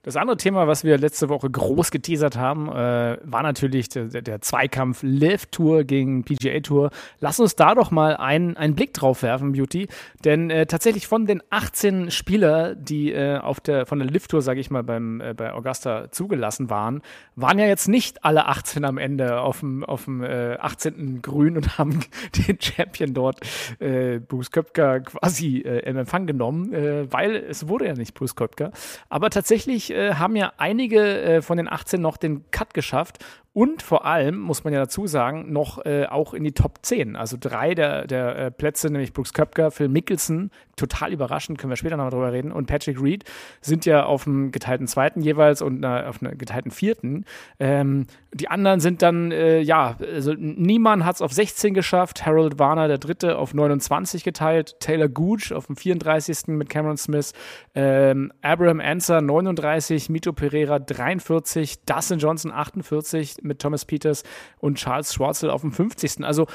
Das 0.03 0.17
andere 0.17 0.37
Thema, 0.37 0.67
was 0.67 0.85
wir 0.85 0.97
letzte 0.99 1.29
Woche 1.29 1.51
groß 1.51 1.91
geteasert 1.91 2.37
haben, 2.37 2.69
äh, 2.69 3.19
war 3.23 3.43
natürlich 3.43 3.89
der, 3.89 4.07
der 4.07 4.41
Zweikampf 4.41 5.01
Live 5.03 5.47
Tour 5.47 5.85
gegen 5.85 6.25
PGA 6.25 6.61
Tour. 6.61 6.91
Lass 7.21 7.41
uns 7.41 7.57
da 7.57 7.75
doch 7.75 7.91
mal 7.91 8.17
einen, 8.17 8.57
einen 8.57 8.75
Blick 8.75 8.95
drauf 8.95 9.23
werfen, 9.23 9.53
Beauty. 9.53 9.89
Denn 10.25 10.51
äh, 10.51 10.67
tatsächlich 10.67 11.07
von 11.07 11.27
den 11.27 11.43
18 11.51 12.11
Spielern, 12.11 12.77
die 12.83 13.13
äh, 13.13 13.39
auf 13.39 13.61
der, 13.61 13.87
von 13.87 13.99
der 13.99 14.09
Live 14.09 14.29
Tour, 14.29 14.43
sage 14.43 14.61
ich 14.61 14.71
mal, 14.71 14.83
beim, 14.83 15.21
äh, 15.21 15.35
bei 15.35 15.53
Augusta 15.53 16.11
zugelassen 16.11 16.71
waren, 16.71 17.03
waren 17.35 17.59
ja 17.59 17.67
jetzt 17.67 17.89
nicht 17.89 18.25
alle 18.25 18.47
18 18.47 18.85
am 18.85 18.99
Ende 18.99 19.41
auf 19.41 19.61
dem, 19.61 19.85
auf 19.85 20.05
dem 20.05 20.23
äh, 20.23 20.57
18. 20.57 21.21
Grün 21.21 21.57
und 21.57 21.79
haben 21.79 22.01
den 22.49 22.59
Champion 22.61 23.13
dort, 23.13 23.41
äh, 23.81 24.21
Bruce 24.21 24.51
Köpker, 24.51 25.01
quasi 25.01 25.59
äh, 25.59 25.81
im 25.81 25.97
Empfang 25.97 26.27
genommen, 26.27 26.73
äh, 26.73 27.13
weil 27.13 27.37
es 27.37 27.69
wurde 27.69 27.87
ja 27.87 27.95
nicht 27.95 28.15
Bruce 28.15 28.37
Köpker. 28.37 28.71
Aber 29.09 29.31
tatsächlich 29.31 29.66
tatsächlich 29.67 29.91
äh, 29.91 30.15
haben 30.15 30.37
ja 30.37 30.53
einige 30.59 31.23
äh, 31.23 31.43
von 31.43 31.57
den 31.57 31.69
18 31.69 32.01
noch 32.01 32.17
den 32.17 32.45
Cut 32.51 32.73
geschafft 32.75 33.25
und 33.57 33.81
vor 33.81 34.05
allem, 34.05 34.39
muss 34.39 34.65
man 34.65 34.75
ja 34.75 34.81
dazu 34.81 35.07
sagen, 35.07 35.51
noch 35.51 35.83
äh, 35.87 36.05
auch 36.05 36.35
in 36.35 36.45
die 36.45 36.53
Top 36.53 36.81
10. 36.83 37.17
Also 37.17 37.39
drei 37.41 37.75
der, 37.75 38.07
der 38.07 38.37
äh, 38.37 38.51
Plätze, 38.51 38.91
nämlich 38.91 39.15
Brooks 39.15 39.33
Köpker, 39.33 39.71
Phil 39.71 39.89
Mickelson, 39.89 40.51
total 40.77 41.11
überraschend, 41.11 41.57
können 41.57 41.71
wir 41.71 41.79
später 41.79 41.97
nochmal 41.97 42.11
drüber 42.11 42.33
reden, 42.33 42.53
und 42.53 42.67
Patrick 42.67 43.01
Reed 43.01 43.25
sind 43.63 43.87
ja 43.87 44.05
auf 44.05 44.25
dem 44.25 44.53
geteilten 44.53 44.87
zweiten 44.87 45.23
jeweils 45.23 45.63
und 45.63 45.83
äh, 45.85 45.87
auf 45.87 46.21
einem 46.21 46.37
geteilten 46.37 46.71
vierten. 46.71 47.25
Ähm, 47.59 48.07
die 48.35 48.49
anderen 48.49 48.81
sind 48.81 49.01
dann, 49.01 49.33
äh, 49.33 49.61
ja, 49.61 49.97
also 50.01 50.35
Niemann 50.35 51.07
hat 51.07 51.15
es 51.15 51.23
auf 51.23 51.33
16 51.33 51.73
geschafft, 51.73 52.27
Harold 52.27 52.59
Warner, 52.59 52.89
der 52.89 52.99
dritte, 52.99 53.39
auf 53.39 53.55
29 53.55 54.23
geteilt, 54.23 54.79
Taylor 54.81 55.09
Gooch 55.09 55.55
auf 55.55 55.69
dem 55.69 55.77
34. 55.77 56.49
mit 56.49 56.69
Cameron 56.69 56.99
Smith, 56.99 57.33
ähm, 57.75 58.33
Abraham 58.43 58.81
Anser 58.81 59.23
39, 59.23 60.11
Mito 60.11 60.35
Pereira 60.35 60.79
43, 60.79 61.87
Dustin 61.87 62.19
Johnson 62.19 62.53
48, 62.53 63.46
mit 63.47 63.61
Thomas 63.61 63.85
Peters 63.85 64.25
und 64.59 64.79
Charles 64.79 65.15
Schwarzel 65.15 65.51
auf 65.51 65.63
dem 65.63 65.73
50. 65.73 66.25
Also 66.25 66.47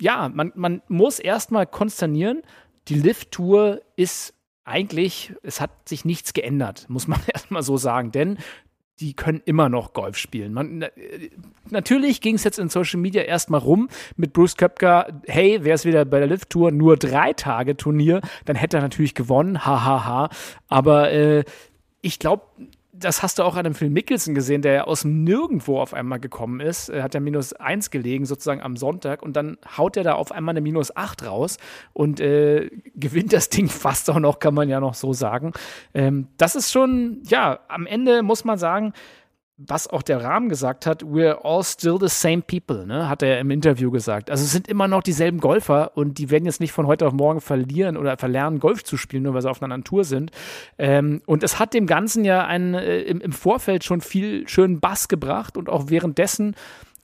ja, 0.00 0.28
man, 0.28 0.52
man 0.54 0.82
muss 0.88 1.18
erstmal 1.18 1.66
konsternieren, 1.66 2.42
die 2.88 2.94
Lift-Tour 2.94 3.80
ist 3.96 4.34
eigentlich, 4.64 5.34
es 5.42 5.60
hat 5.60 5.88
sich 5.88 6.04
nichts 6.04 6.32
geändert, 6.32 6.86
muss 6.88 7.08
man 7.08 7.20
erstmal 7.32 7.62
so 7.62 7.76
sagen, 7.76 8.12
denn 8.12 8.38
die 9.00 9.14
können 9.14 9.42
immer 9.44 9.68
noch 9.68 9.94
Golf 9.94 10.16
spielen. 10.16 10.52
Man, 10.52 10.84
natürlich 11.70 12.20
ging 12.20 12.36
es 12.36 12.44
jetzt 12.44 12.58
in 12.58 12.68
Social 12.68 13.00
Media 13.00 13.22
erstmal 13.22 13.60
rum 13.60 13.88
mit 14.16 14.32
Bruce 14.32 14.56
Köpker, 14.56 15.20
hey, 15.26 15.64
wäre 15.64 15.74
es 15.74 15.84
wieder 15.84 16.04
bei 16.04 16.18
der 16.18 16.28
Lift 16.28 16.50
Tour 16.50 16.70
nur 16.70 16.96
drei 16.96 17.32
Tage 17.32 17.76
Turnier, 17.76 18.20
dann 18.44 18.54
hätte 18.54 18.76
er 18.76 18.82
natürlich 18.82 19.14
gewonnen, 19.14 19.64
hahaha. 19.64 20.04
Ha, 20.04 20.04
ha. 20.04 20.30
Aber 20.68 21.10
äh, 21.10 21.44
ich 22.00 22.18
glaube, 22.18 22.44
das 23.02 23.22
hast 23.22 23.38
du 23.38 23.42
auch 23.42 23.56
an 23.56 23.64
dem 23.64 23.74
Film 23.74 23.92
Mickelson 23.92 24.34
gesehen, 24.34 24.62
der 24.62 24.72
ja 24.72 24.84
aus 24.84 25.04
Nirgendwo 25.04 25.80
auf 25.80 25.94
einmal 25.94 26.20
gekommen 26.20 26.60
ist. 26.60 26.88
Er 26.88 27.02
hat 27.02 27.14
ja 27.14 27.20
minus 27.20 27.52
eins 27.52 27.90
gelegen, 27.90 28.24
sozusagen 28.24 28.62
am 28.62 28.76
Sonntag, 28.76 29.22
und 29.22 29.34
dann 29.34 29.58
haut 29.76 29.96
er 29.96 30.04
da 30.04 30.14
auf 30.14 30.32
einmal 30.32 30.52
eine 30.52 30.60
minus 30.60 30.96
acht 30.96 31.24
raus 31.26 31.58
und 31.92 32.20
äh, 32.20 32.70
gewinnt 32.94 33.32
das 33.32 33.48
Ding 33.48 33.68
fast 33.68 34.08
auch 34.10 34.18
noch, 34.18 34.38
kann 34.38 34.54
man 34.54 34.68
ja 34.68 34.80
noch 34.80 34.94
so 34.94 35.12
sagen. 35.12 35.52
Ähm, 35.94 36.28
das 36.38 36.54
ist 36.54 36.72
schon, 36.72 37.22
ja, 37.24 37.60
am 37.68 37.86
Ende 37.86 38.22
muss 38.22 38.44
man 38.44 38.58
sagen, 38.58 38.92
was 39.66 39.88
auch 39.88 40.02
der 40.02 40.22
Rahmen 40.22 40.48
gesagt 40.48 40.86
hat, 40.86 41.02
we're 41.02 41.44
all 41.44 41.62
still 41.62 41.98
the 42.00 42.08
same 42.08 42.42
people, 42.42 42.86
ne? 42.86 43.08
hat 43.08 43.22
er 43.22 43.40
im 43.40 43.50
Interview 43.50 43.90
gesagt. 43.90 44.30
Also 44.30 44.44
es 44.44 44.52
sind 44.52 44.68
immer 44.68 44.88
noch 44.88 45.02
dieselben 45.02 45.40
Golfer 45.40 45.96
und 45.96 46.18
die 46.18 46.30
werden 46.30 46.44
jetzt 46.44 46.60
nicht 46.60 46.72
von 46.72 46.86
heute 46.86 47.06
auf 47.06 47.12
morgen 47.12 47.40
verlieren 47.40 47.96
oder 47.96 48.16
verlernen, 48.16 48.60
Golf 48.60 48.84
zu 48.84 48.96
spielen, 48.96 49.24
nur 49.24 49.34
weil 49.34 49.42
sie 49.42 49.50
auf 49.50 49.62
einer 49.62 49.72
anderen 49.72 49.84
Tour 49.84 50.04
sind. 50.04 50.30
Ähm, 50.78 51.22
und 51.26 51.42
es 51.42 51.58
hat 51.58 51.74
dem 51.74 51.86
Ganzen 51.86 52.24
ja 52.24 52.44
einen, 52.46 52.74
äh, 52.74 53.00
im, 53.02 53.20
im 53.20 53.32
Vorfeld 53.32 53.84
schon 53.84 54.00
viel 54.00 54.48
schönen 54.48 54.80
Bass 54.80 55.08
gebracht 55.08 55.56
und 55.56 55.68
auch 55.68 55.84
währenddessen 55.88 56.54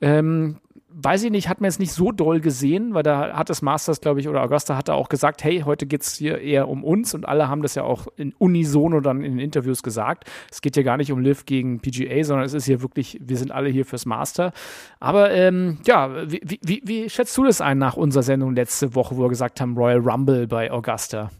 ähm, 0.01 0.59
weiß 1.00 1.22
ich 1.22 1.30
nicht, 1.30 1.48
hat 1.48 1.61
man 1.61 1.70
jetzt 1.70 1.78
nicht 1.78 1.92
so 1.92 2.11
doll 2.11 2.40
gesehen, 2.40 2.92
weil 2.92 3.04
da 3.04 3.37
hat 3.37 3.50
das 3.50 3.62
Masters, 3.62 4.00
glaube 4.00 4.18
ich, 4.18 4.28
oder 4.28 4.42
Augusta 4.42 4.76
hat 4.76 4.88
da 4.88 4.94
auch 4.94 5.08
gesagt, 5.08 5.44
hey, 5.44 5.61
heute 5.61 5.87
geht 5.87 6.02
es 6.02 6.16
hier 6.16 6.40
eher 6.40 6.68
um 6.68 6.82
uns 6.82 7.14
und 7.14 7.26
alle 7.26 7.48
haben 7.48 7.62
das 7.62 7.76
ja 7.76 7.84
auch 7.84 8.08
in 8.16 8.34
unisono 8.38 9.00
dann 9.00 9.22
in 9.22 9.38
Interviews 9.38 9.84
gesagt. 9.84 10.28
Es 10.50 10.61
geht 10.61 10.76
ja 10.76 10.82
gar 10.82 10.96
nicht 10.96 11.12
um 11.12 11.20
Liv 11.20 11.46
gegen 11.46 11.78
PGA, 11.78 12.24
sondern 12.24 12.44
es 12.44 12.52
ist 12.52 12.64
hier 12.64 12.82
wirklich, 12.82 13.16
wir 13.20 13.37
sind 13.37 13.52
alle 13.52 13.68
hier 13.68 13.87
fürs 13.87 14.06
Master. 14.06 14.52
Aber 14.98 15.30
ähm, 15.30 15.78
ja, 15.87 16.28
wie, 16.28 16.40
wie, 16.62 16.82
wie 16.84 17.08
schätzt 17.08 17.37
du 17.38 17.44
das 17.44 17.61
ein 17.61 17.78
nach 17.78 17.96
unserer 17.96 18.24
Sendung 18.24 18.56
letzte 18.56 18.96
Woche, 18.96 19.16
wo 19.16 19.22
wir 19.22 19.28
gesagt 19.28 19.61
haben, 19.61 19.76
Royal 19.76 20.00
Rumble 20.00 20.48
bei 20.48 20.72
Augusta? 20.72 21.30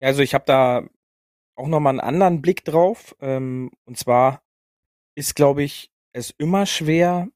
Also 0.00 0.22
ich 0.22 0.32
habe 0.32 0.44
da 0.46 0.84
auch 1.56 1.66
nochmal 1.66 1.90
einen 1.90 2.00
anderen 2.00 2.40
Blick 2.40 2.64
drauf. 2.64 3.16
Ähm, 3.20 3.72
und 3.84 3.98
zwar 3.98 4.42
ist, 5.16 5.34
glaube 5.34 5.64
ich, 5.64 5.90
es 6.12 6.30
immer 6.30 6.64
schwer, 6.64 7.28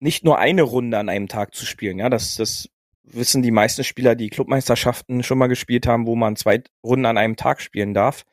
nicht 0.00 0.24
nur 0.24 0.38
eine 0.38 0.62
Runde 0.62 0.98
an 0.98 1.08
einem 1.08 1.28
Tag 1.28 1.54
zu 1.54 1.66
spielen. 1.66 1.98
Ja, 1.98 2.08
das, 2.08 2.36
das 2.36 2.68
wissen 3.02 3.42
die 3.42 3.50
meisten 3.50 3.84
Spieler, 3.84 4.14
die 4.14 4.30
Clubmeisterschaften 4.30 5.22
schon 5.22 5.38
mal 5.38 5.46
gespielt 5.46 5.86
haben, 5.86 6.06
wo 6.06 6.16
man 6.16 6.36
zwei 6.36 6.62
Runden 6.84 7.06
an 7.06 7.18
einem 7.18 7.36
Tag 7.36 7.60
spielen 7.60 7.94
darf. 7.94 8.24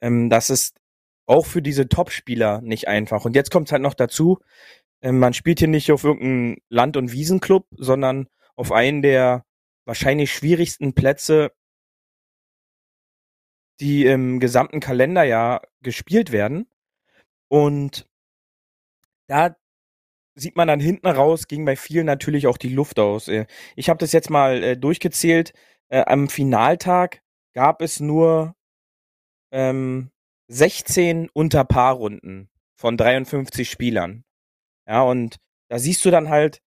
Ähm, 0.00 0.30
das 0.30 0.50
ist 0.50 0.76
auch 1.26 1.46
für 1.46 1.62
diese 1.62 1.88
Top-Spieler 1.88 2.60
nicht 2.60 2.88
einfach. 2.88 3.24
Und 3.24 3.36
jetzt 3.36 3.50
kommt 3.50 3.70
halt 3.72 3.82
noch 3.82 3.94
dazu, 3.94 4.38
ähm, 5.02 5.18
man 5.18 5.34
spielt 5.34 5.58
hier 5.58 5.68
nicht 5.68 5.92
auf 5.92 6.04
irgendeinen 6.04 6.56
Land- 6.68 6.96
und 6.96 7.12
Wiesenclub, 7.12 7.66
sondern 7.76 8.28
auf 8.56 8.72
einen 8.72 9.02
der 9.02 9.44
wahrscheinlich 9.84 10.32
schwierigsten 10.32 10.94
Plätze, 10.94 11.52
die 13.80 14.06
im 14.06 14.40
gesamten 14.40 14.80
Kalenderjahr 14.80 15.62
gespielt 15.82 16.32
werden. 16.32 16.68
Und 17.48 18.08
da 19.26 19.56
sieht 20.34 20.56
man 20.56 20.68
dann 20.68 20.80
hinten 20.80 21.06
raus, 21.06 21.46
ging 21.48 21.64
bei 21.64 21.76
vielen 21.76 22.06
natürlich 22.06 22.46
auch 22.46 22.58
die 22.58 22.68
Luft 22.72 22.98
aus. 22.98 23.28
Äh, 23.28 23.46
ich 23.76 23.88
habe 23.88 23.98
das 23.98 24.12
jetzt 24.12 24.30
mal 24.30 24.62
äh, 24.62 24.76
durchgezählt. 24.76 25.52
Äh, 25.88 26.04
am 26.06 26.28
Finaltag 26.28 27.22
gab 27.54 27.80
es 27.82 28.00
nur 28.00 28.54
ähm, 29.52 30.10
16 30.48 31.28
Unterpaarrunden 31.30 32.50
von 32.76 32.96
53 32.96 33.70
Spielern. 33.70 34.24
Ja, 34.86 35.02
und 35.02 35.36
da 35.68 35.78
siehst 35.78 36.04
du 36.04 36.10
dann 36.10 36.28
halt 36.28 36.60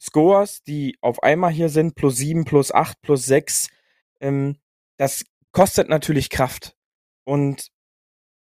Scores, 0.00 0.62
die 0.62 0.98
auf 1.00 1.22
einmal 1.22 1.50
hier 1.50 1.70
sind, 1.70 1.94
plus 1.94 2.16
7, 2.16 2.44
plus 2.44 2.72
8, 2.72 3.00
plus 3.00 3.24
6. 3.24 3.68
Ähm, 4.20 4.58
das 4.98 5.24
kostet 5.52 5.88
natürlich 5.88 6.30
Kraft. 6.30 6.76
Und 7.24 7.68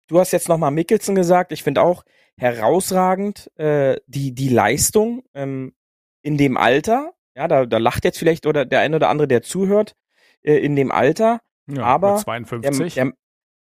du 0.07 0.19
hast 0.19 0.31
jetzt 0.31 0.47
nochmal 0.47 0.71
Mickelson 0.71 1.15
gesagt. 1.15 1.51
Ich 1.51 1.63
finde 1.63 1.81
auch 1.81 2.03
herausragend 2.39 3.51
äh, 3.57 3.99
die, 4.07 4.33
die 4.33 4.49
Leistung 4.49 5.23
ähm, 5.33 5.73
in 6.21 6.37
dem 6.37 6.57
Alter. 6.57 7.13
Ja, 7.35 7.47
da, 7.47 7.65
da 7.65 7.77
lacht 7.77 8.05
jetzt 8.05 8.17
vielleicht 8.17 8.45
oder 8.45 8.65
der 8.65 8.79
eine 8.79 8.95
oder 8.95 9.09
andere, 9.09 9.27
der 9.27 9.41
zuhört, 9.41 9.95
äh, 10.41 10.57
in 10.57 10.75
dem 10.75 10.91
Alter. 10.91 11.41
Ja, 11.67 11.83
aber 11.83 12.17
52. 12.17 12.93
Der, 12.93 13.05
der, 13.05 13.13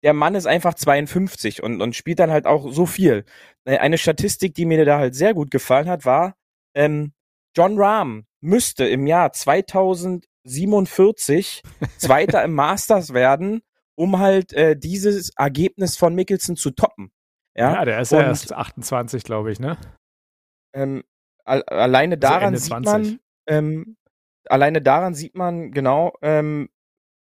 der 0.02 0.12
Mann 0.12 0.34
ist 0.34 0.46
einfach 0.46 0.74
52 0.74 1.62
und, 1.62 1.80
und 1.80 1.96
spielt 1.96 2.20
dann 2.20 2.30
halt 2.30 2.46
auch 2.46 2.72
so 2.72 2.86
viel. 2.86 3.24
Äh, 3.64 3.78
eine 3.78 3.98
Statistik, 3.98 4.54
die 4.54 4.64
mir 4.64 4.84
da 4.84 4.98
halt 4.98 5.14
sehr 5.14 5.34
gut 5.34 5.50
gefallen 5.50 5.88
hat, 5.88 6.04
war, 6.04 6.36
ähm, 6.74 7.12
John 7.56 7.78
Rahm 7.78 8.26
müsste 8.40 8.86
im 8.86 9.06
Jahr 9.06 9.32
2047 9.32 11.62
Zweiter 11.98 12.44
im 12.44 12.54
Masters 12.54 13.14
werden, 13.14 13.62
um 13.94 14.18
halt 14.18 14.52
äh, 14.52 14.76
dieses 14.76 15.30
Ergebnis 15.36 15.96
von 15.96 16.14
Mickelson 16.14 16.56
zu 16.56 16.70
toppen. 16.70 17.10
Ja, 17.56 17.74
ja 17.74 17.84
der 17.84 18.00
ist 18.00 18.12
ja 18.12 18.22
erst 18.22 18.52
28, 18.52 19.24
glaube 19.24 19.50
ich, 19.50 19.58
ne? 19.58 19.76
Ähm, 20.74 21.02
alleine 21.44 22.14
also 22.14 22.20
daran 22.20 22.54
also 22.54 22.64
sieht 22.64 22.84
man, 22.84 23.18
ähm, 23.46 23.96
alleine 24.46 24.82
daran 24.82 25.14
sieht 25.14 25.34
man 25.34 25.70
genau, 25.70 26.14
ähm, 26.22 26.68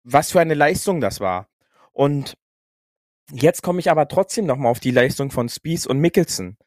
was 0.04 0.32
für 0.32 0.40
eine 0.40 0.54
Leistung 0.54 1.02
das 1.02 1.20
war. 1.20 1.48
Und 1.92 2.36
jetzt 3.32 3.62
komme 3.62 3.80
ich 3.80 3.92
aber 3.92 4.08
trotzdem 4.08 4.46
nochmal 4.46 4.72
auf 4.72 4.80
die 4.80 4.92
Leistung 4.92 5.32
von 5.32 5.50
Spies 5.50 5.86
und 5.86 6.00
Mickelson. 6.00 6.58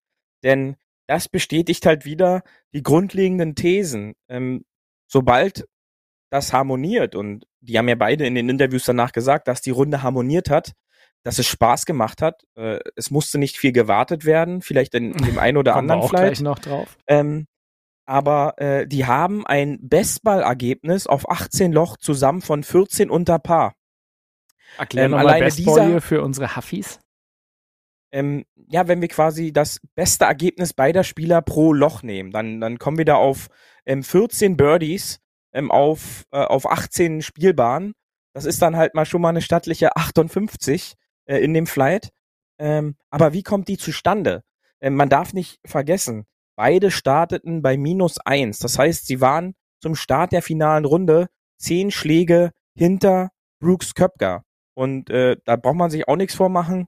Denn 0.45 0.77
das 1.07 1.29
bestätigt 1.29 1.87
halt 1.87 2.05
wieder 2.05 2.43
die 2.73 2.83
grundlegenden 2.83 3.55
Thesen. 3.55 4.15
Ähm, 4.29 4.65
sobald 5.11 5.67
das 6.31 6.53
harmoniert 6.53 7.15
und 7.15 7.47
die 7.61 7.79
haben 7.79 7.89
ja 7.89 7.95
beide 7.95 8.27
in 8.27 8.35
den 8.35 8.49
Interviews 8.49 8.85
danach 8.85 9.13
gesagt, 9.13 9.49
dass 9.49 9.63
die 9.63 9.71
Runde 9.71 10.03
harmoniert 10.03 10.51
hat, 10.51 10.75
dass 11.29 11.39
es 11.39 11.47
Spaß 11.47 11.85
gemacht 11.85 12.23
hat. 12.23 12.45
Äh, 12.57 12.79
es 12.97 13.11
musste 13.11 13.39
nicht 13.39 13.59
viel 13.59 13.73
gewartet 13.73 14.25
werden, 14.25 14.63
vielleicht 14.63 14.95
in, 14.95 15.13
in 15.13 15.25
dem 15.25 15.39
einen 15.39 15.59
oder 15.59 15.77
anderen 15.77 16.01
auch 16.01 16.09
Flight. 16.09 16.41
noch 16.41 16.59
drauf. 16.59 16.97
Ähm, 17.07 17.47
aber 18.07 18.55
äh, 18.57 18.87
die 18.87 19.05
haben 19.05 19.47
ein 19.47 19.79
Bestballergebnis 19.83 21.07
auf 21.07 21.31
18 21.31 21.73
Loch 21.73 21.99
zusammen 21.99 22.41
von 22.41 22.65
14 22.65 23.11
unter 23.11 23.39
Paar. 23.39 23.75
Erklären 24.79 25.13
ähm, 25.13 25.19
alleine 25.19 25.51
dieser 25.51 26.01
für 26.01 26.23
unsere 26.23 26.57
Huffis 26.57 26.99
ähm, 28.11 28.45
ja, 28.71 28.89
wenn 28.89 29.01
wir 29.01 29.09
quasi 29.09 29.53
das 29.53 29.81
beste 29.95 30.25
Ergebnis 30.25 30.73
beider 30.73 31.05
Spieler 31.05 31.43
pro 31.43 31.75
Loch 31.75 32.03
nehmen, 32.03 32.31
dann, 32.31 32.59
dann 32.59 32.79
kommen 32.79 32.97
wir 32.97 33.05
da 33.05 33.17
auf 33.17 33.49
ähm, 33.85 34.03
14 34.03 34.57
Birdies 34.57 35.21
ähm, 35.53 35.71
auf, 35.71 36.25
äh, 36.31 36.39
auf 36.39 36.71
18 36.71 37.21
Spielbahnen. 37.21 37.93
Das 38.33 38.45
ist 38.45 38.63
dann 38.63 38.77
halt 38.77 38.95
mal 38.95 39.05
schon 39.05 39.21
mal 39.21 39.31
eine 39.31 39.43
stattliche 39.43 39.95
58 39.97 40.95
äh, 41.29 41.39
in 41.39 41.55
dem 41.55 41.67
Flight. 41.67 42.11
Ähm, 42.59 42.97
aber 43.11 43.33
wie 43.33 43.43
kommt 43.43 43.69
die 43.69 43.79
zustande? 43.79 44.43
Ähm, 44.81 44.97
man 44.97 45.09
darf 45.09 45.33
nicht 45.33 45.61
vergessen, 45.65 46.27
beide 46.57 46.91
starteten 46.91 47.63
bei 47.63 47.77
minus 47.77 48.19
eins. 48.19 48.59
Das 48.59 48.79
heißt, 48.79 49.07
sie 49.07 49.21
waren 49.21 49.55
zum 49.81 49.95
Start 49.95 50.33
der 50.33 50.43
finalen 50.43 50.85
Runde 50.85 51.29
zehn 51.59 51.91
Schläge 51.91 52.51
hinter 52.75 53.31
Brooks 53.61 53.95
Köpker. 53.95 54.45
Und 54.75 55.11
äh, 55.11 55.37
da 55.45 55.57
braucht 55.57 55.77
man 55.77 55.91
sich 55.91 56.09
auch 56.09 56.17
nichts 56.17 56.35
vormachen 56.35 56.87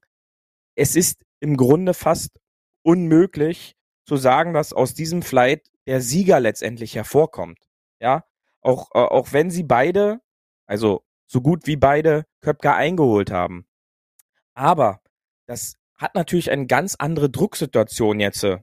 es 0.80 0.96
ist 0.96 1.22
im 1.40 1.58
Grunde 1.58 1.92
fast 1.92 2.40
unmöglich 2.82 3.74
zu 4.06 4.16
sagen, 4.16 4.54
dass 4.54 4.72
aus 4.72 4.94
diesem 4.94 5.22
Flight 5.22 5.70
der 5.86 6.00
Sieger 6.00 6.40
letztendlich 6.40 6.94
hervorkommt. 6.94 7.58
Ja, 8.00 8.24
auch, 8.62 8.90
äh, 8.94 8.98
auch 8.98 9.32
wenn 9.32 9.50
sie 9.50 9.62
beide, 9.62 10.20
also 10.66 11.02
so 11.26 11.42
gut 11.42 11.66
wie 11.66 11.76
beide 11.76 12.24
Köpker 12.40 12.74
eingeholt 12.76 13.30
haben. 13.30 13.66
Aber 14.60 15.00
das 15.46 15.76
hat 15.96 16.14
natürlich 16.14 16.50
eine 16.50 16.66
ganz 16.66 16.94
andere 16.98 17.30
Drucksituation 17.30 18.20
jetzt 18.20 18.44
äh, 18.44 18.58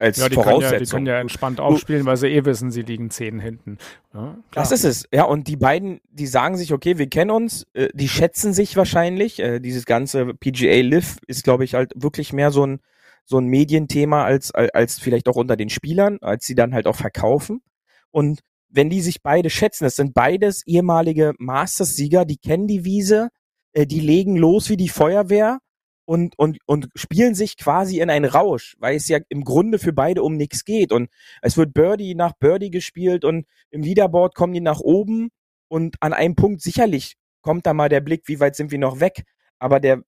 als 0.00 0.18
ja, 0.18 0.28
die 0.28 0.34
Voraussetzung. 0.34 0.60
Können 0.60 0.72
ja, 0.72 0.78
die 0.78 0.90
können 0.90 1.06
ja 1.06 1.20
entspannt 1.20 1.60
aufspielen, 1.60 2.06
weil 2.06 2.16
sie 2.16 2.26
eh 2.26 2.44
wissen, 2.44 2.72
sie 2.72 2.82
liegen 2.82 3.10
zehn 3.10 3.38
hinten. 3.38 3.78
Ja, 4.12 4.36
das 4.50 4.72
ist 4.72 4.84
es. 4.84 5.06
Ja, 5.12 5.24
und 5.24 5.46
die 5.46 5.56
beiden, 5.56 6.00
die 6.10 6.26
sagen 6.26 6.56
sich, 6.56 6.72
okay, 6.72 6.98
wir 6.98 7.08
kennen 7.08 7.30
uns, 7.30 7.68
äh, 7.72 7.90
die 7.94 8.08
schätzen 8.08 8.52
sich 8.52 8.76
wahrscheinlich. 8.76 9.38
Äh, 9.38 9.60
dieses 9.60 9.84
ganze 9.84 10.34
PGA 10.34 10.80
Live 10.80 11.18
ist, 11.28 11.44
glaube 11.44 11.62
ich, 11.62 11.74
halt 11.74 11.92
wirklich 11.94 12.32
mehr 12.32 12.50
so 12.50 12.66
ein 12.66 12.80
so 13.24 13.38
ein 13.38 13.46
Medienthema 13.46 14.24
als 14.24 14.52
als 14.52 14.98
vielleicht 14.98 15.28
auch 15.28 15.36
unter 15.36 15.56
den 15.56 15.70
Spielern, 15.70 16.18
als 16.20 16.46
sie 16.46 16.56
dann 16.56 16.74
halt 16.74 16.88
auch 16.88 16.96
verkaufen. 16.96 17.62
Und 18.10 18.40
wenn 18.68 18.90
die 18.90 19.02
sich 19.02 19.22
beide 19.22 19.50
schätzen, 19.50 19.84
das 19.84 19.94
sind 19.94 20.14
beides 20.14 20.66
ehemalige 20.66 21.34
Masters-Sieger, 21.38 22.24
die 22.24 22.38
kennen 22.38 22.66
die 22.66 22.84
Wiese, 22.84 23.28
äh, 23.72 23.86
die 23.86 24.00
legen 24.00 24.36
los 24.36 24.68
wie 24.68 24.76
die 24.76 24.88
Feuerwehr 24.88 25.60
und, 26.04 26.36
und, 26.38 26.58
und 26.66 26.88
spielen 26.94 27.34
sich 27.34 27.56
quasi 27.56 28.00
in 28.00 28.10
einen 28.10 28.24
Rausch, 28.24 28.76
weil 28.80 28.96
es 28.96 29.06
ja 29.08 29.18
im 29.28 29.44
Grunde 29.44 29.78
für 29.78 29.92
beide 29.92 30.22
um 30.22 30.36
nichts 30.36 30.64
geht. 30.64 30.92
Und 30.92 31.08
es 31.40 31.56
wird 31.56 31.72
Birdie 31.72 32.14
nach 32.14 32.32
Birdie 32.32 32.70
gespielt 32.70 33.24
und 33.24 33.46
im 33.70 33.82
Leaderboard 33.82 34.34
kommen 34.34 34.52
die 34.52 34.60
nach 34.60 34.80
oben 34.80 35.30
und 35.68 35.96
an 36.00 36.12
einem 36.12 36.34
Punkt 36.34 36.62
sicherlich 36.62 37.14
kommt 37.42 37.64
da 37.64 37.74
mal 37.74 37.88
der 37.88 38.00
Blick, 38.00 38.22
wie 38.26 38.40
weit 38.40 38.56
sind 38.56 38.72
wir 38.72 38.78
noch 38.78 39.00
weg. 39.00 39.22
Aber 39.58 39.78
der 39.78 40.02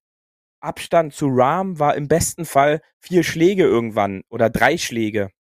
Abstand 0.61 1.15
zu 1.15 1.29
Ram 1.29 1.79
war 1.79 1.97
im 1.97 2.09
besten 2.09 2.45
Fall 2.45 2.81
vier 2.99 3.23
Schläge 3.23 3.65
irgendwann 3.65 4.23
oder 4.29 4.51
drei 4.51 4.79
Schläge. 4.79 5.31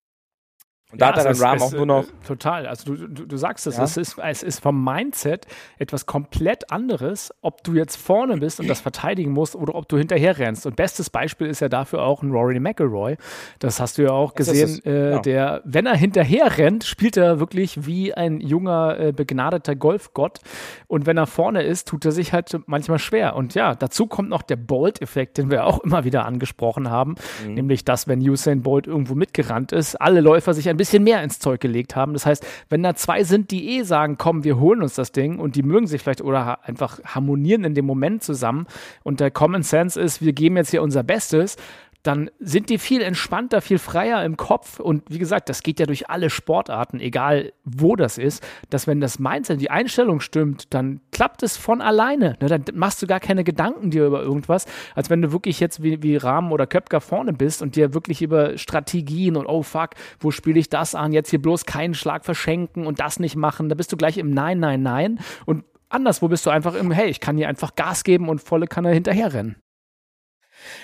Und 0.92 1.00
da 1.00 1.06
ja, 1.06 1.12
hat 1.12 1.24
er 1.24 1.32
dann 1.32 1.42
Rahm 1.42 1.62
auch 1.62 1.72
nur 1.72 1.86
noch. 1.86 2.04
Äh, 2.04 2.26
total. 2.26 2.66
Also 2.66 2.94
du, 2.94 3.08
du, 3.08 3.26
du 3.26 3.36
sagst 3.38 3.66
es, 3.66 3.78
ja. 3.78 3.84
es, 3.84 3.96
ist, 3.96 4.18
es 4.18 4.42
ist 4.42 4.60
vom 4.60 4.84
Mindset 4.84 5.46
etwas 5.78 6.04
komplett 6.04 6.70
anderes, 6.70 7.32
ob 7.40 7.64
du 7.64 7.72
jetzt 7.72 7.96
vorne 7.96 8.36
bist 8.36 8.60
und 8.60 8.68
das 8.68 8.82
verteidigen 8.82 9.32
musst 9.32 9.56
oder 9.56 9.74
ob 9.74 9.88
du 9.88 9.96
hinterher 9.96 10.36
rennst. 10.36 10.66
Und 10.66 10.76
bestes 10.76 11.08
Beispiel 11.08 11.46
ist 11.46 11.60
ja 11.60 11.70
dafür 11.70 12.02
auch 12.02 12.22
ein 12.22 12.30
Rory 12.30 12.60
McElroy. 12.60 13.16
Das 13.58 13.80
hast 13.80 13.96
du 13.96 14.02
ja 14.02 14.10
auch 14.10 14.34
gesehen. 14.34 14.84
Äh, 14.84 15.12
ja. 15.12 15.18
Der, 15.20 15.62
wenn 15.64 15.86
er 15.86 15.96
hinterher 15.96 16.58
rennt, 16.58 16.84
spielt 16.84 17.16
er 17.16 17.40
wirklich 17.40 17.86
wie 17.86 18.12
ein 18.12 18.40
junger, 18.40 18.98
äh, 19.00 19.12
begnadeter 19.12 19.74
Golfgott. 19.74 20.40
Und 20.88 21.06
wenn 21.06 21.16
er 21.16 21.26
vorne 21.26 21.62
ist, 21.62 21.88
tut 21.88 22.04
er 22.04 22.12
sich 22.12 22.34
halt 22.34 22.54
manchmal 22.66 22.98
schwer. 22.98 23.34
Und 23.34 23.54
ja, 23.54 23.74
dazu 23.74 24.06
kommt 24.06 24.28
noch 24.28 24.42
der 24.42 24.56
Bolt-Effekt, 24.56 25.38
den 25.38 25.50
wir 25.50 25.64
auch 25.64 25.80
immer 25.80 26.04
wieder 26.04 26.26
angesprochen 26.26 26.90
haben. 26.90 27.14
Mhm. 27.46 27.54
Nämlich, 27.54 27.86
dass 27.86 28.08
wenn 28.08 28.20
Usain 28.20 28.60
Bolt 28.60 28.86
irgendwo 28.86 29.14
mitgerannt 29.14 29.72
ist, 29.72 29.98
alle 29.98 30.20
Läufer 30.20 30.52
sich 30.52 30.68
ein 30.68 30.76
bisschen 30.76 30.81
mehr 31.00 31.22
ins 31.22 31.38
Zeug 31.38 31.60
gelegt 31.60 31.96
haben. 31.96 32.12
Das 32.12 32.26
heißt, 32.26 32.46
wenn 32.68 32.82
da 32.82 32.94
zwei 32.94 33.24
sind, 33.24 33.50
die 33.50 33.78
eh 33.78 33.82
sagen, 33.82 34.16
komm, 34.18 34.44
wir 34.44 34.58
holen 34.58 34.82
uns 34.82 34.94
das 34.94 35.12
Ding 35.12 35.38
und 35.38 35.56
die 35.56 35.62
mögen 35.62 35.86
sich 35.86 36.02
vielleicht 36.02 36.22
oder 36.22 36.64
einfach 36.64 37.00
harmonieren 37.04 37.64
in 37.64 37.74
dem 37.74 37.86
Moment 37.86 38.22
zusammen 38.22 38.66
und 39.02 39.20
der 39.20 39.30
Common 39.30 39.62
Sense 39.62 40.00
ist, 40.00 40.22
wir 40.22 40.32
geben 40.32 40.56
jetzt 40.56 40.70
hier 40.70 40.82
unser 40.82 41.02
Bestes, 41.02 41.56
dann 42.02 42.30
sind 42.40 42.68
die 42.68 42.78
viel 42.78 43.00
entspannter, 43.00 43.60
viel 43.60 43.78
freier 43.78 44.24
im 44.24 44.36
Kopf. 44.36 44.80
Und 44.80 45.04
wie 45.08 45.18
gesagt, 45.18 45.48
das 45.48 45.62
geht 45.62 45.78
ja 45.78 45.86
durch 45.86 46.10
alle 46.10 46.30
Sportarten, 46.30 46.98
egal 46.98 47.52
wo 47.64 47.94
das 47.94 48.18
ist, 48.18 48.44
dass 48.70 48.86
wenn 48.86 49.00
das 49.00 49.20
Mindset, 49.20 49.60
die 49.60 49.70
Einstellung 49.70 50.20
stimmt, 50.20 50.74
dann 50.74 51.00
klappt 51.12 51.42
es 51.44 51.56
von 51.56 51.80
alleine. 51.80 52.36
Ne? 52.40 52.48
Dann 52.48 52.64
machst 52.74 53.00
du 53.02 53.06
gar 53.06 53.20
keine 53.20 53.44
Gedanken 53.44 53.90
dir 53.90 54.06
über 54.06 54.22
irgendwas, 54.22 54.66
als 54.94 55.10
wenn 55.10 55.22
du 55.22 55.32
wirklich 55.32 55.60
jetzt 55.60 55.82
wie, 55.82 56.02
wie 56.02 56.16
Rahmen 56.16 56.50
oder 56.50 56.66
Köpker 56.66 57.00
vorne 57.00 57.32
bist 57.32 57.62
und 57.62 57.76
dir 57.76 57.94
wirklich 57.94 58.20
über 58.20 58.58
Strategien 58.58 59.36
und 59.36 59.46
oh 59.46 59.62
fuck, 59.62 59.90
wo 60.18 60.32
spiele 60.32 60.58
ich 60.58 60.68
das 60.68 60.96
an? 60.96 61.12
Jetzt 61.12 61.30
hier 61.30 61.40
bloß 61.40 61.66
keinen 61.66 61.94
Schlag 61.94 62.24
verschenken 62.24 62.86
und 62.86 62.98
das 62.98 63.20
nicht 63.20 63.36
machen. 63.36 63.68
Da 63.68 63.76
bist 63.76 63.92
du 63.92 63.96
gleich 63.96 64.18
im 64.18 64.30
Nein, 64.30 64.58
Nein, 64.58 64.82
Nein. 64.82 65.20
Und 65.46 65.64
anderswo 65.88 66.26
bist 66.26 66.44
du 66.46 66.50
einfach 66.50 66.74
im, 66.74 66.90
hey, 66.90 67.08
ich 67.08 67.20
kann 67.20 67.36
hier 67.36 67.48
einfach 67.48 67.76
Gas 67.76 68.02
geben 68.02 68.28
und 68.28 68.40
volle 68.40 68.66
Kanne 68.66 68.90
hinterherrennen. 68.90 69.56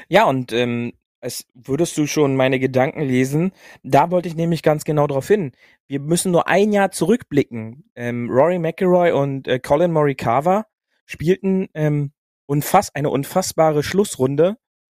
Ja, 0.09 0.25
und 0.25 0.53
ähm, 0.53 0.93
als 1.21 1.47
würdest 1.55 1.97
du 1.99 2.07
schon 2.07 2.37
meine 2.37 2.59
Gedanken 2.59 3.03
lesen. 3.03 3.53
Da 3.83 4.11
wollte 4.11 4.29
ich 4.29 4.37
nämlich 4.37 4.63
ganz 4.63 4.85
genau 4.85 5.07
drauf 5.07 5.29
hin. 5.29 5.53
Wir 5.87 6.01
müssen 6.01 6.33
nur 6.33 6.49
ein 6.49 6.73
Jahr 6.73 6.91
zurückblicken. 6.91 7.91
Ähm, 7.95 8.31
Rory 8.31 8.59
McIlroy 8.59 9.13
und 9.13 9.49
äh, 9.49 9.59
Colin 9.59 9.93
Morikawa 9.93 10.67
spielten 11.07 11.69
ähm, 11.75 12.13
unfass 12.47 12.95
eine 12.95 13.11
unfassbare 13.11 13.83
Schlussrunde, 13.83 14.57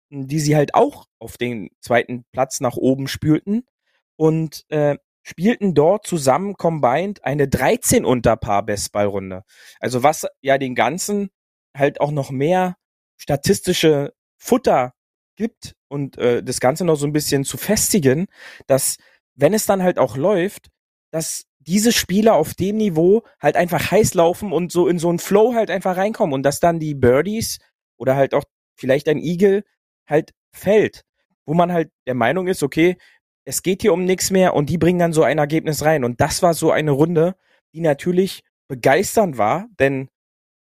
die 0.10 0.40
sie 0.40 0.56
halt 0.56 0.74
auch 0.74 1.08
auf 1.20 1.38
den 1.38 1.70
zweiten 1.80 2.26
Platz 2.32 2.60
nach 2.60 2.76
oben 2.76 3.08
spülten 3.08 3.66
und 4.16 4.66
äh, 4.70 4.98
spielten 5.24 5.76
dort 5.76 6.08
zusammen 6.08 6.56
combined 6.56 7.24
eine 7.24 7.48
13 7.48 8.06
unter 8.06 8.36
Paar 8.36 8.64
Bestballrunde. 8.64 9.44
Also 9.80 10.04
was 10.04 10.28
ja 10.42 10.58
den 10.58 10.76
ganzen 10.76 11.30
halt 11.76 12.02
auch 12.02 12.12
noch 12.12 12.32
mehr 12.32 12.78
statistische 13.18 14.14
Futter 14.38 14.94
gibt 15.40 15.74
und 15.88 16.18
äh, 16.18 16.44
das 16.44 16.60
Ganze 16.60 16.86
noch 16.86 16.98
so 16.98 17.08
ein 17.08 17.14
bisschen 17.14 17.46
zu 17.46 17.58
festigen, 17.58 18.28
dass 18.68 18.98
wenn 19.36 19.54
es 19.54 19.66
dann 19.66 19.82
halt 19.82 19.98
auch 19.98 20.18
läuft, 20.18 20.68
dass 21.12 21.46
diese 21.60 21.92
Spieler 21.92 22.36
auf 22.36 22.54
dem 22.54 22.78
Niveau 22.78 23.24
halt 23.42 23.56
einfach 23.56 23.90
heiß 23.90 24.14
laufen 24.14 24.52
und 24.52 24.72
so 24.72 24.88
in 24.88 25.00
so 25.00 25.10
einen 25.10 25.20
Flow 25.20 25.54
halt 25.56 25.72
einfach 25.72 25.98
reinkommen 25.98 26.34
und 26.34 26.44
dass 26.44 26.60
dann 26.60 26.80
die 26.80 26.94
Birdies 26.94 27.60
oder 27.98 28.16
halt 28.16 28.34
auch 28.34 28.44
vielleicht 28.76 29.08
ein 29.08 29.18
Eagle 29.20 29.64
halt 30.08 30.32
fällt, 30.52 31.04
wo 31.46 31.54
man 31.54 31.72
halt 31.72 31.90
der 32.06 32.16
Meinung 32.16 32.48
ist, 32.48 32.64
okay, 32.64 32.98
es 33.46 33.64
geht 33.64 33.82
hier 33.82 33.94
um 33.94 34.04
nichts 34.04 34.30
mehr 34.30 34.54
und 34.54 34.70
die 34.70 34.78
bringen 34.78 35.00
dann 35.00 35.14
so 35.14 35.24
ein 35.24 35.38
Ergebnis 35.38 35.84
rein. 35.84 36.04
Und 36.04 36.22
das 36.22 36.42
war 36.42 36.54
so 36.54 36.72
eine 36.72 36.92
Runde, 36.92 37.36
die 37.74 37.82
natürlich 37.82 38.44
begeisternd 38.68 39.38
war, 39.38 39.68
denn 39.80 40.10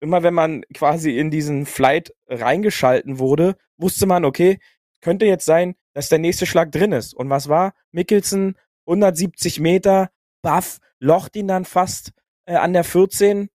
immer 0.01 0.23
wenn 0.23 0.33
man 0.33 0.63
quasi 0.73 1.17
in 1.17 1.31
diesen 1.31 1.65
Flight 1.65 2.13
reingeschalten 2.27 3.19
wurde, 3.19 3.55
wusste 3.77 4.05
man, 4.05 4.25
okay, 4.25 4.59
könnte 5.01 5.25
jetzt 5.25 5.45
sein, 5.45 5.75
dass 5.93 6.09
der 6.09 6.19
nächste 6.19 6.45
Schlag 6.45 6.71
drin 6.71 6.91
ist. 6.91 7.13
Und 7.13 7.29
was 7.29 7.49
war? 7.49 7.73
Mickelson, 7.91 8.55
170 8.85 9.59
Meter, 9.59 10.09
baff, 10.41 10.79
locht 10.99 11.35
ihn 11.35 11.47
dann 11.47 11.65
fast 11.65 12.12
äh, 12.45 12.55
an 12.55 12.73
der 12.73 12.83
14, 12.83 13.49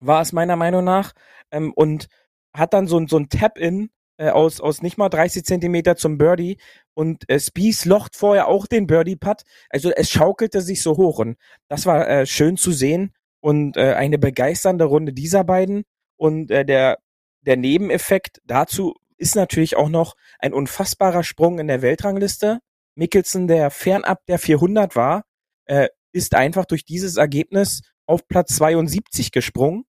war 0.00 0.22
es 0.22 0.32
meiner 0.32 0.56
Meinung 0.56 0.84
nach, 0.84 1.12
ähm, 1.50 1.72
und 1.74 2.08
hat 2.52 2.72
dann 2.74 2.86
so, 2.86 3.04
so 3.06 3.18
ein 3.18 3.28
Tap-In 3.28 3.90
äh, 4.18 4.30
aus, 4.30 4.60
aus 4.60 4.82
nicht 4.82 4.98
mal 4.98 5.08
30 5.08 5.44
Zentimeter 5.44 5.96
zum 5.96 6.18
Birdie 6.18 6.58
und 6.94 7.28
äh, 7.28 7.38
Spies 7.38 7.84
locht 7.84 8.16
vorher 8.16 8.48
auch 8.48 8.66
den 8.66 8.86
Birdie-Putt. 8.86 9.42
Also 9.68 9.90
es 9.90 10.10
schaukelte 10.10 10.60
sich 10.62 10.82
so 10.82 10.96
hoch 10.96 11.18
und 11.18 11.36
das 11.68 11.86
war 11.86 12.08
äh, 12.08 12.26
schön 12.26 12.56
zu 12.56 12.72
sehen 12.72 13.12
und 13.46 13.76
äh, 13.76 13.92
eine 13.92 14.18
begeisternde 14.18 14.86
Runde 14.86 15.12
dieser 15.12 15.44
beiden. 15.44 15.84
Und 16.16 16.50
äh, 16.50 16.64
der 16.64 16.98
der 17.42 17.56
Nebeneffekt 17.56 18.40
dazu 18.44 18.94
ist 19.18 19.36
natürlich 19.36 19.76
auch 19.76 19.88
noch 19.88 20.16
ein 20.40 20.52
unfassbarer 20.52 21.22
Sprung 21.22 21.60
in 21.60 21.68
der 21.68 21.80
Weltrangliste. 21.80 22.58
Mickelson, 22.96 23.46
der 23.46 23.70
fernab 23.70 24.26
der 24.26 24.40
400 24.40 24.96
war, 24.96 25.22
äh, 25.66 25.86
ist 26.10 26.34
einfach 26.34 26.64
durch 26.64 26.84
dieses 26.84 27.18
Ergebnis 27.18 27.82
auf 28.06 28.26
Platz 28.26 28.56
72 28.56 29.30
gesprungen. 29.30 29.84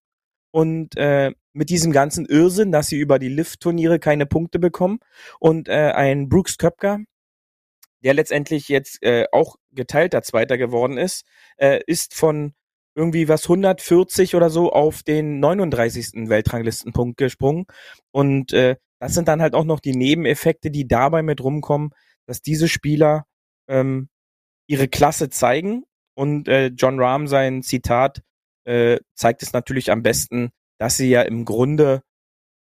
Und 0.51 0.95
äh, 0.95 1.31
mit 1.51 1.71
diesem 1.71 1.91
ganzen 1.91 2.27
Irrsinn, 2.27 2.71
dass 2.71 2.89
sie 2.89 2.99
über 2.99 3.17
die 3.17 3.27
Lift-Turniere 3.27 3.97
keine 3.97 4.27
Punkte 4.27 4.59
bekommen. 4.59 4.99
Und 5.39 5.67
äh, 5.67 5.93
ein 5.95 6.29
Brooks 6.29 6.59
Köpker, 6.59 6.99
der 8.03 8.13
letztendlich 8.13 8.69
jetzt 8.69 9.01
äh, 9.01 9.25
auch 9.31 9.55
geteilter 9.71 10.21
Zweiter 10.21 10.59
geworden 10.59 10.99
ist, 10.99 11.25
äh, 11.57 11.79
ist 11.87 12.13
von 12.13 12.53
irgendwie 12.97 13.29
was 13.29 13.43
140 13.43 14.35
oder 14.35 14.49
so 14.49 14.71
auf 14.73 15.03
den 15.03 15.39
39. 15.39 16.29
Weltranglistenpunkt 16.29 17.17
gesprungen 17.17 17.65
und 18.11 18.53
äh, 18.53 18.75
das 18.99 19.13
sind 19.13 19.27
dann 19.27 19.41
halt 19.41 19.53
auch 19.53 19.65
noch 19.65 19.79
die 19.79 19.95
Nebeneffekte, 19.95 20.71
die 20.71 20.87
dabei 20.87 21.21
mit 21.21 21.43
rumkommen, 21.43 21.91
dass 22.25 22.41
diese 22.41 22.67
Spieler 22.67 23.25
ähm, 23.67 24.09
ihre 24.67 24.87
Klasse 24.87 25.29
zeigen 25.29 25.83
und 26.15 26.47
äh, 26.47 26.67
John 26.67 26.99
Rahm 26.99 27.27
sein 27.27 27.61
Zitat 27.61 28.21
äh, 28.65 28.97
zeigt 29.13 29.43
es 29.43 29.53
natürlich 29.53 29.91
am 29.91 30.01
besten, 30.01 30.49
dass 30.79 30.97
sie 30.97 31.09
ja 31.09 31.21
im 31.21 31.45
Grunde 31.45 32.01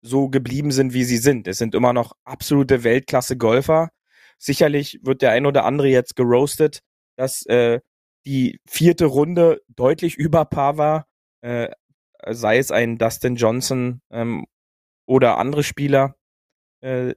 so 0.01 0.29
geblieben 0.29 0.71
sind, 0.71 0.93
wie 0.93 1.05
sie 1.05 1.17
sind. 1.17 1.47
Es 1.47 1.57
sind 1.57 1.73
immer 1.73 1.93
noch 1.93 2.13
absolute 2.23 2.83
Weltklasse-Golfer. 2.83 3.89
Sicherlich 4.37 4.99
wird 5.03 5.21
der 5.21 5.31
ein 5.31 5.45
oder 5.45 5.65
andere 5.65 5.87
jetzt 5.87 6.15
geroastet, 6.15 6.81
dass 7.15 7.45
äh, 7.47 7.79
die 8.27 8.59
vierte 8.67 9.05
Runde 9.05 9.61
deutlich 9.69 10.17
über 10.17 10.43
Paar 10.43 10.77
war, 10.77 11.07
äh, 11.41 11.69
sei 12.29 12.57
es 12.57 12.71
ein 12.71 12.97
Dustin 12.97 13.37
Johnson 13.37 14.01
ähm, 14.11 14.45
oder 15.05 15.37
andere 15.37 15.63
Spieler. 15.63 16.15
Äh, 16.81 17.15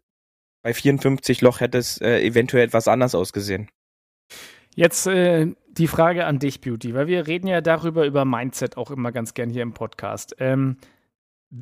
bei 0.62 0.72
54 0.72 1.40
Loch 1.40 1.58
hätte 1.60 1.78
es 1.78 2.00
äh, 2.00 2.20
eventuell 2.20 2.64
etwas 2.64 2.86
anders 2.86 3.16
ausgesehen. 3.16 3.68
Jetzt 4.76 5.08
äh, 5.08 5.48
die 5.68 5.88
Frage 5.88 6.26
an 6.26 6.38
dich, 6.38 6.60
Beauty, 6.60 6.94
weil 6.94 7.08
wir 7.08 7.26
reden 7.26 7.48
ja 7.48 7.60
darüber, 7.60 8.06
über 8.06 8.24
Mindset 8.24 8.76
auch 8.76 8.92
immer 8.92 9.10
ganz 9.10 9.34
gern 9.34 9.50
hier 9.50 9.62
im 9.62 9.74
Podcast. 9.74 10.36
Ähm, 10.38 10.76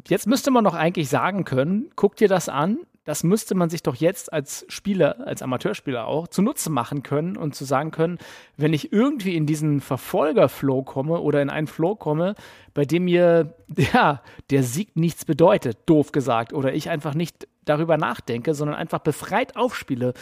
jetzt 0.09 0.27
müsste 0.27 0.51
man 0.51 0.65
doch 0.65 0.75
eigentlich 0.75 1.09
sagen 1.09 1.45
können, 1.45 1.91
guck 1.97 2.17
dir 2.17 2.29
das 2.29 2.51
an, 2.51 2.81
das 3.09 3.25
müsste 3.25 3.55
man 3.55 3.71
sich 3.71 3.83
doch 3.83 3.95
jetzt 3.95 4.35
als 4.35 4.67
Spieler, 4.69 5.27
als 5.27 5.41
Amateurspieler 5.41 6.07
auch, 6.07 6.29
zunutze 6.29 6.69
machen 6.69 7.03
können 7.03 7.39
und 7.39 7.55
zu 7.55 7.65
sagen 7.65 7.91
können, 7.91 8.19
wenn 8.59 8.75
ich 8.75 8.93
irgendwie 8.93 9.35
in 9.35 9.47
diesen 9.47 9.81
Verfolgerflow 9.81 10.83
komme 10.83 11.19
oder 11.19 11.41
in 11.41 11.49
einen 11.49 11.69
Flow 11.69 11.97
komme, 11.97 12.35
bei 12.75 12.85
dem 12.85 13.07
mir 13.07 13.55
ja, 13.95 14.21
der 14.51 14.63
Sieg 14.63 14.95
nichts 14.95 15.25
bedeutet, 15.25 15.79
doof 15.87 16.13
gesagt, 16.13 16.53
oder 16.53 16.75
ich 16.75 16.91
einfach 16.91 17.15
nicht 17.15 17.49
darüber 17.65 17.97
nachdenke, 17.97 18.53
sondern 18.53 18.77
einfach 18.77 18.99
befreit 18.99 19.57
aufspiele, 19.57 20.13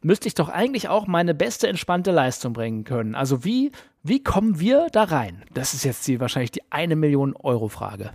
müsste 0.00 0.26
ich 0.26 0.34
doch 0.34 0.48
eigentlich 0.48 0.88
auch 0.88 1.06
meine 1.06 1.34
beste 1.34 1.68
entspannte 1.68 2.10
Leistung 2.10 2.54
bringen 2.54 2.84
können. 2.84 3.14
Also 3.14 3.44
wie, 3.44 3.70
wie 4.02 4.24
kommen 4.24 4.58
wir 4.58 4.86
da 4.92 5.04
rein? 5.04 5.44
Das 5.52 5.74
ist 5.74 5.84
jetzt 5.84 6.08
die, 6.08 6.20
wahrscheinlich 6.20 6.52
die 6.52 6.62
eine 6.72 6.96
Million 6.96 7.36
Euro 7.36 7.68
Frage. 7.68 8.12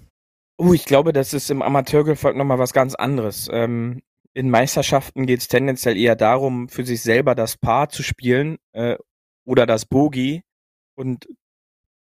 Oh, 0.57 0.73
ich 0.73 0.85
glaube, 0.85 1.13
das 1.13 1.35
ist 1.35 1.51
im 1.51 1.61
Amateurgolf 1.61 2.23
nochmal 2.23 2.57
was 2.57 2.73
ganz 2.73 2.95
anderes. 2.95 3.47
Ähm, 3.51 4.01
in 4.35 4.49
Meisterschaften 4.49 5.25
geht 5.25 5.39
es 5.39 5.47
tendenziell 5.47 5.97
eher 5.97 6.17
darum, 6.17 6.67
für 6.67 6.85
sich 6.85 7.01
selber 7.01 7.35
das 7.35 7.55
Paar 7.55 7.87
zu 7.87 8.03
spielen 8.03 8.57
äh, 8.73 8.97
oder 9.45 9.65
das 9.65 9.85
Bogie. 9.85 10.43
Und 10.93 11.27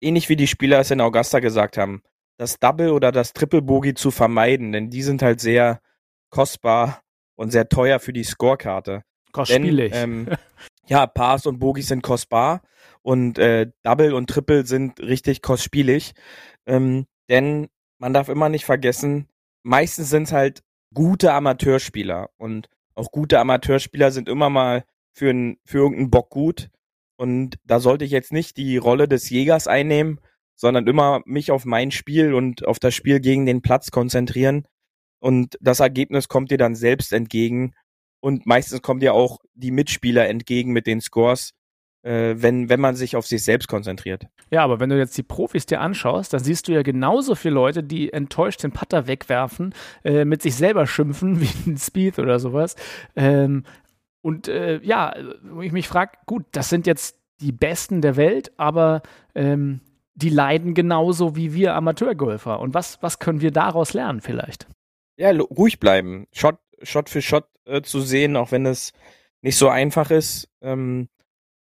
ähnlich 0.00 0.30
wie 0.30 0.36
die 0.36 0.46
Spieler 0.46 0.80
es 0.80 0.90
in 0.90 1.02
Augusta 1.02 1.40
gesagt 1.40 1.76
haben, 1.76 2.02
das 2.38 2.58
Double 2.58 2.90
oder 2.90 3.12
das 3.12 3.34
Triple 3.34 3.60
Bogie 3.60 3.92
zu 3.92 4.10
vermeiden, 4.10 4.72
denn 4.72 4.88
die 4.88 5.02
sind 5.02 5.20
halt 5.20 5.40
sehr 5.40 5.82
kostbar 6.30 7.02
und 7.36 7.50
sehr 7.50 7.68
teuer 7.68 8.00
für 8.00 8.14
die 8.14 8.24
Scorekarte. 8.24 9.04
Kostspielig. 9.32 9.92
Ähm, 9.94 10.28
ja, 10.86 11.06
Pars 11.06 11.44
und 11.46 11.58
Bogies 11.58 11.88
sind 11.88 12.02
kostbar 12.02 12.62
und 13.02 13.38
äh, 13.38 13.70
Double 13.82 14.14
und 14.14 14.30
Triple 14.30 14.64
sind 14.64 15.00
richtig 15.00 15.42
kostspielig. 15.42 16.14
Ähm, 16.64 17.06
denn 17.28 17.68
man 17.98 18.14
darf 18.14 18.30
immer 18.30 18.48
nicht 18.48 18.64
vergessen, 18.64 19.28
meistens 19.62 20.08
sind 20.08 20.24
es 20.24 20.32
halt 20.32 20.62
gute 20.92 21.32
Amateurspieler 21.32 22.30
und 22.36 22.68
auch 22.94 23.10
gute 23.10 23.38
Amateurspieler 23.38 24.10
sind 24.10 24.28
immer 24.28 24.50
mal 24.50 24.84
für, 25.12 25.30
ein, 25.30 25.58
für 25.64 25.78
irgendeinen 25.78 26.10
Bock 26.10 26.30
gut. 26.30 26.70
Und 27.16 27.58
da 27.64 27.80
sollte 27.80 28.04
ich 28.04 28.10
jetzt 28.10 28.32
nicht 28.32 28.56
die 28.56 28.76
Rolle 28.76 29.08
des 29.08 29.30
Jägers 29.30 29.66
einnehmen, 29.66 30.20
sondern 30.56 30.86
immer 30.86 31.22
mich 31.24 31.50
auf 31.50 31.64
mein 31.64 31.90
Spiel 31.90 32.34
und 32.34 32.66
auf 32.66 32.78
das 32.78 32.94
Spiel 32.94 33.20
gegen 33.20 33.46
den 33.46 33.62
Platz 33.62 33.90
konzentrieren. 33.90 34.66
Und 35.20 35.56
das 35.60 35.80
Ergebnis 35.80 36.28
kommt 36.28 36.50
dir 36.50 36.58
dann 36.58 36.74
selbst 36.74 37.12
entgegen 37.12 37.74
und 38.20 38.46
meistens 38.46 38.82
kommen 38.82 39.00
dir 39.00 39.14
auch 39.14 39.38
die 39.54 39.70
Mitspieler 39.70 40.28
entgegen 40.28 40.72
mit 40.72 40.86
den 40.86 41.00
Scores, 41.00 41.54
wenn, 42.04 42.68
wenn 42.68 42.80
man 42.80 42.96
sich 42.96 43.16
auf 43.16 43.26
sich 43.26 43.44
selbst 43.44 43.68
konzentriert. 43.68 44.26
Ja, 44.50 44.64
aber 44.64 44.80
wenn 44.80 44.90
du 44.90 44.98
jetzt 44.98 45.16
die 45.16 45.22
Profis 45.22 45.66
dir 45.66 45.80
anschaust, 45.80 46.32
dann 46.32 46.42
siehst 46.42 46.68
du 46.68 46.72
ja 46.72 46.82
genauso 46.82 47.34
viele 47.34 47.54
Leute, 47.54 47.82
die 47.82 48.12
enttäuscht 48.12 48.62
den 48.62 48.72
Putter 48.72 49.06
wegwerfen, 49.06 49.74
äh, 50.04 50.24
mit 50.24 50.42
sich 50.42 50.56
selber 50.56 50.86
schimpfen, 50.86 51.40
wie 51.40 51.70
ein 51.70 51.78
Speed 51.78 52.18
oder 52.18 52.38
sowas. 52.38 52.76
Ähm, 53.16 53.64
und 54.20 54.48
äh, 54.48 54.80
ja, 54.82 55.14
wo 55.42 55.62
ich 55.62 55.72
mich 55.72 55.88
frage, 55.88 56.12
gut, 56.26 56.44
das 56.52 56.68
sind 56.68 56.86
jetzt 56.86 57.18
die 57.40 57.52
Besten 57.52 58.02
der 58.02 58.16
Welt, 58.16 58.52
aber 58.56 59.02
ähm, 59.34 59.80
die 60.14 60.28
leiden 60.28 60.74
genauso 60.74 61.36
wie 61.36 61.54
wir 61.54 61.74
Amateurgolfer. 61.74 62.60
Und 62.60 62.74
was, 62.74 63.02
was 63.02 63.18
können 63.18 63.40
wir 63.40 63.50
daraus 63.50 63.94
lernen 63.94 64.20
vielleicht? 64.20 64.66
Ja, 65.16 65.30
ruhig 65.30 65.80
bleiben. 65.80 66.26
Shot, 66.32 66.58
Shot 66.82 67.08
für 67.08 67.22
Shot 67.22 67.46
äh, 67.64 67.82
zu 67.82 68.00
sehen, 68.00 68.36
auch 68.36 68.52
wenn 68.52 68.66
es 68.66 68.92
nicht 69.40 69.56
so 69.56 69.68
einfach 69.68 70.10
ist. 70.10 70.48
Ähm, 70.60 71.08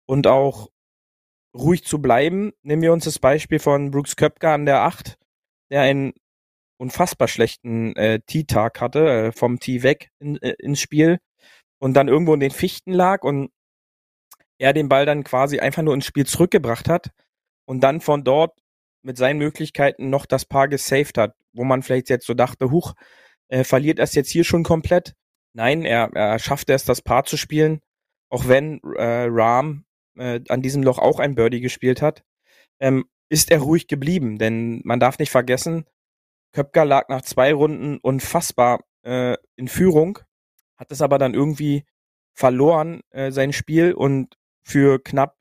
und 0.05 0.27
auch 0.27 0.69
ruhig 1.55 1.83
zu 1.83 2.01
bleiben. 2.01 2.51
Nehmen 2.63 2.81
wir 2.81 2.93
uns 2.93 3.05
das 3.05 3.19
Beispiel 3.19 3.59
von 3.59 3.91
Brooks 3.91 4.15
Köpker 4.15 4.51
an 4.51 4.65
der 4.65 4.81
8, 4.81 5.17
der 5.69 5.81
einen 5.81 6.13
unfassbar 6.77 7.27
schlechten 7.27 7.95
äh, 7.95 8.19
Tee-Tag 8.25 8.81
hatte, 8.81 9.09
äh, 9.09 9.31
vom 9.31 9.59
Tee 9.59 9.83
weg 9.83 10.09
in, 10.19 10.41
äh, 10.41 10.55
ins 10.59 10.79
Spiel 10.79 11.19
und 11.79 11.93
dann 11.93 12.07
irgendwo 12.07 12.33
in 12.33 12.39
den 12.39 12.51
Fichten 12.51 12.91
lag 12.91 13.23
und 13.23 13.51
er 14.57 14.73
den 14.73 14.89
Ball 14.89 15.05
dann 15.05 15.23
quasi 15.23 15.59
einfach 15.59 15.81
nur 15.81 15.93
ins 15.93 16.05
Spiel 16.05 16.25
zurückgebracht 16.25 16.89
hat 16.89 17.11
und 17.65 17.81
dann 17.81 18.01
von 18.01 18.23
dort 18.23 18.57
mit 19.01 19.17
seinen 19.17 19.37
Möglichkeiten 19.37 20.09
noch 20.09 20.25
das 20.25 20.45
Paar 20.45 20.67
gesaved 20.67 21.17
hat, 21.17 21.35
wo 21.53 21.63
man 21.63 21.83
vielleicht 21.83 22.09
jetzt 22.09 22.25
so 22.25 22.33
dachte, 22.33 22.71
huch, 22.71 22.93
äh, 23.49 23.63
verliert 23.63 23.99
er 23.99 24.03
es 24.03 24.15
jetzt 24.15 24.29
hier 24.29 24.43
schon 24.43 24.63
komplett? 24.63 25.13
Nein, 25.53 25.83
er, 25.83 26.09
er 26.13 26.39
schafft 26.39 26.69
es, 26.69 26.85
das 26.85 27.01
Paar 27.01 27.25
zu 27.25 27.37
spielen, 27.37 27.81
auch 28.29 28.47
wenn 28.47 28.79
äh, 28.97 29.27
Rahm 29.29 29.85
äh, 30.17 30.41
an 30.49 30.61
diesem 30.61 30.83
Loch 30.83 30.99
auch 30.99 31.19
ein 31.19 31.35
Birdie 31.35 31.61
gespielt 31.61 32.01
hat, 32.01 32.23
ähm, 32.79 33.05
ist 33.29 33.51
er 33.51 33.59
ruhig 33.59 33.87
geblieben, 33.87 34.37
denn 34.37 34.81
man 34.83 34.99
darf 34.99 35.19
nicht 35.19 35.31
vergessen, 35.31 35.85
Köpker 36.53 36.85
lag 36.85 37.09
nach 37.09 37.23
zwei 37.23 37.53
Runden 37.53 37.97
unfassbar 37.97 38.83
äh, 39.03 39.37
in 39.55 39.67
Führung, 39.67 40.19
hat 40.77 40.91
es 40.91 41.01
aber 41.01 41.17
dann 41.17 41.33
irgendwie 41.33 41.83
verloren, 42.33 43.01
äh, 43.11 43.31
sein 43.31 43.53
Spiel 43.53 43.93
und 43.93 44.37
für 44.63 45.01
knapp 45.01 45.37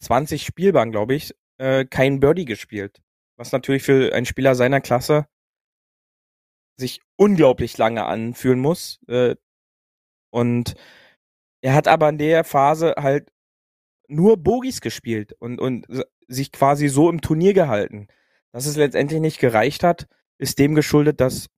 20 0.00 0.44
Spielbahnen, 0.44 0.92
glaube 0.92 1.14
ich, 1.14 1.34
äh, 1.58 1.84
kein 1.84 2.20
Birdie 2.20 2.44
gespielt. 2.44 3.02
Was 3.36 3.52
natürlich 3.52 3.82
für 3.82 4.14
einen 4.14 4.26
Spieler 4.26 4.54
seiner 4.54 4.80
Klasse 4.80 5.26
sich 6.78 7.00
unglaublich 7.16 7.78
lange 7.78 8.04
anfühlen 8.04 8.60
muss. 8.60 9.00
Äh, 9.08 9.36
und 10.30 10.74
er 11.62 11.74
hat 11.74 11.88
aber 11.88 12.08
in 12.08 12.18
der 12.18 12.44
Phase 12.44 12.94
halt 12.98 13.32
nur 14.08 14.36
Bogies 14.36 14.80
gespielt 14.80 15.34
und, 15.38 15.60
und 15.60 15.86
sich 16.28 16.52
quasi 16.52 16.88
so 16.88 17.08
im 17.10 17.20
Turnier 17.20 17.54
gehalten. 17.54 18.08
Dass 18.52 18.66
es 18.66 18.76
letztendlich 18.76 19.20
nicht 19.20 19.38
gereicht 19.38 19.82
hat, 19.82 20.06
ist 20.38 20.58
dem 20.58 20.74
geschuldet, 20.74 21.20
dass 21.20 21.48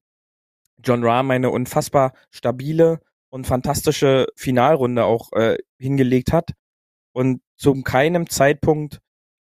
John 0.83 1.05
Rahm 1.05 1.31
eine 1.31 1.51
unfassbar 1.51 2.13
stabile 2.31 3.01
und 3.31 3.47
fantastische 3.47 4.27
Finalrunde 4.37 5.05
auch 5.05 5.33
äh, 5.33 5.59
hingelegt 5.79 6.33
hat 6.33 6.53
und 7.13 7.43
zu 7.57 7.83
keinem 7.83 8.29
Zeitpunkt 8.29 9.01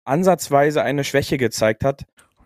ansatzweise 0.05 0.83
eine 0.83 1.03
Schwäche 1.03 1.37
gezeigt 1.37 1.83
hat. 1.83 2.05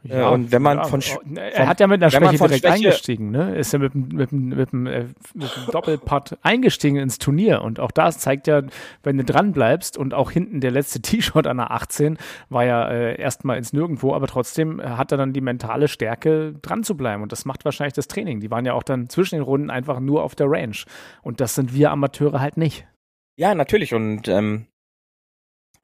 Ja, 0.09 0.29
und 0.29 0.51
wenn 0.51 0.61
man 0.61 0.77
ja, 0.77 0.83
von, 0.85 1.01
von, 1.01 1.37
er 1.37 1.67
hat 1.67 1.79
ja 1.79 1.87
mit 1.87 2.01
einer 2.01 2.09
Schwäche 2.09 2.37
direkt 2.37 2.61
Schwäche 2.61 2.73
eingestiegen, 2.73 3.31
ne? 3.31 3.55
Ist 3.55 3.73
ja 3.73 3.79
mit, 3.79 3.95
mit, 3.95 4.31
mit, 4.31 4.73
mit, 4.73 4.93
äh, 4.93 5.05
mit 5.33 5.55
dem 5.55 5.71
Doppelpad 5.71 6.37
eingestiegen 6.41 6.97
ins 6.97 7.17
Turnier 7.19 7.61
und 7.61 7.79
auch 7.79 7.91
das 7.91 8.19
zeigt 8.19 8.47
ja, 8.47 8.61
wenn 9.03 9.17
du 9.17 9.23
dran 9.23 9.51
bleibst 9.51 9.97
und 9.97 10.13
auch 10.13 10.31
hinten 10.31 10.61
der 10.61 10.71
letzte 10.71 11.01
T-Shirt 11.01 11.47
an 11.47 11.57
der 11.57 11.71
18 11.71 12.17
war 12.49 12.65
ja 12.65 12.87
äh, 12.89 13.19
erstmal 13.19 13.57
ins 13.57 13.73
Nirgendwo, 13.73 14.13
aber 14.13 14.27
trotzdem 14.27 14.81
hat 14.81 15.11
er 15.11 15.17
dann 15.17 15.33
die 15.33 15.41
mentale 15.41 15.87
Stärke 15.87 16.53
dran 16.61 16.83
zu 16.83 16.95
bleiben 16.95 17.23
und 17.23 17.31
das 17.31 17.45
macht 17.45 17.65
wahrscheinlich 17.65 17.93
das 17.93 18.07
Training. 18.07 18.39
Die 18.39 18.51
waren 18.51 18.65
ja 18.65 18.73
auch 18.73 18.83
dann 18.83 19.09
zwischen 19.09 19.35
den 19.35 19.43
Runden 19.43 19.69
einfach 19.69 19.99
nur 19.99 20.23
auf 20.23 20.35
der 20.35 20.47
Range 20.49 20.77
und 21.21 21.41
das 21.41 21.55
sind 21.55 21.73
wir 21.73 21.91
Amateure 21.91 22.39
halt 22.39 22.57
nicht. 22.57 22.87
Ja, 23.35 23.53
natürlich 23.53 23.93
und 23.93 24.27
ähm, 24.27 24.67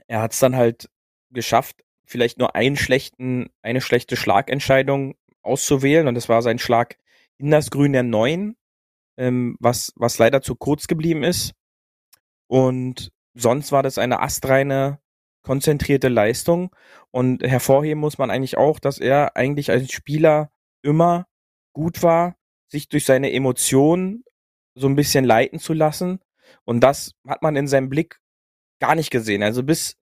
er 0.07 0.21
hat 0.21 0.33
es 0.33 0.39
dann 0.39 0.55
halt 0.55 0.89
geschafft, 1.31 1.82
vielleicht 2.05 2.37
nur 2.39 2.55
einen 2.55 2.75
schlechten, 2.75 3.49
eine 3.61 3.81
schlechte 3.81 4.15
Schlagentscheidung 4.15 5.15
auszuwählen 5.41 6.07
und 6.07 6.15
das 6.15 6.29
war 6.29 6.41
sein 6.41 6.59
Schlag 6.59 6.97
in 7.37 7.51
das 7.51 7.71
Grün 7.71 7.93
der 7.93 8.03
Neun, 8.03 8.55
ähm, 9.17 9.57
was, 9.59 9.93
was 9.95 10.17
leider 10.17 10.41
zu 10.41 10.55
kurz 10.55 10.87
geblieben 10.87 11.23
ist. 11.23 11.53
Und 12.47 13.11
sonst 13.33 13.71
war 13.71 13.83
das 13.83 13.97
eine 13.97 14.21
astreine, 14.21 14.99
konzentrierte 15.43 16.07
Leistung. 16.07 16.73
Und 17.11 17.43
hervorheben 17.43 17.99
muss 17.99 18.17
man 18.17 18.31
eigentlich 18.31 18.57
auch, 18.57 18.79
dass 18.79 18.97
er 18.97 19.35
eigentlich 19.35 19.69
als 19.69 19.91
Spieler 19.91 20.51
immer 20.81 21.27
gut 21.73 22.01
war, 22.01 22.35
sich 22.71 22.89
durch 22.89 23.05
seine 23.05 23.31
Emotionen 23.31 24.23
so 24.75 24.87
ein 24.87 24.95
bisschen 24.95 25.25
leiten 25.25 25.59
zu 25.59 25.73
lassen. 25.73 26.19
Und 26.65 26.81
das 26.81 27.13
hat 27.27 27.41
man 27.41 27.55
in 27.55 27.67
seinem 27.67 27.89
Blick 27.89 28.19
gar 28.79 28.95
nicht 28.95 29.11
gesehen. 29.11 29.43
Also 29.43 29.63
bis 29.63 29.97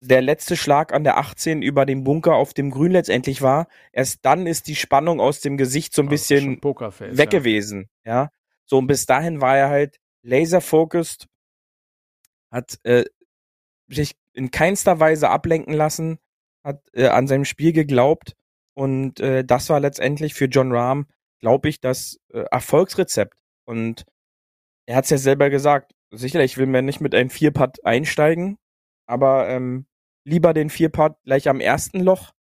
der 0.00 0.22
letzte 0.22 0.56
Schlag 0.56 0.92
an 0.92 1.04
der 1.04 1.16
18 1.16 1.62
über 1.62 1.86
den 1.86 2.04
Bunker 2.04 2.34
auf 2.34 2.54
dem 2.54 2.70
Grün 2.70 2.92
letztendlich 2.92 3.42
war, 3.42 3.68
erst 3.92 4.24
dann 4.24 4.46
ist 4.46 4.68
die 4.68 4.76
Spannung 4.76 5.20
aus 5.20 5.40
dem 5.40 5.56
Gesicht 5.56 5.94
so 5.94 6.02
ein 6.02 6.08
bisschen 6.08 6.62
weg 6.62 7.32
ja. 7.32 7.38
gewesen. 7.38 7.88
Ja. 8.04 8.30
So, 8.66 8.78
und 8.78 8.86
bis 8.86 9.06
dahin 9.06 9.40
war 9.40 9.56
er 9.56 9.68
halt 9.68 9.98
laser-focused, 10.22 11.28
hat 12.50 12.78
äh, 12.82 13.04
sich 13.88 14.16
in 14.32 14.50
keinster 14.50 15.00
Weise 15.00 15.30
ablenken 15.30 15.72
lassen, 15.72 16.18
hat 16.62 16.82
äh, 16.92 17.08
an 17.08 17.26
seinem 17.26 17.44
Spiel 17.44 17.72
geglaubt 17.72 18.36
und 18.74 19.20
äh, 19.20 19.44
das 19.44 19.70
war 19.70 19.80
letztendlich 19.80 20.34
für 20.34 20.46
John 20.46 20.72
Rahm, 20.72 21.06
glaube 21.40 21.68
ich, 21.68 21.80
das 21.80 22.20
äh, 22.32 22.44
Erfolgsrezept. 22.50 23.34
Und 23.64 24.04
er 24.84 24.96
hat 24.96 25.04
es 25.04 25.10
ja 25.10 25.18
selber 25.18 25.48
gesagt, 25.48 25.92
sicherlich 26.10 26.58
will 26.58 26.66
man 26.66 26.84
nicht 26.84 27.00
mit 27.00 27.14
einem 27.14 27.30
Vierpad 27.30 27.84
einsteigen, 27.84 28.58
aber 29.06 29.48
ähm, 29.48 29.86
lieber 30.24 30.54
den 30.54 30.70
Vierpad 30.70 31.16
gleich 31.24 31.48
am 31.48 31.60
ersten 31.60 32.00
Loch, 32.00 32.32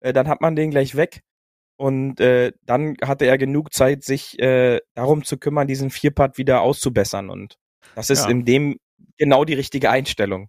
äh, 0.00 0.12
dann 0.12 0.28
hat 0.28 0.40
man 0.40 0.56
den 0.56 0.70
gleich 0.70 0.96
weg 0.96 1.22
und 1.76 2.20
äh, 2.20 2.52
dann 2.62 2.96
hatte 3.04 3.26
er 3.26 3.38
genug 3.38 3.72
Zeit, 3.72 4.04
sich 4.04 4.38
äh, 4.40 4.80
darum 4.94 5.24
zu 5.24 5.38
kümmern, 5.38 5.66
diesen 5.66 5.90
Vierpad 5.90 6.38
wieder 6.38 6.60
auszubessern 6.60 7.30
und 7.30 7.56
das 7.94 8.10
ist 8.10 8.24
ja. 8.24 8.30
in 8.30 8.44
dem 8.44 8.78
genau 9.16 9.44
die 9.44 9.54
richtige 9.54 9.90
Einstellung. 9.90 10.48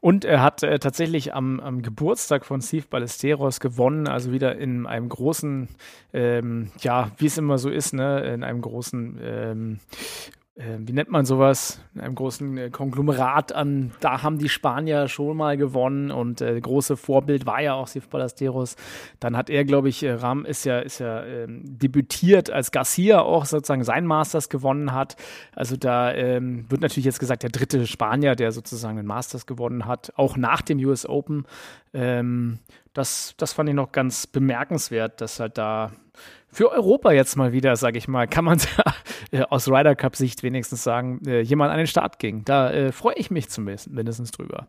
Und 0.00 0.24
er 0.24 0.42
hat 0.42 0.62
äh, 0.62 0.78
tatsächlich 0.78 1.34
am, 1.34 1.60
am, 1.60 1.82
Geburtstag 1.82 2.44
von 2.44 2.60
Steve 2.60 2.86
Ballesteros 2.88 3.60
gewonnen, 3.60 4.06
also 4.06 4.32
wieder 4.32 4.56
in 4.56 4.86
einem 4.86 5.08
großen, 5.08 5.68
ähm, 6.12 6.70
ja, 6.80 7.10
wie 7.16 7.26
es 7.26 7.38
immer 7.38 7.58
so 7.58 7.70
ist, 7.70 7.94
ne, 7.94 8.20
in 8.34 8.44
einem 8.44 8.60
großen 8.60 9.18
ähm, 9.22 9.80
äh, 10.54 10.76
wie 10.80 10.92
nennt 10.92 11.10
man 11.10 11.24
sowas, 11.24 11.80
in 11.94 12.02
einem 12.02 12.14
großen 12.14 12.58
äh, 12.58 12.70
Konglomerat 12.70 13.52
an, 13.52 13.92
da 14.00 14.22
haben 14.22 14.38
die 14.38 14.50
Spanier 14.50 15.08
schon 15.08 15.36
mal 15.36 15.56
gewonnen 15.56 16.10
und 16.10 16.42
äh, 16.42 16.60
große 16.60 16.98
Vorbild 16.98 17.46
war 17.46 17.62
ja 17.62 17.72
auch 17.72 17.86
Sif 17.86 18.08
Ballesteros. 18.08 18.76
Dann 19.18 19.34
hat 19.36 19.48
er, 19.48 19.64
glaube 19.64 19.88
ich, 19.88 20.02
äh, 20.02 20.12
Ram 20.12 20.44
ist 20.44 20.64
ja, 20.64 20.80
ist 20.80 20.98
ja 20.98 21.24
ähm, 21.24 21.62
debütiert, 21.64 22.50
als 22.50 22.70
Garcia 22.70 23.22
auch 23.22 23.46
sozusagen 23.46 23.84
sein 23.84 24.04
Masters 24.04 24.50
gewonnen 24.50 24.92
hat. 24.92 25.16
Also 25.54 25.76
da 25.76 26.12
ähm, 26.12 26.70
wird 26.70 26.82
natürlich 26.82 27.06
jetzt 27.06 27.20
gesagt, 27.20 27.44
der 27.44 27.50
dritte 27.50 27.86
Spanier, 27.86 28.34
der 28.34 28.52
sozusagen 28.52 28.96
den 28.96 29.06
Masters 29.06 29.46
gewonnen 29.46 29.86
hat, 29.86 30.12
auch 30.16 30.36
nach 30.36 30.60
dem 30.60 30.78
US 30.80 31.06
Open. 31.06 31.46
Ähm, 31.94 32.58
das, 32.92 33.34
das 33.38 33.54
fand 33.54 33.70
ich 33.70 33.74
noch 33.74 33.92
ganz 33.92 34.26
bemerkenswert, 34.26 35.22
dass 35.22 35.40
halt 35.40 35.56
da 35.56 35.92
für 36.52 36.70
Europa 36.70 37.12
jetzt 37.12 37.36
mal 37.36 37.52
wieder, 37.52 37.74
sage 37.76 37.98
ich 37.98 38.08
mal, 38.08 38.28
kann 38.28 38.44
man 38.44 38.60
äh, 39.30 39.40
aus 39.42 39.68
Ryder 39.68 39.96
Cup 39.96 40.16
Sicht 40.16 40.42
wenigstens 40.42 40.84
sagen, 40.84 41.20
äh, 41.26 41.40
jemand 41.40 41.72
an 41.72 41.78
den 41.78 41.86
Start 41.86 42.18
ging. 42.18 42.44
Da 42.44 42.70
äh, 42.70 42.92
freue 42.92 43.14
ich 43.16 43.30
mich 43.30 43.48
zumindest 43.48 43.90
mindestens 43.90 44.30
drüber. 44.30 44.68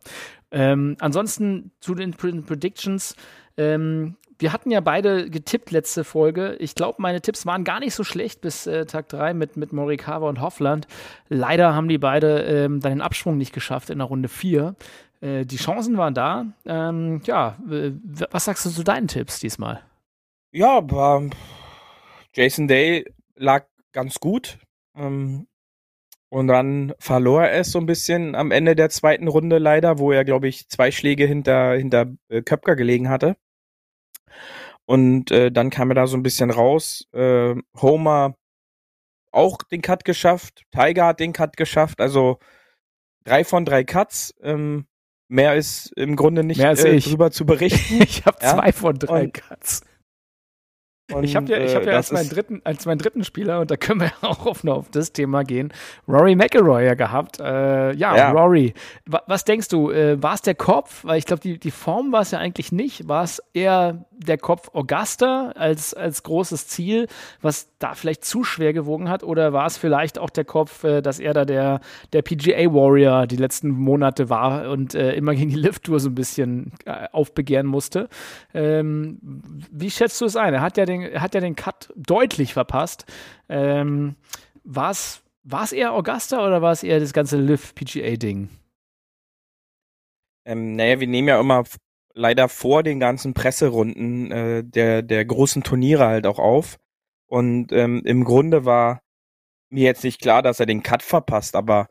Ähm, 0.51 0.95
ansonsten 0.99 1.71
zu 1.81 1.93
den 1.93 2.13
Predictions. 2.13 3.15
Ähm, 3.57 4.15
wir 4.39 4.51
hatten 4.51 4.71
ja 4.71 4.79
beide 4.79 5.29
getippt 5.29 5.71
letzte 5.71 6.03
Folge. 6.03 6.55
Ich 6.59 6.75
glaube, 6.75 7.01
meine 7.01 7.21
Tipps 7.21 7.45
waren 7.45 7.63
gar 7.63 7.79
nicht 7.79 7.93
so 7.93 8.03
schlecht 8.03 8.41
bis 8.41 8.65
äh, 8.65 8.85
Tag 8.85 9.09
3 9.09 9.33
mit, 9.33 9.57
mit 9.57 9.73
Morikawa 9.73 10.27
und 10.27 10.41
Hoffland. 10.41 10.87
Leider 11.29 11.75
haben 11.75 11.87
die 11.87 11.97
beide 11.97 12.43
ähm, 12.43 12.79
dann 12.79 12.93
den 12.93 13.01
Abschwung 13.01 13.37
nicht 13.37 13.53
geschafft 13.53 13.89
in 13.89 13.99
der 13.99 14.07
Runde 14.07 14.29
4. 14.29 14.75
Äh, 15.21 15.45
die 15.45 15.57
Chancen 15.57 15.97
waren 15.97 16.13
da. 16.13 16.45
Ähm, 16.65 17.21
ja, 17.25 17.57
was 18.31 18.45
sagst 18.45 18.65
du 18.65 18.69
zu 18.69 18.83
deinen 18.83 19.07
Tipps 19.07 19.39
diesmal? 19.39 19.81
Ja, 20.51 20.77
aber 20.77 21.29
Jason 22.33 22.67
Day 22.67 23.05
lag 23.35 23.65
ganz 23.91 24.19
gut. 24.19 24.59
Ähm, 24.95 25.47
und 26.29 26.47
dann 26.47 26.93
verlor 26.97 27.43
er 27.43 27.59
es 27.59 27.71
so 27.71 27.79
ein 27.79 27.85
bisschen 27.85 28.33
am 28.33 28.49
Ende 28.49 28.75
der 28.75 28.89
zweiten 28.89 29.27
Runde 29.27 29.59
leider, 29.59 29.99
wo 29.99 30.11
er, 30.11 30.25
glaube 30.25 30.47
ich, 30.47 30.67
zwei 30.67 30.89
Schläge 30.89 31.27
hinter, 31.27 31.73
hinter 31.73 32.07
äh, 32.29 32.41
Köpker 32.41 32.75
gelegen 32.75 33.07
hatte. 33.09 33.37
Und 34.85 35.31
äh, 35.31 35.51
dann 35.51 35.69
kam 35.69 35.91
er 35.91 35.95
da 35.95 36.07
so 36.07 36.17
ein 36.17 36.23
bisschen 36.23 36.49
raus. 36.49 37.07
Äh, 37.13 37.55
Homer 37.79 38.35
auch 39.31 39.59
den 39.71 39.81
Cut 39.81 40.05
geschafft. 40.05 40.63
Tiger 40.71 41.05
hat 41.05 41.19
den 41.19 41.33
Cut 41.33 41.55
geschafft. 41.55 42.01
Also 42.01 42.39
drei 43.23 43.43
von 43.43 43.63
drei 43.63 43.83
Cuts. 43.83 44.33
Ähm, 44.41 44.87
mehr 45.27 45.55
ist 45.55 45.91
im 45.95 46.15
Grunde 46.15 46.43
nicht 46.43 46.59
äh, 46.59 46.99
drüber 46.99 47.31
zu 47.31 47.45
berichten. 47.45 48.01
ich 48.03 48.25
habe 48.25 48.37
ja? 48.41 48.55
zwei 48.55 48.71
von 48.71 48.97
drei 48.97 49.25
Und 49.25 49.33
Cuts. 49.33 49.81
Und, 51.15 51.23
ich 51.23 51.35
habe 51.35 51.47
ja, 51.47 51.57
ich 51.57 51.75
hab 51.75 51.85
ja 51.85 51.93
äh, 51.93 51.95
als, 51.95 52.11
meinen 52.11 52.29
dritten, 52.29 52.61
als 52.63 52.85
meinen 52.85 52.99
dritten 52.99 53.23
Spieler, 53.23 53.59
und 53.59 53.71
da 53.71 53.77
können 53.77 54.01
wir 54.01 54.11
auch 54.21 54.45
auf, 54.45 54.65
auf 54.65 54.89
das 54.91 55.11
Thema 55.11 55.43
gehen, 55.43 55.71
Rory 56.07 56.35
McIlroy 56.35 56.85
ja 56.85 56.93
gehabt. 56.95 57.39
Äh, 57.39 57.93
ja, 57.93 58.15
ja, 58.15 58.31
Rory, 58.31 58.73
was 59.05 59.45
denkst 59.45 59.67
du, 59.69 59.91
äh, 59.91 60.21
war 60.21 60.35
es 60.35 60.41
der 60.41 60.55
Kopf? 60.55 61.03
Weil 61.03 61.17
ich 61.17 61.25
glaube, 61.25 61.41
die, 61.41 61.57
die 61.57 61.71
Form 61.71 62.11
war 62.11 62.21
es 62.21 62.31
ja 62.31 62.39
eigentlich 62.39 62.71
nicht. 62.71 63.07
War 63.07 63.23
es 63.23 63.41
eher 63.53 64.05
der 64.11 64.37
Kopf 64.37 64.69
Augusta 64.73 65.51
als, 65.55 65.93
als 65.93 66.23
großes 66.23 66.67
Ziel, 66.67 67.07
was 67.41 67.69
da 67.79 67.93
vielleicht 67.93 68.25
zu 68.25 68.43
schwer 68.43 68.73
gewogen 68.73 69.09
hat? 69.09 69.23
Oder 69.23 69.53
war 69.53 69.65
es 69.65 69.77
vielleicht 69.77 70.17
auch 70.19 70.29
der 70.29 70.45
Kopf, 70.45 70.83
äh, 70.83 71.01
dass 71.01 71.19
er 71.19 71.33
da 71.33 71.45
der, 71.45 71.81
der 72.13 72.21
PGA 72.21 72.73
Warrior 72.73 73.27
die 73.27 73.35
letzten 73.35 73.69
Monate 73.69 74.29
war 74.29 74.69
und 74.69 74.95
äh, 74.95 75.13
immer 75.13 75.35
gegen 75.35 75.49
die 75.49 75.55
Lift-Tour 75.55 75.99
so 75.99 76.09
ein 76.09 76.15
bisschen 76.15 76.71
äh, 76.85 77.07
aufbegehren 77.11 77.67
musste? 77.67 78.09
Ähm, 78.53 79.19
wie 79.71 79.91
schätzt 79.91 80.19
du 80.21 80.25
es 80.25 80.35
ein? 80.35 80.53
Er 80.53 80.61
hat 80.61 80.77
ja 80.77 80.85
den 80.85 81.02
hat 81.19 81.35
ja 81.35 81.41
den 81.41 81.55
Cut 81.55 81.91
deutlich 81.95 82.53
verpasst. 82.53 83.05
Ähm, 83.49 84.15
war 84.63 84.91
es 84.91 85.71
eher 85.71 85.93
Augusta 85.93 86.45
oder 86.45 86.61
war 86.61 86.71
es 86.71 86.83
eher 86.83 86.99
das 86.99 87.13
ganze 87.13 87.37
Live 87.37 87.75
PGA-Ding? 87.75 88.49
Ähm, 90.45 90.75
naja, 90.75 90.99
wir 90.99 91.07
nehmen 91.07 91.27
ja 91.27 91.39
immer 91.39 91.63
leider 92.13 92.49
vor 92.49 92.83
den 92.83 92.99
ganzen 92.99 93.33
Presserunden 93.33 94.31
äh, 94.31 94.63
der, 94.63 95.01
der 95.01 95.25
großen 95.25 95.63
Turniere 95.63 96.05
halt 96.05 96.27
auch 96.27 96.39
auf. 96.39 96.77
Und 97.27 97.71
ähm, 97.71 98.01
im 98.05 98.23
Grunde 98.23 98.65
war 98.65 99.01
mir 99.69 99.83
jetzt 99.83 100.03
nicht 100.03 100.21
klar, 100.21 100.41
dass 100.41 100.59
er 100.59 100.65
den 100.65 100.83
Cut 100.83 101.01
verpasst, 101.01 101.55
aber 101.55 101.87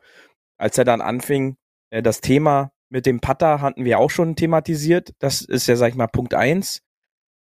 als 0.57 0.77
er 0.77 0.85
dann 0.85 1.01
anfing, 1.01 1.57
äh, 1.89 2.01
das 2.01 2.21
Thema 2.21 2.71
mit 2.89 3.05
dem 3.05 3.19
Putter 3.19 3.59
hatten 3.59 3.85
wir 3.85 3.99
auch 3.99 4.09
schon 4.09 4.35
thematisiert. 4.35 5.13
Das 5.19 5.41
ist 5.41 5.67
ja, 5.67 5.75
sag 5.75 5.89
ich 5.89 5.95
mal, 5.95 6.07
Punkt 6.07 6.33
eins. 6.33 6.81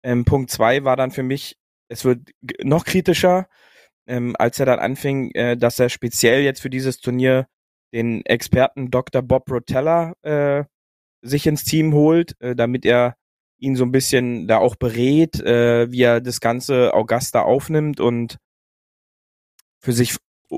Ähm, 0.03 0.25
Punkt 0.25 0.49
zwei 0.49 0.83
war 0.83 0.95
dann 0.95 1.11
für 1.11 1.23
mich 1.23 1.57
es 1.91 2.05
wird 2.05 2.31
noch 2.63 2.85
kritischer, 2.85 3.47
ähm, 4.07 4.35
als 4.39 4.59
er 4.59 4.65
dann 4.65 4.79
anfing, 4.79 5.31
äh, 5.31 5.57
dass 5.57 5.77
er 5.77 5.89
speziell 5.89 6.41
jetzt 6.41 6.61
für 6.61 6.69
dieses 6.69 6.99
Turnier 6.99 7.47
den 7.93 8.25
Experten 8.25 8.89
Dr. 8.89 9.21
Bob 9.21 9.51
Rotella 9.51 10.13
äh, 10.21 10.63
sich 11.21 11.45
ins 11.45 11.65
Team 11.65 11.93
holt, 11.93 12.39
äh, 12.41 12.55
damit 12.55 12.85
er 12.85 13.15
ihn 13.57 13.75
so 13.75 13.83
ein 13.83 13.91
bisschen 13.91 14.47
da 14.47 14.57
auch 14.57 14.75
berät, 14.75 15.39
äh, 15.41 15.91
wie 15.91 16.01
er 16.01 16.21
das 16.21 16.39
ganze 16.39 16.93
Augusta 16.93 17.41
aufnimmt 17.41 17.99
und 17.99 18.37
für 19.79 19.91
sich 19.91 20.15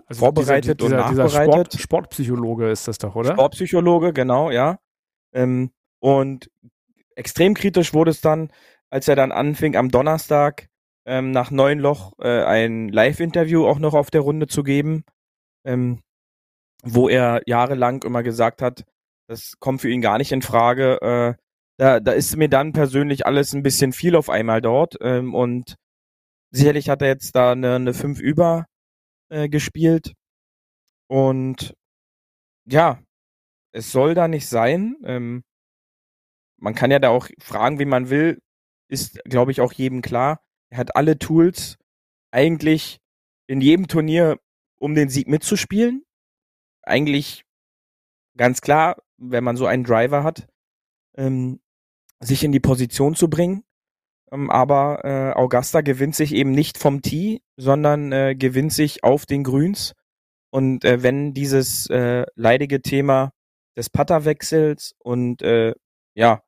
also 0.07 0.19
vorbereitet 0.19 0.79
dieser, 0.79 1.09
dieser, 1.09 1.23
und 1.23 1.33
nachbereitet. 1.33 1.73
Sport, 1.73 1.81
Sportpsychologe 1.81 2.69
ist 2.69 2.87
das 2.87 2.99
doch, 2.99 3.15
oder? 3.15 3.33
Sportpsychologe, 3.33 4.13
genau, 4.13 4.51
ja. 4.51 4.79
Ähm, 5.33 5.71
und 5.99 6.49
extrem 7.15 7.55
kritisch 7.55 7.93
wurde 7.93 8.11
es 8.11 8.21
dann, 8.21 8.51
als 8.89 9.07
er 9.07 9.15
dann 9.15 9.31
anfing 9.31 9.75
am 9.75 9.89
Donnerstag 9.89 10.69
ähm, 11.05 11.31
nach 11.31 11.51
neun 11.51 11.79
Loch 11.79 12.13
äh, 12.19 12.43
ein 12.43 12.89
Live-Interview 12.89 13.65
auch 13.65 13.79
noch 13.79 13.93
auf 13.93 14.11
der 14.11 14.21
Runde 14.21 14.47
zu 14.47 14.63
geben, 14.63 15.03
ähm, 15.65 16.01
wo 16.83 17.09
er 17.09 17.41
jahrelang 17.45 18.03
immer 18.03 18.23
gesagt 18.23 18.61
hat, 18.61 18.85
das 19.27 19.53
kommt 19.59 19.81
für 19.81 19.89
ihn 19.89 20.01
gar 20.01 20.17
nicht 20.17 20.31
in 20.31 20.41
Frage. 20.41 21.01
Äh, 21.01 21.41
da, 21.77 21.99
da 21.99 22.11
ist 22.11 22.35
mir 22.37 22.49
dann 22.49 22.73
persönlich 22.73 23.25
alles 23.25 23.53
ein 23.53 23.63
bisschen 23.63 23.93
viel 23.93 24.15
auf 24.15 24.29
einmal 24.29 24.61
dort 24.61 24.95
ähm, 25.01 25.33
und 25.33 25.75
sicherlich 26.51 26.89
hat 26.89 27.01
er 27.01 27.09
jetzt 27.09 27.35
da 27.35 27.53
eine, 27.53 27.75
eine 27.75 27.93
5 27.93 28.19
über 28.19 28.65
äh, 29.29 29.49
gespielt 29.49 30.13
und 31.07 31.73
ja, 32.65 33.01
es 33.73 33.91
soll 33.91 34.13
da 34.13 34.27
nicht 34.27 34.47
sein. 34.47 34.95
Ähm, 35.03 35.43
man 36.57 36.75
kann 36.75 36.91
ja 36.91 36.99
da 36.99 37.09
auch 37.09 37.27
fragen, 37.39 37.79
wie 37.79 37.85
man 37.85 38.09
will, 38.09 38.39
ist, 38.89 39.19
glaube 39.25 39.51
ich, 39.51 39.61
auch 39.61 39.73
jedem 39.73 40.01
klar. 40.01 40.42
Er 40.73 40.79
hat 40.79 40.95
alle 40.95 41.19
Tools 41.19 41.77
eigentlich 42.31 42.99
in 43.45 43.61
jedem 43.61 43.87
Turnier, 43.87 44.39
um 44.79 44.95
den 44.95 45.07
Sieg 45.07 45.27
mitzuspielen. 45.27 46.03
Eigentlich 46.81 47.45
ganz 48.35 48.59
klar, 48.59 49.03
wenn 49.17 49.43
man 49.43 49.55
so 49.55 49.67
einen 49.67 49.83
Driver 49.83 50.23
hat, 50.23 50.47
ähm, 51.15 51.61
sich 52.19 52.43
in 52.43 52.51
die 52.51 52.59
Position 52.59 53.13
zu 53.13 53.29
bringen. 53.29 53.63
Ähm, 54.31 54.49
aber 54.49 55.05
äh, 55.05 55.39
Augusta 55.39 55.81
gewinnt 55.81 56.15
sich 56.15 56.33
eben 56.33 56.53
nicht 56.53 56.79
vom 56.79 57.03
Tee, 57.03 57.43
sondern 57.55 58.11
äh, 58.11 58.33
gewinnt 58.35 58.73
sich 58.73 59.03
auf 59.03 59.27
den 59.27 59.43
Grüns. 59.43 59.93
Und 60.49 60.85
äh, 60.85 61.03
wenn 61.03 61.35
dieses 61.35 61.87
äh, 61.91 62.25
leidige 62.33 62.81
Thema 62.81 63.31
des 63.77 63.91
Putterwechsels 63.91 64.95
und 64.97 65.43
äh, 65.43 65.75
ja, 66.15 66.41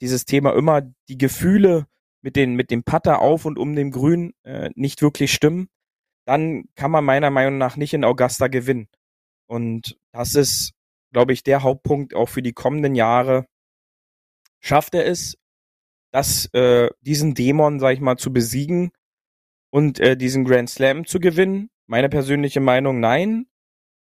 dieses 0.00 0.26
Thema 0.26 0.54
immer 0.54 0.82
die 1.08 1.18
Gefühle 1.18 1.88
mit, 2.22 2.36
den, 2.36 2.54
mit 2.54 2.70
dem 2.70 2.84
Putter 2.84 3.20
auf 3.20 3.44
und 3.44 3.58
um 3.58 3.74
dem 3.74 3.90
Grün 3.90 4.32
äh, 4.44 4.70
nicht 4.74 5.02
wirklich 5.02 5.32
stimmen, 5.32 5.68
dann 6.24 6.64
kann 6.76 6.90
man 6.90 7.04
meiner 7.04 7.30
Meinung 7.30 7.58
nach 7.58 7.76
nicht 7.76 7.94
in 7.94 8.04
Augusta 8.04 8.48
gewinnen. 8.48 8.88
Und 9.46 9.98
das 10.12 10.34
ist, 10.34 10.72
glaube 11.12 11.32
ich, 11.32 11.42
der 11.42 11.62
Hauptpunkt 11.62 12.14
auch 12.14 12.28
für 12.28 12.42
die 12.42 12.52
kommenden 12.52 12.94
Jahre. 12.94 13.46
Schafft 14.60 14.94
er 14.94 15.06
es, 15.06 15.36
das, 16.12 16.46
äh, 16.54 16.90
diesen 17.00 17.34
Dämon, 17.34 17.80
sag 17.80 17.94
ich 17.94 18.00
mal, 18.00 18.16
zu 18.16 18.32
besiegen 18.32 18.92
und 19.70 19.98
äh, 19.98 20.16
diesen 20.16 20.44
Grand 20.44 20.70
Slam 20.70 21.06
zu 21.06 21.18
gewinnen? 21.20 21.70
Meine 21.86 22.08
persönliche 22.08 22.60
Meinung, 22.60 23.00
nein. 23.00 23.46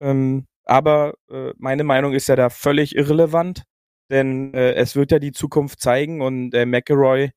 Ähm, 0.00 0.46
aber 0.64 1.14
äh, 1.30 1.52
meine 1.58 1.84
Meinung 1.84 2.12
ist 2.12 2.28
ja 2.28 2.36
da 2.36 2.50
völlig 2.50 2.96
irrelevant, 2.96 3.64
denn 4.10 4.52
äh, 4.54 4.74
es 4.74 4.96
wird 4.96 5.12
ja 5.12 5.18
die 5.18 5.32
Zukunft 5.32 5.80
zeigen 5.80 6.20
und 6.20 6.54
äh, 6.54 6.66
McElroy 6.66 7.30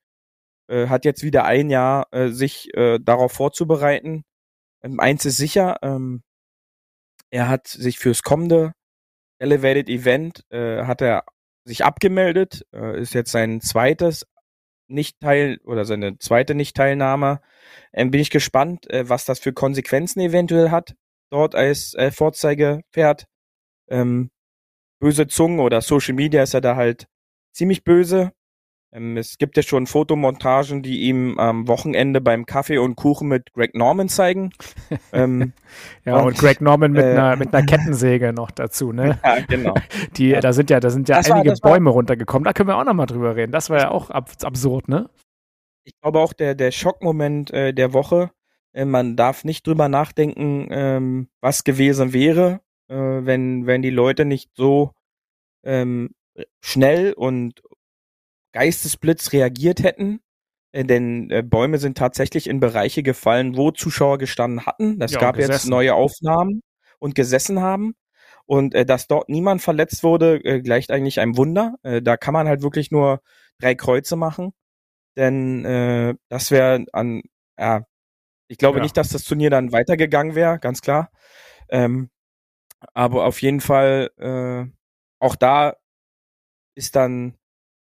äh, 0.68 0.88
hat 0.88 1.05
jetzt 1.05 1.24
wieder 1.24 1.45
ein 1.45 1.70
Jahr, 1.70 2.07
äh, 2.11 2.30
sich 2.30 2.74
äh, 2.76 2.99
darauf 2.99 3.32
vorzubereiten. 3.32 4.24
Ähm, 4.84 4.99
eins 4.99 5.26
ist 5.26 5.38
sicher, 5.38 5.78
ähm, 5.82 6.24
er 7.32 7.49
hat 7.49 7.68
sich 7.68 7.99
fürs 7.99 8.24
kommende 8.24 8.74
Elevated 9.39 9.89
Event, 9.89 10.45
äh, 10.51 10.84
hat 10.86 11.01
er 11.01 11.26
sich 11.66 11.84
abgemeldet, 11.84 12.66
äh, 12.74 12.99
ist 12.99 13.14
jetzt 13.14 13.32
sein 13.32 13.61
zweites 13.61 14.26
Nicht-Teil 14.88 15.59
oder 15.66 15.86
seine 15.86 16.18
zweite 16.20 16.55
Nicht-Teilnahme. 16.55 17.41
Ähm, 17.93 18.11
bin 18.11 18.22
ich 18.22 18.30
gespannt, 18.30 18.89
äh, 18.91 19.09
was 19.09 19.26
das 19.26 19.39
für 19.39 19.53
Konsequenzen 19.53 20.20
eventuell 20.22 20.72
hat, 20.72 20.95
dort 21.32 21.55
als 21.55 21.93
äh, 21.95 22.11
Vorzeigepferd. 22.11 23.26
Ähm, 23.89 24.32
böse 24.99 25.28
Zungen 25.28 25.59
oder 25.59 25.82
Social 25.82 26.14
Media 26.14 26.43
ist 26.43 26.53
er 26.53 26.61
da 26.61 26.76
halt 26.76 27.07
ziemlich 27.53 27.84
böse. 27.84 28.32
Ähm, 28.93 29.17
es 29.17 29.39
gibt 29.39 29.57
ja 29.57 29.63
schon 29.63 29.87
Fotomontagen, 29.87 30.83
die 30.83 31.01
ihm 31.01 31.39
am 31.39 31.67
Wochenende 31.67 32.21
beim 32.21 32.45
Kaffee 32.45 32.77
und 32.77 32.95
Kuchen 32.95 33.27
mit 33.27 33.51
Greg 33.53 33.73
Norman 33.73 34.07
zeigen. 34.07 34.51
ähm, 35.13 35.53
ja, 36.05 36.17
und, 36.17 36.27
und, 36.27 36.37
Greg 36.37 36.61
Norman 36.61 36.91
mit, 36.91 37.03
äh, 37.03 37.09
einer, 37.09 37.35
mit 37.35 37.53
einer 37.53 37.65
Kettensäge 37.65 38.33
noch 38.33 38.51
dazu, 38.51 38.91
ne? 38.91 39.19
Ja, 39.23 39.39
genau. 39.39 39.73
Die, 40.15 40.29
ja. 40.29 40.41
Da 40.41 40.53
sind 40.53 40.69
ja, 40.69 40.79
da 40.79 40.91
sind 40.91 41.09
ja 41.09 41.17
das 41.17 41.31
einige 41.31 41.51
war, 41.51 41.71
Bäume 41.71 41.87
war, 41.87 41.93
runtergekommen. 41.93 42.43
Da 42.43 42.53
können 42.53 42.69
wir 42.69 42.77
auch 42.77 42.83
nochmal 42.83 43.07
drüber 43.07 43.35
reden. 43.35 43.51
Das 43.51 43.71
war 43.71 43.79
ja 43.79 43.89
auch 43.89 44.11
ab, 44.11 44.29
absurd, 44.43 44.87
ne? 44.87 45.09
Ich 45.85 45.93
glaube 45.99 46.19
auch 46.19 46.33
der, 46.33 46.53
der 46.53 46.71
Schockmoment 46.71 47.51
äh, 47.51 47.73
der 47.73 47.93
Woche. 47.93 48.29
Äh, 48.73 48.85
man 48.85 49.15
darf 49.15 49.43
nicht 49.43 49.65
drüber 49.65 49.89
nachdenken, 49.89 50.67
ähm, 50.69 51.29
was 51.41 51.63
gewesen 51.63 52.13
wäre, 52.13 52.61
äh, 52.89 52.95
wenn, 52.95 53.65
wenn 53.65 53.81
die 53.81 53.89
Leute 53.89 54.23
nicht 54.23 54.51
so 54.55 54.91
ähm, 55.63 56.11
schnell 56.61 57.13
und 57.13 57.62
Geistesblitz 58.54 59.34
reagiert 59.34 59.84
hätten. 59.84 60.22
Denn 60.76 61.30
äh, 61.30 61.43
Bäume 61.43 61.78
sind 61.78 61.97
tatsächlich 61.97 62.47
in 62.47 62.60
Bereiche 62.60 63.04
gefallen, 63.04 63.56
wo 63.56 63.70
Zuschauer 63.70 64.18
gestanden 64.18 64.66
hatten. 64.66 64.97
Das 64.97 65.12
ja, 65.12 65.20
gab 65.20 65.38
jetzt 65.38 65.68
neue 65.68 65.93
Aufnahmen 65.93 66.62
und 66.97 67.14
gesessen 67.14 67.62
haben. 67.62 67.93
Und 68.45 68.74
äh, 68.74 68.86
dass 68.86 69.08
dort 69.08 69.30
niemand 69.30 69.62
verletzt 69.62 70.04
wurde, 70.04 70.43
äh, 70.43 70.62
gleicht 70.62 70.89
eigentlich 70.89 71.20
einem 71.20 71.38
Wunder. 71.38 71.76
Äh, 71.84 72.01
da 72.01 72.18
kann 72.18 72.34
man 72.34 72.47
halt 72.47 72.64
wirklich 72.64 72.89
nur 72.89 73.22
drei 73.60 73.76
Kreuze 73.76 74.16
machen. 74.16 74.54
Denn 75.16 75.64
äh, 75.64 76.16
das 76.30 76.49
wäre 76.49 76.86
an, 76.91 77.22
ja, 77.58 77.86
ich 78.47 78.58
glaube 78.58 78.80
ja. 78.80 78.84
nicht, 78.84 78.97
dass 78.97 79.10
das 79.10 79.24
Turnier 79.24 79.51
dann 79.51 79.72
weitergegangen 79.72 80.36
wäre, 80.36 80.60
ganz 80.60 80.82
klar. 80.82 81.12
Ähm, 81.70 82.10
aber 82.93 83.26
auf 83.26 83.41
jeden 83.41 83.62
Fall, 83.62 84.10
äh, 84.18 84.66
auch 85.20 85.36
da 85.36 85.76
ist 86.76 86.95
dann 86.95 87.38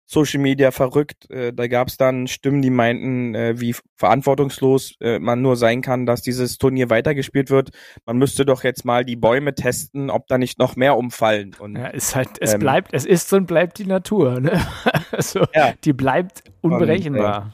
Social 0.06 0.40
Media 0.40 0.70
verrückt. 0.70 1.28
Äh, 1.30 1.52
da 1.52 1.66
gab 1.66 1.88
es 1.88 1.96
dann 1.96 2.28
Stimmen, 2.28 2.62
die 2.62 2.70
meinten, 2.70 3.34
äh, 3.34 3.60
wie 3.60 3.74
verantwortungslos 3.96 4.94
äh, 5.00 5.18
man 5.18 5.42
nur 5.42 5.56
sein 5.56 5.82
kann, 5.82 6.06
dass 6.06 6.22
dieses 6.22 6.58
Turnier 6.58 6.90
weitergespielt 6.90 7.50
wird. 7.50 7.70
Man 8.06 8.16
müsste 8.16 8.46
doch 8.46 8.62
jetzt 8.62 8.84
mal 8.84 9.04
die 9.04 9.16
Bäume 9.16 9.54
testen, 9.54 10.08
ob 10.08 10.28
da 10.28 10.38
nicht 10.38 10.60
noch 10.60 10.76
mehr 10.76 10.96
umfallen. 10.96 11.56
Und, 11.58 11.76
ja, 11.76 11.88
ist 11.88 12.14
halt, 12.14 12.28
es 12.40 12.54
ähm, 12.54 12.60
bleibt, 12.60 12.94
es 12.94 13.04
ist 13.04 13.32
und 13.32 13.46
bleibt 13.46 13.78
die 13.78 13.86
Natur. 13.86 14.40
Ne? 14.40 14.64
also, 15.10 15.44
ja. 15.52 15.74
die 15.84 15.92
bleibt 15.92 16.44
unberechenbar. 16.60 17.52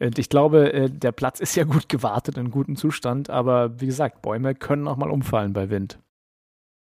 Und, 0.00 0.06
und 0.06 0.18
ich 0.18 0.28
glaube, 0.28 0.90
der 0.90 1.12
Platz 1.12 1.38
ist 1.38 1.54
ja 1.54 1.62
gut 1.62 1.88
gewartet, 1.88 2.36
in 2.36 2.50
gutem 2.50 2.74
Zustand, 2.74 3.30
aber 3.30 3.80
wie 3.80 3.86
gesagt, 3.86 4.20
Bäume 4.22 4.56
können 4.56 4.88
auch 4.88 4.96
mal 4.96 5.10
umfallen 5.10 5.52
bei 5.52 5.70
Wind. 5.70 6.00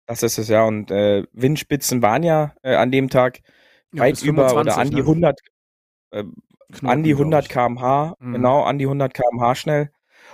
Das 0.07 0.24
ist 0.24 0.39
es 0.39 0.47
ja. 0.47 0.63
Und 0.63 0.89
Windspitzen 0.89 2.01
waren 2.01 2.24
ja 2.24 2.53
an 2.63 2.89
dem 2.89 3.09
Tag 3.09 3.41
ja, 3.94 4.04
weit 4.04 4.22
über 4.22 4.56
oder 4.56 4.78
an 4.78 4.90
die 4.90 4.98
ne? 4.98 5.02
100, 5.02 5.40
äh, 6.12 6.24
an 6.84 7.04
die 7.04 7.12
100 7.12 7.50
kmh, 7.50 8.16
mhm. 8.20 8.34
genau, 8.34 8.64
an 8.64 8.78
die 8.78 8.86
100 8.86 9.14
kmh 9.14 9.56
schnell. 9.56 9.92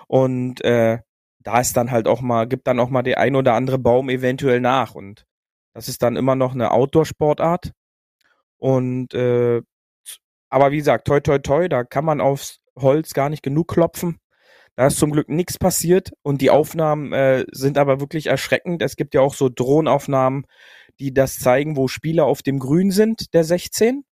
Und 0.08 0.64
äh, 0.64 1.00
da 1.40 1.60
ist 1.60 1.78
dann 1.78 1.92
halt 1.92 2.08
auch 2.08 2.22
mal, 2.22 2.48
gibt 2.48 2.68
dann 2.68 2.80
auch 2.80 2.90
mal 2.90 3.04
der 3.04 3.20
ein 3.20 3.36
oder 3.36 3.54
andere 3.54 3.80
Baum 3.80 4.10
eventuell 4.10 4.60
nach. 4.60 4.96
Und 4.96 5.26
das 5.74 5.88
ist 5.88 6.02
dann 6.02 6.16
immer 6.16 6.36
noch 6.36 6.54
eine 6.54 6.72
Outdoor-Sportart. 6.72 7.72
Und 8.58 9.14
äh, 9.14 9.62
aber 10.50 10.72
wie 10.72 10.78
gesagt, 10.78 11.08
toi 11.08 11.20
toi 11.20 11.40
toi, 11.40 11.68
da 11.68 11.84
kann 11.84 12.06
man 12.06 12.22
aufs 12.22 12.60
Holz 12.78 13.14
gar 13.14 13.30
nicht 13.30 13.44
genug 13.44 13.68
klopfen. 13.68 14.20
Da 14.76 14.88
ist 14.88 15.00
zum 15.00 15.12
Glück 15.12 15.30
nichts 15.30 15.58
passiert 15.58 16.12
und 16.22 16.42
die 16.42 16.50
Aufnahmen 16.50 17.14
äh, 17.14 17.46
sind 17.52 17.78
aber 17.78 18.02
wirklich 18.02 18.28
erschreckend. 18.28 18.82
Es 18.82 18.98
gibt 18.98 19.14
ja 19.14 19.22
auch 19.22 19.34
so 19.34 19.50
Drohnenaufnahmen, 19.50 20.46
die 21.00 21.14
das 21.14 21.40
zeigen, 21.40 21.76
wo 21.78 21.88
Spieler 21.88 22.26
auf 22.26 22.42
dem 22.42 22.60
Grün 22.60 22.92
sind, 22.92 23.34
der 23.34 23.44
16. 23.44 24.04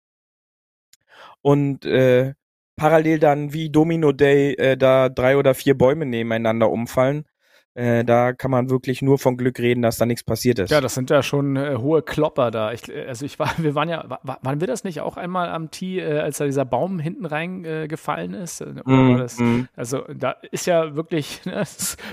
Und 1.42 1.86
äh, 1.86 2.34
parallel 2.76 3.20
dann 3.20 3.54
wie 3.54 3.70
Domino 3.70 4.12
Day 4.12 4.54
äh, 4.54 4.78
da 4.78 5.10
drei 5.10 5.38
oder 5.38 5.54
vier 5.54 5.78
Bäume 5.78 6.06
nebeneinander 6.06 6.70
umfallen. 6.70 7.26
Äh, 7.76 8.06
da 8.06 8.34
kann 8.34 8.52
man 8.52 8.70
wirklich 8.70 9.02
nur 9.02 9.18
von 9.18 9.36
Glück 9.36 9.58
reden, 9.58 9.82
dass 9.82 9.98
da 9.98 10.06
nichts 10.06 10.24
passiert 10.24 10.60
ist. 10.60 10.70
Ja, 10.70 10.80
das 10.80 10.94
sind 10.94 11.10
ja 11.10 11.24
schon 11.24 11.56
äh, 11.56 11.78
hohe 11.78 12.04
Klopper 12.04 12.52
da. 12.52 12.72
Ich, 12.72 12.88
äh, 12.88 13.08
also 13.08 13.26
ich 13.26 13.40
war, 13.40 13.52
wir 13.58 13.74
waren 13.74 13.90
ja, 13.90 14.06
war, 14.08 14.40
waren 14.44 14.60
wir 14.60 14.68
das 14.68 14.84
nicht 14.84 15.02
auch 15.02 15.18
einmal 15.18 15.50
am 15.50 15.72
Tee, 15.72 16.00
äh, 16.00 16.20
als 16.20 16.38
da 16.38 16.46
dieser 16.46 16.66
Baum 16.66 17.00
hinten 17.00 17.26
reingefallen 17.26 18.36
ist? 18.36 18.64
Mm, 18.86 19.18
das, 19.18 19.40
mm. 19.40 19.62
Also 19.76 20.04
da 20.16 20.36
ist 20.52 20.68
ja 20.68 20.96
wirklich, 20.96 21.42
ne, 21.46 21.64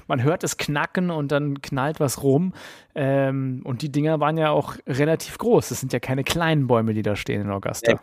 man 0.06 0.22
hört 0.22 0.44
es 0.44 0.56
knacken 0.56 1.10
und 1.10 1.30
dann 1.30 1.60
knallt 1.60 2.00
was 2.00 2.22
rum. 2.22 2.54
Ähm, 2.94 3.60
und 3.64 3.82
die 3.82 3.92
Dinger 3.92 4.18
waren 4.18 4.38
ja 4.38 4.50
auch 4.50 4.76
relativ 4.86 5.36
groß. 5.36 5.68
Das 5.68 5.80
sind 5.80 5.92
ja 5.92 6.00
keine 6.00 6.24
kleinen 6.24 6.68
Bäume, 6.68 6.94
die 6.94 7.02
da 7.02 7.16
stehen 7.16 7.42
in 7.42 7.50
Augusta. 7.50 7.92
Nee. 7.92 7.98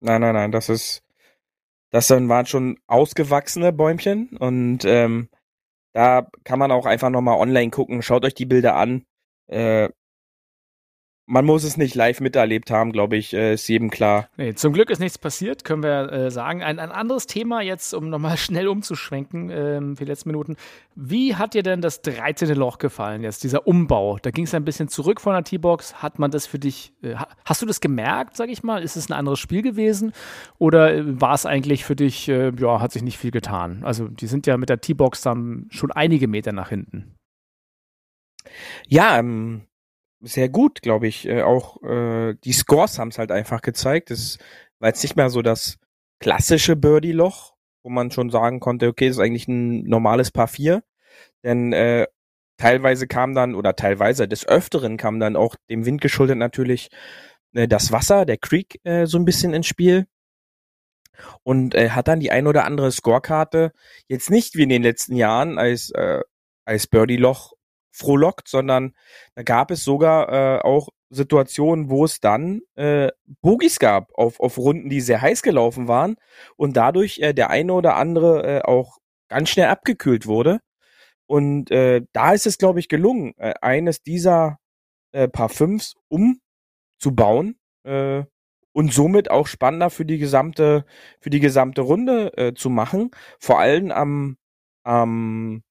Nein, 0.00 0.20
nein, 0.20 0.34
nein, 0.34 0.52
das 0.52 0.68
ist, 0.68 1.02
das 1.90 2.10
waren 2.10 2.46
schon 2.46 2.78
ausgewachsene 2.88 3.72
Bäumchen 3.72 4.36
und 4.38 4.84
ähm, 4.84 5.28
da 5.92 6.28
kann 6.44 6.58
man 6.58 6.72
auch 6.72 6.86
einfach 6.86 7.10
nochmal 7.10 7.38
online 7.38 7.70
gucken. 7.70 8.02
Schaut 8.02 8.24
euch 8.24 8.34
die 8.34 8.46
Bilder 8.46 8.76
an. 8.76 9.04
Äh, 9.48 9.90
man 11.32 11.46
muss 11.46 11.64
es 11.64 11.78
nicht 11.78 11.94
live 11.94 12.20
miterlebt 12.20 12.70
haben, 12.70 12.92
glaube 12.92 13.16
ich, 13.16 13.32
äh, 13.32 13.54
ist 13.54 13.66
jedem 13.66 13.88
klar. 13.88 14.28
Nee, 14.36 14.52
zum 14.52 14.74
Glück 14.74 14.90
ist 14.90 14.98
nichts 14.98 15.16
passiert, 15.16 15.64
können 15.64 15.82
wir 15.82 16.12
äh, 16.12 16.30
sagen. 16.30 16.62
Ein, 16.62 16.78
ein 16.78 16.92
anderes 16.92 17.26
Thema 17.26 17.62
jetzt, 17.62 17.94
um 17.94 18.10
nochmal 18.10 18.36
schnell 18.36 18.68
umzuschwenken 18.68 19.48
ähm, 19.48 19.96
für 19.96 20.04
die 20.04 20.10
letzten 20.10 20.28
Minuten. 20.28 20.56
Wie 20.94 21.34
hat 21.34 21.54
dir 21.54 21.62
denn 21.62 21.80
das 21.80 22.02
13. 22.02 22.54
Loch 22.54 22.76
gefallen 22.76 23.22
jetzt, 23.22 23.44
dieser 23.44 23.66
Umbau? 23.66 24.18
Da 24.20 24.30
ging 24.30 24.44
es 24.44 24.52
ein 24.52 24.66
bisschen 24.66 24.88
zurück 24.88 25.22
von 25.22 25.32
der 25.32 25.42
T-Box. 25.42 26.02
Hat 26.02 26.18
man 26.18 26.30
das 26.30 26.44
für 26.44 26.58
dich, 26.58 26.92
äh, 27.02 27.14
hast 27.46 27.62
du 27.62 27.66
das 27.66 27.80
gemerkt, 27.80 28.36
sag 28.36 28.50
ich 28.50 28.62
mal? 28.62 28.82
Ist 28.82 28.96
es 28.96 29.08
ein 29.08 29.14
anderes 29.14 29.38
Spiel 29.38 29.62
gewesen? 29.62 30.12
Oder 30.58 30.94
äh, 30.94 31.18
war 31.18 31.32
es 31.32 31.46
eigentlich 31.46 31.86
für 31.86 31.96
dich, 31.96 32.28
äh, 32.28 32.52
ja, 32.58 32.78
hat 32.82 32.92
sich 32.92 33.02
nicht 33.02 33.16
viel 33.16 33.30
getan? 33.30 33.84
Also 33.84 34.06
die 34.06 34.26
sind 34.26 34.46
ja 34.46 34.58
mit 34.58 34.68
der 34.68 34.82
T-Box 34.82 35.22
dann 35.22 35.64
schon 35.70 35.92
einige 35.92 36.28
Meter 36.28 36.52
nach 36.52 36.68
hinten. 36.68 37.14
Ja, 38.86 39.18
ähm, 39.18 39.62
sehr 40.22 40.48
gut, 40.48 40.82
glaube 40.82 41.06
ich. 41.08 41.26
Äh, 41.26 41.42
auch 41.42 41.82
äh, 41.82 42.34
die 42.44 42.52
Scores 42.52 42.98
haben 42.98 43.08
es 43.08 43.18
halt 43.18 43.32
einfach 43.32 43.60
gezeigt. 43.60 44.10
Es 44.10 44.38
war 44.78 44.88
jetzt 44.88 45.02
nicht 45.02 45.16
mehr 45.16 45.30
so 45.30 45.42
das 45.42 45.78
klassische 46.20 46.76
Birdie-Loch, 46.76 47.54
wo 47.82 47.90
man 47.90 48.10
schon 48.10 48.30
sagen 48.30 48.60
konnte, 48.60 48.88
okay, 48.88 49.08
das 49.08 49.16
ist 49.16 49.22
eigentlich 49.22 49.48
ein 49.48 49.84
normales 49.84 50.30
Paar 50.30 50.48
4. 50.48 50.82
Denn 51.44 51.72
äh, 51.72 52.06
teilweise 52.56 53.06
kam 53.06 53.34
dann, 53.34 53.54
oder 53.54 53.74
teilweise 53.76 54.28
des 54.28 54.46
Öfteren 54.46 54.96
kam 54.96 55.20
dann 55.20 55.36
auch 55.36 55.56
dem 55.68 55.84
Wind 55.84 56.00
geschuldet 56.00 56.38
natürlich 56.38 56.88
äh, 57.54 57.68
das 57.68 57.92
Wasser, 57.92 58.24
der 58.24 58.38
Creek, 58.38 58.80
äh, 58.84 59.06
so 59.06 59.18
ein 59.18 59.24
bisschen 59.24 59.54
ins 59.54 59.66
Spiel. 59.66 60.06
Und 61.42 61.74
äh, 61.74 61.90
hat 61.90 62.08
dann 62.08 62.20
die 62.20 62.30
ein 62.30 62.46
oder 62.46 62.64
andere 62.64 62.90
Scorekarte 62.90 63.72
jetzt 64.08 64.30
nicht 64.30 64.56
wie 64.56 64.62
in 64.62 64.70
den 64.70 64.82
letzten 64.82 65.16
Jahren 65.16 65.58
als, 65.58 65.90
äh, 65.90 66.20
als 66.64 66.86
Birdie-Loch 66.86 67.52
frohlockt, 67.92 68.48
sondern 68.48 68.94
da 69.34 69.42
gab 69.42 69.70
es 69.70 69.84
sogar 69.84 70.32
äh, 70.32 70.60
auch 70.62 70.88
Situationen, 71.10 71.90
wo 71.90 72.04
es 72.04 72.20
dann 72.20 72.62
äh, 72.74 73.08
Bogies 73.42 73.78
gab 73.78 74.12
auf, 74.14 74.40
auf 74.40 74.58
Runden, 74.58 74.88
die 74.88 75.00
sehr 75.00 75.20
heiß 75.20 75.42
gelaufen 75.42 75.86
waren 75.86 76.16
und 76.56 76.76
dadurch 76.76 77.18
äh, 77.20 77.34
der 77.34 77.50
eine 77.50 77.74
oder 77.74 77.96
andere 77.96 78.60
äh, 78.60 78.62
auch 78.62 78.98
ganz 79.28 79.50
schnell 79.50 79.66
abgekühlt 79.66 80.26
wurde. 80.26 80.60
Und 81.26 81.70
äh, 81.70 82.02
da 82.12 82.32
ist 82.32 82.46
es, 82.46 82.58
glaube 82.58 82.80
ich, 82.80 82.88
gelungen, 82.88 83.34
äh, 83.38 83.54
eines 83.60 84.02
dieser 84.02 84.58
äh, 85.12 85.28
Paar 85.28 85.48
Fünfs 85.48 85.94
umzubauen 86.08 87.58
äh, 87.84 88.24
und 88.72 88.92
somit 88.92 89.30
auch 89.30 89.46
spannender 89.46 89.90
für 89.90 90.04
die 90.06 90.18
gesamte 90.18 90.84
für 91.20 91.30
die 91.30 91.40
gesamte 91.40 91.82
Runde 91.82 92.32
äh, 92.36 92.54
zu 92.54 92.70
machen. 92.70 93.10
Vor 93.38 93.60
allem 93.60 93.90
am 93.92 94.36
am 94.84 95.62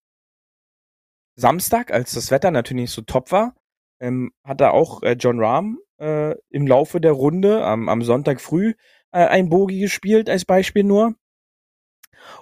Samstag, 1.35 1.91
als 1.91 2.13
das 2.13 2.31
Wetter 2.31 2.51
natürlich 2.51 2.83
nicht 2.83 2.93
so 2.93 3.01
top 3.01 3.31
war, 3.31 3.55
ähm, 3.99 4.31
hat 4.43 4.61
da 4.61 4.71
auch 4.71 5.03
äh, 5.03 5.13
John 5.13 5.39
Rahm 5.39 5.79
äh, 5.99 6.35
im 6.49 6.67
Laufe 6.67 6.99
der 6.99 7.13
Runde 7.13 7.63
am, 7.63 7.89
am 7.89 8.01
Sonntag 8.01 8.41
früh 8.41 8.73
äh, 9.11 9.25
ein 9.25 9.49
Bogie 9.49 9.79
gespielt, 9.79 10.29
als 10.29 10.45
Beispiel 10.45 10.83
nur. 10.83 11.15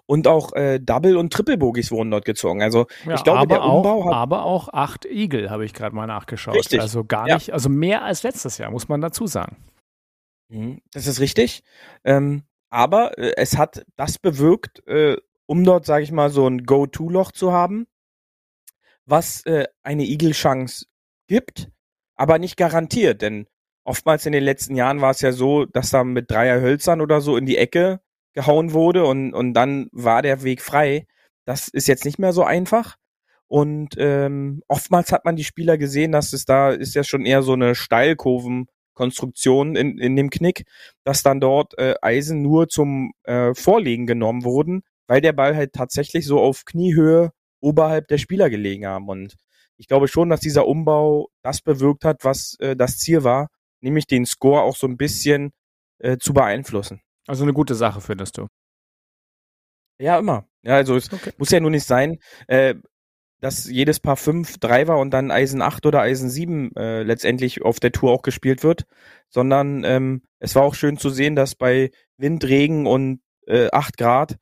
Und 0.05 0.27
auch 0.27 0.53
äh, 0.53 0.79
Double- 0.79 1.17
und 1.17 1.31
Triple-Bogies 1.31 1.91
wurden 1.91 2.11
dort 2.11 2.25
gezogen. 2.25 2.61
Also 2.61 2.87
ja, 3.05 3.15
ich 3.15 3.23
glaube, 3.23 3.47
der 3.47 3.63
Umbau 3.63 4.01
auch, 4.01 4.05
hat. 4.07 4.13
Aber 4.13 4.43
auch 4.43 4.69
acht 4.73 5.05
Eagle, 5.05 5.49
habe 5.49 5.65
ich 5.65 5.73
gerade 5.73 5.95
mal 5.95 6.07
nachgeschaut. 6.07 6.55
Richtig. 6.55 6.81
Also 6.81 7.05
gar 7.05 7.25
nicht, 7.25 7.47
ja. 7.47 7.53
also 7.53 7.69
mehr 7.69 8.03
als 8.03 8.23
letztes 8.23 8.57
Jahr, 8.57 8.71
muss 8.71 8.89
man 8.89 9.01
dazu 9.01 9.27
sagen. 9.27 9.57
Mhm, 10.49 10.81
das 10.91 11.07
ist 11.07 11.19
richtig. 11.19 11.63
Ähm, 12.03 12.43
aber 12.69 13.17
äh, 13.17 13.33
es 13.37 13.57
hat 13.57 13.85
das 13.95 14.19
bewirkt, 14.19 14.85
äh, 14.87 15.17
um 15.45 15.63
dort, 15.63 15.85
sage 15.85 16.03
ich 16.03 16.11
mal, 16.11 16.29
so 16.29 16.45
ein 16.47 16.65
Go-To-Loch 16.65 17.31
zu 17.31 17.51
haben, 17.51 17.87
was 19.09 19.45
äh, 19.45 19.65
eine 19.83 20.05
Igel-Chance 20.05 20.85
gibt, 21.27 21.69
aber 22.15 22.39
nicht 22.39 22.57
garantiert, 22.57 23.21
denn 23.21 23.47
oftmals 23.83 24.25
in 24.25 24.33
den 24.33 24.43
letzten 24.43 24.75
Jahren 24.75 25.01
war 25.01 25.11
es 25.11 25.21
ja 25.21 25.31
so, 25.31 25.65
dass 25.65 25.89
da 25.89 26.03
mit 26.03 26.29
Dreierhölzern 26.29 27.01
oder 27.01 27.21
so 27.21 27.37
in 27.37 27.45
die 27.45 27.57
Ecke 27.57 28.01
gehauen 28.33 28.73
wurde 28.73 29.05
und, 29.05 29.33
und 29.33 29.53
dann 29.53 29.89
war 29.91 30.21
der 30.21 30.43
Weg 30.43 30.61
frei. 30.61 31.07
Das 31.45 31.67
ist 31.67 31.87
jetzt 31.87 32.05
nicht 32.05 32.19
mehr 32.19 32.33
so 32.33 32.43
einfach. 32.43 32.97
Und 33.47 33.95
ähm, 33.97 34.61
oftmals 34.67 35.11
hat 35.11 35.25
man 35.25 35.35
die 35.35 35.43
Spieler 35.43 35.79
gesehen, 35.79 36.11
dass 36.11 36.33
es 36.33 36.45
da 36.45 36.69
ist 36.69 36.93
ja 36.93 37.03
schon 37.03 37.25
eher 37.25 37.41
so 37.41 37.53
eine 37.53 37.73
Steilkurvenkonstruktion 37.73 39.75
in, 39.75 39.97
in 39.97 40.15
dem 40.15 40.29
Knick, 40.29 40.65
dass 41.03 41.23
dann 41.23 41.39
dort 41.39 41.75
äh, 41.79 41.95
Eisen 42.01 42.43
nur 42.43 42.69
zum 42.69 43.13
äh, 43.23 43.55
Vorlegen 43.55 44.05
genommen 44.05 44.43
wurden, 44.43 44.83
weil 45.07 45.21
der 45.21 45.33
Ball 45.33 45.55
halt 45.55 45.73
tatsächlich 45.73 46.27
so 46.27 46.39
auf 46.39 46.65
Kniehöhe 46.65 47.31
oberhalb 47.61 48.07
der 48.07 48.17
Spieler 48.17 48.49
gelegen 48.49 48.85
haben. 48.85 49.07
Und 49.07 49.35
ich 49.77 49.87
glaube 49.87 50.07
schon, 50.07 50.29
dass 50.29 50.39
dieser 50.39 50.67
Umbau 50.67 51.29
das 51.41 51.61
bewirkt 51.61 52.05
hat, 52.05 52.23
was 52.23 52.55
äh, 52.59 52.75
das 52.75 52.97
Ziel 52.97 53.23
war, 53.23 53.47
nämlich 53.81 54.07
den 54.07 54.25
Score 54.25 54.61
auch 54.61 54.75
so 54.75 54.87
ein 54.87 54.97
bisschen 54.97 55.51
äh, 55.99 56.17
zu 56.17 56.33
beeinflussen. 56.33 57.01
Also 57.27 57.43
eine 57.43 57.53
gute 57.53 57.75
Sache 57.75 58.01
findest 58.01 58.37
du. 58.37 58.47
Ja, 59.99 60.17
immer. 60.17 60.47
Ja, 60.63 60.75
also 60.75 60.95
es 60.95 61.11
okay. 61.11 61.31
muss 61.37 61.51
ja 61.51 61.59
nur 61.59 61.71
nicht 61.71 61.85
sein, 61.85 62.19
äh, 62.47 62.75
dass 63.41 63.69
jedes 63.69 63.99
Paar 63.99 64.17
5 64.17 64.57
3 64.57 64.87
war 64.87 64.99
und 64.99 65.11
dann 65.11 65.31
Eisen 65.31 65.61
8 65.61 65.85
oder 65.85 66.01
Eisen 66.01 66.29
7 66.29 66.75
äh, 66.75 67.03
letztendlich 67.03 67.61
auf 67.61 67.79
der 67.79 67.91
Tour 67.91 68.11
auch 68.11 68.21
gespielt 68.21 68.63
wird, 68.63 68.85
sondern 69.29 69.83
ähm, 69.85 70.23
es 70.39 70.55
war 70.55 70.63
auch 70.63 70.75
schön 70.75 70.97
zu 70.97 71.09
sehen, 71.09 71.35
dass 71.35 71.55
bei 71.55 71.91
Wind, 72.17 72.43
Regen 72.45 72.85
und 72.85 73.21
äh, 73.47 73.69
8 73.71 73.97
Grad 73.97 74.37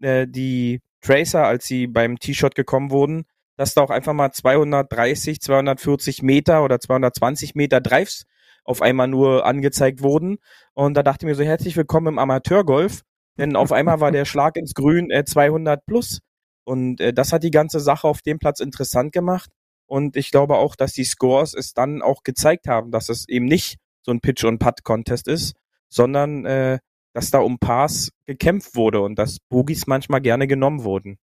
äh, 0.00 0.26
die 0.26 0.80
Tracer, 1.00 1.44
als 1.44 1.66
sie 1.66 1.86
beim 1.86 2.18
T-Shot 2.18 2.54
gekommen 2.54 2.90
wurden, 2.90 3.24
dass 3.56 3.74
da 3.74 3.82
auch 3.82 3.90
einfach 3.90 4.12
mal 4.12 4.30
230, 4.30 5.40
240 5.40 6.22
Meter 6.22 6.62
oder 6.62 6.80
220 6.80 7.54
Meter 7.54 7.80
Drives 7.80 8.24
auf 8.64 8.82
einmal 8.82 9.08
nur 9.08 9.46
angezeigt 9.46 10.02
wurden. 10.02 10.38
Und 10.74 10.94
da 10.94 11.02
dachte 11.02 11.24
ich 11.24 11.28
mir 11.28 11.34
so, 11.34 11.42
herzlich 11.42 11.76
willkommen 11.76 12.06
im 12.08 12.18
Amateurgolf, 12.18 13.02
denn 13.38 13.56
auf 13.56 13.72
einmal 13.72 14.00
war 14.00 14.12
der 14.12 14.24
Schlag 14.26 14.56
ins 14.56 14.74
Grün 14.74 15.10
äh, 15.10 15.24
200 15.24 15.84
plus. 15.86 16.20
Und 16.64 17.00
äh, 17.00 17.12
das 17.12 17.32
hat 17.32 17.42
die 17.42 17.50
ganze 17.50 17.80
Sache 17.80 18.06
auf 18.06 18.22
dem 18.22 18.38
Platz 18.38 18.60
interessant 18.60 19.12
gemacht. 19.12 19.50
Und 19.86 20.16
ich 20.16 20.30
glaube 20.30 20.56
auch, 20.56 20.76
dass 20.76 20.92
die 20.92 21.04
Scores 21.04 21.54
es 21.54 21.72
dann 21.72 22.02
auch 22.02 22.22
gezeigt 22.22 22.68
haben, 22.68 22.90
dass 22.90 23.08
es 23.08 23.26
eben 23.28 23.46
nicht 23.46 23.78
so 24.02 24.12
ein 24.12 24.20
Pitch- 24.20 24.44
und 24.44 24.58
Putt-Contest 24.58 25.28
ist, 25.28 25.56
sondern 25.88 26.44
äh, 26.44 26.78
dass 27.18 27.32
da 27.32 27.40
um 27.40 27.58
Pars 27.58 28.12
gekämpft 28.26 28.76
wurde 28.76 29.00
und 29.00 29.18
dass 29.18 29.38
Bogies 29.50 29.88
manchmal 29.88 30.20
gerne 30.20 30.46
genommen 30.46 30.84
wurden. 30.84 31.18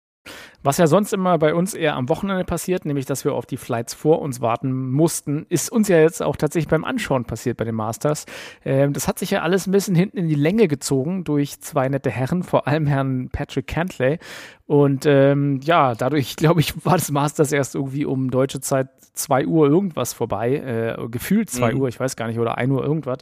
Was 0.61 0.77
ja 0.77 0.87
sonst 0.87 1.13
immer 1.13 1.37
bei 1.37 1.53
uns 1.53 1.73
eher 1.73 1.95
am 1.95 2.09
Wochenende 2.09 2.43
passiert, 2.43 2.83
nämlich 2.83 3.05
dass 3.05 3.23
wir 3.23 3.33
auf 3.33 3.45
die 3.45 3.55
Flights 3.55 3.93
vor 3.93 4.21
uns 4.21 4.41
warten 4.41 4.91
mussten, 4.91 5.45
ist 5.47 5.71
uns 5.71 5.87
ja 5.87 5.97
jetzt 5.97 6.21
auch 6.21 6.35
tatsächlich 6.35 6.67
beim 6.67 6.83
Anschauen 6.83 7.23
passiert 7.23 7.55
bei 7.55 7.63
den 7.63 7.75
Masters. 7.75 8.25
Ähm, 8.65 8.91
das 8.91 9.07
hat 9.07 9.19
sich 9.19 9.31
ja 9.31 9.41
alles 9.41 9.67
ein 9.67 9.71
bisschen 9.71 9.95
hinten 9.95 10.17
in 10.17 10.27
die 10.27 10.35
Länge 10.35 10.67
gezogen 10.67 11.23
durch 11.23 11.61
zwei 11.61 11.87
nette 11.87 12.09
Herren, 12.09 12.43
vor 12.43 12.67
allem 12.67 12.87
Herrn 12.87 13.29
Patrick 13.31 13.67
Cantley. 13.67 14.19
Und 14.65 15.05
ähm, 15.05 15.61
ja, 15.63 15.95
dadurch, 15.95 16.35
glaube 16.35 16.59
ich, 16.59 16.85
war 16.85 16.97
das 16.97 17.09
Masters 17.09 17.53
erst 17.53 17.75
irgendwie 17.75 18.03
um 18.03 18.31
deutsche 18.31 18.59
Zeit 18.59 18.89
2 19.15 19.47
Uhr 19.47 19.67
irgendwas 19.67 20.13
vorbei, 20.13 20.55
äh, 20.55 21.07
gefühlt 21.09 21.49
2 21.49 21.73
mhm. 21.73 21.81
Uhr, 21.81 21.87
ich 21.87 21.99
weiß 21.99 22.15
gar 22.15 22.27
nicht, 22.27 22.39
oder 22.39 22.57
1 22.57 22.71
Uhr 22.71 22.83
irgendwas. 22.83 23.19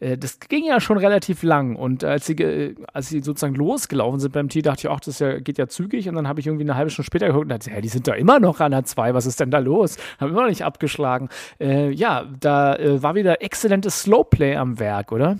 Äh, 0.00 0.18
das 0.18 0.40
ging 0.40 0.64
ja 0.64 0.80
schon 0.80 0.98
relativ 0.98 1.42
lang. 1.42 1.76
Und 1.76 2.04
als 2.04 2.26
sie, 2.26 2.74
als 2.92 3.08
sie 3.08 3.20
sozusagen 3.20 3.54
losgelaufen 3.54 4.20
sind 4.20 4.32
beim 4.32 4.48
Tee, 4.48 4.62
dachte 4.62 4.86
ich, 4.86 4.90
ach, 4.90 5.00
das 5.00 5.18
ja, 5.18 5.38
geht 5.38 5.58
ja 5.58 5.68
zügig. 5.68 6.08
Und 6.08 6.14
dann 6.14 6.28
habe 6.28 6.40
ich 6.40 6.46
irgendwie 6.46 6.64
eine 6.64 6.76
halbe 6.76 6.90
Stunde 6.90 7.06
später 7.06 7.26
geguckt 7.26 7.44
und 7.44 7.50
dachte, 7.50 7.70
hey, 7.70 7.82
die 7.82 7.88
sind 7.88 8.06
da 8.08 8.14
immer 8.14 8.40
noch 8.40 8.60
an 8.60 8.72
der 8.72 8.84
2, 8.84 9.14
was 9.14 9.26
ist 9.26 9.40
denn 9.40 9.50
da 9.50 9.58
los? 9.58 9.96
Haben 10.18 10.30
immer 10.30 10.42
noch 10.42 10.48
nicht 10.48 10.64
abgeschlagen. 10.64 11.28
Äh, 11.60 11.90
ja, 11.90 12.24
da 12.40 12.76
äh, 12.76 13.02
war 13.02 13.14
wieder 13.14 13.42
exzellentes 13.42 14.02
Slowplay 14.02 14.56
am 14.56 14.78
Werk, 14.78 15.12
oder? 15.12 15.38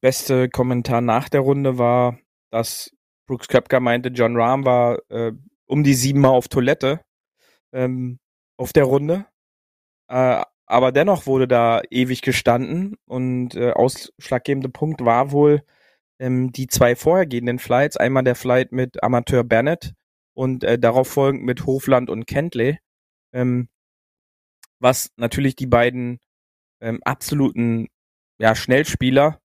Beste 0.00 0.48
Kommentar 0.48 1.00
nach 1.00 1.28
der 1.28 1.40
Runde 1.40 1.78
war, 1.78 2.18
dass 2.50 2.90
Brooks 3.26 3.48
Köpker 3.48 3.80
meinte, 3.80 4.10
John 4.10 4.36
Rahm 4.36 4.64
war 4.64 4.98
äh, 5.08 5.32
um 5.66 5.82
die 5.82 5.94
sieben 5.94 6.20
Mal 6.20 6.28
auf 6.28 6.48
Toilette. 6.48 7.00
Ähm, 7.72 8.18
auf 8.56 8.72
der 8.72 8.84
Runde. 8.84 9.26
Äh, 10.08 10.42
aber 10.66 10.92
dennoch 10.92 11.26
wurde 11.26 11.46
da 11.48 11.82
ewig 11.90 12.22
gestanden 12.22 12.96
und 13.06 13.54
äh, 13.54 13.72
ausschlaggebende 13.72 14.68
Punkt 14.70 15.04
war 15.04 15.30
wohl 15.30 15.62
ähm, 16.18 16.52
die 16.52 16.66
zwei 16.68 16.96
vorhergehenden 16.96 17.58
Flights. 17.58 17.96
Einmal 17.96 18.24
der 18.24 18.34
Flight 18.34 18.72
mit 18.72 19.02
Amateur 19.02 19.44
Bennett 19.44 19.94
und 20.34 20.64
äh, 20.64 20.78
darauf 20.78 21.08
folgend 21.08 21.44
mit 21.44 21.66
Hofland 21.66 22.10
und 22.10 22.26
Kentley. 22.26 22.78
Ähm, 23.32 23.68
was 24.80 25.10
natürlich 25.16 25.56
die 25.56 25.66
beiden 25.66 26.20
ähm, 26.80 27.00
absoluten 27.04 27.88
ja, 28.38 28.54
Schnellspieler, 28.54 29.40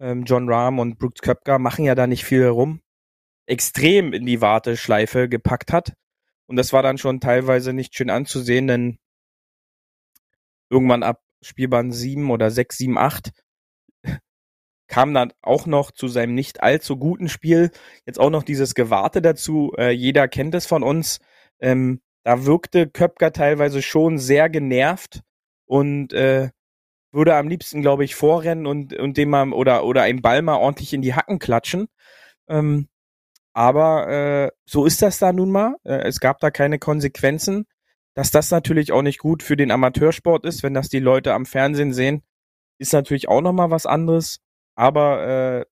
ähm, 0.00 0.24
John 0.24 0.48
Rahm 0.48 0.78
und 0.78 0.98
Brooks 0.98 1.20
Köpker, 1.20 1.58
machen 1.58 1.84
ja 1.84 1.94
da 1.94 2.06
nicht 2.06 2.24
viel 2.24 2.42
herum, 2.42 2.80
extrem 3.46 4.12
in 4.12 4.26
die 4.26 4.40
Warteschleife 4.40 5.28
gepackt 5.28 5.72
hat. 5.72 5.94
Und 6.48 6.56
das 6.56 6.72
war 6.72 6.82
dann 6.82 6.98
schon 6.98 7.20
teilweise 7.20 7.72
nicht 7.72 7.94
schön 7.94 8.10
anzusehen, 8.10 8.66
denn 8.66 8.98
irgendwann 10.70 11.02
ab 11.02 11.22
Spielbahn 11.42 11.92
7 11.92 12.30
oder 12.30 12.50
6, 12.50 12.78
7, 12.78 12.98
8 12.98 13.32
kam 14.88 15.12
dann 15.14 15.32
auch 15.42 15.66
noch 15.66 15.90
zu 15.90 16.08
seinem 16.08 16.34
nicht 16.34 16.62
allzu 16.62 16.96
guten 16.96 17.28
Spiel 17.28 17.70
jetzt 18.06 18.18
auch 18.18 18.30
noch 18.30 18.42
dieses 18.42 18.74
Gewarte 18.74 19.22
dazu. 19.22 19.72
Äh, 19.76 19.90
jeder 19.90 20.26
kennt 20.26 20.54
es 20.54 20.66
von 20.66 20.82
uns. 20.82 21.20
Ähm, 21.60 22.00
da 22.24 22.46
wirkte 22.46 22.88
Köpker 22.88 23.32
teilweise 23.32 23.82
schon 23.82 24.18
sehr 24.18 24.48
genervt 24.48 25.22
und 25.66 26.12
äh, 26.14 26.50
würde 27.12 27.36
am 27.36 27.48
liebsten, 27.48 27.82
glaube 27.82 28.04
ich, 28.04 28.14
vorrennen 28.14 28.66
und, 28.66 28.94
und 28.94 29.16
dem 29.16 29.30
mal 29.30 29.52
oder, 29.52 29.84
oder 29.84 30.02
einen 30.02 30.22
Ball 30.22 30.42
mal 30.42 30.56
ordentlich 30.56 30.92
in 30.92 31.02
die 31.02 31.14
Hacken 31.14 31.38
klatschen. 31.38 31.88
Ähm, 32.48 32.88
aber 33.58 34.08
äh, 34.08 34.50
so 34.66 34.86
ist 34.86 35.02
das 35.02 35.18
da 35.18 35.32
nun 35.32 35.50
mal. 35.50 35.74
Äh, 35.82 36.06
es 36.06 36.20
gab 36.20 36.38
da 36.38 36.52
keine 36.52 36.78
Konsequenzen. 36.78 37.66
Dass 38.14 38.30
das 38.30 38.52
natürlich 38.52 38.92
auch 38.92 39.02
nicht 39.02 39.18
gut 39.18 39.42
für 39.42 39.56
den 39.56 39.72
Amateursport 39.72 40.46
ist, 40.46 40.62
wenn 40.62 40.74
das 40.74 40.88
die 40.88 41.00
Leute 41.00 41.34
am 41.34 41.44
Fernsehen 41.44 41.92
sehen, 41.92 42.22
ist 42.78 42.92
natürlich 42.92 43.28
auch 43.28 43.40
nochmal 43.40 43.72
was 43.72 43.84
anderes. 43.84 44.38
Aber 44.76 45.26
äh, 45.26 45.64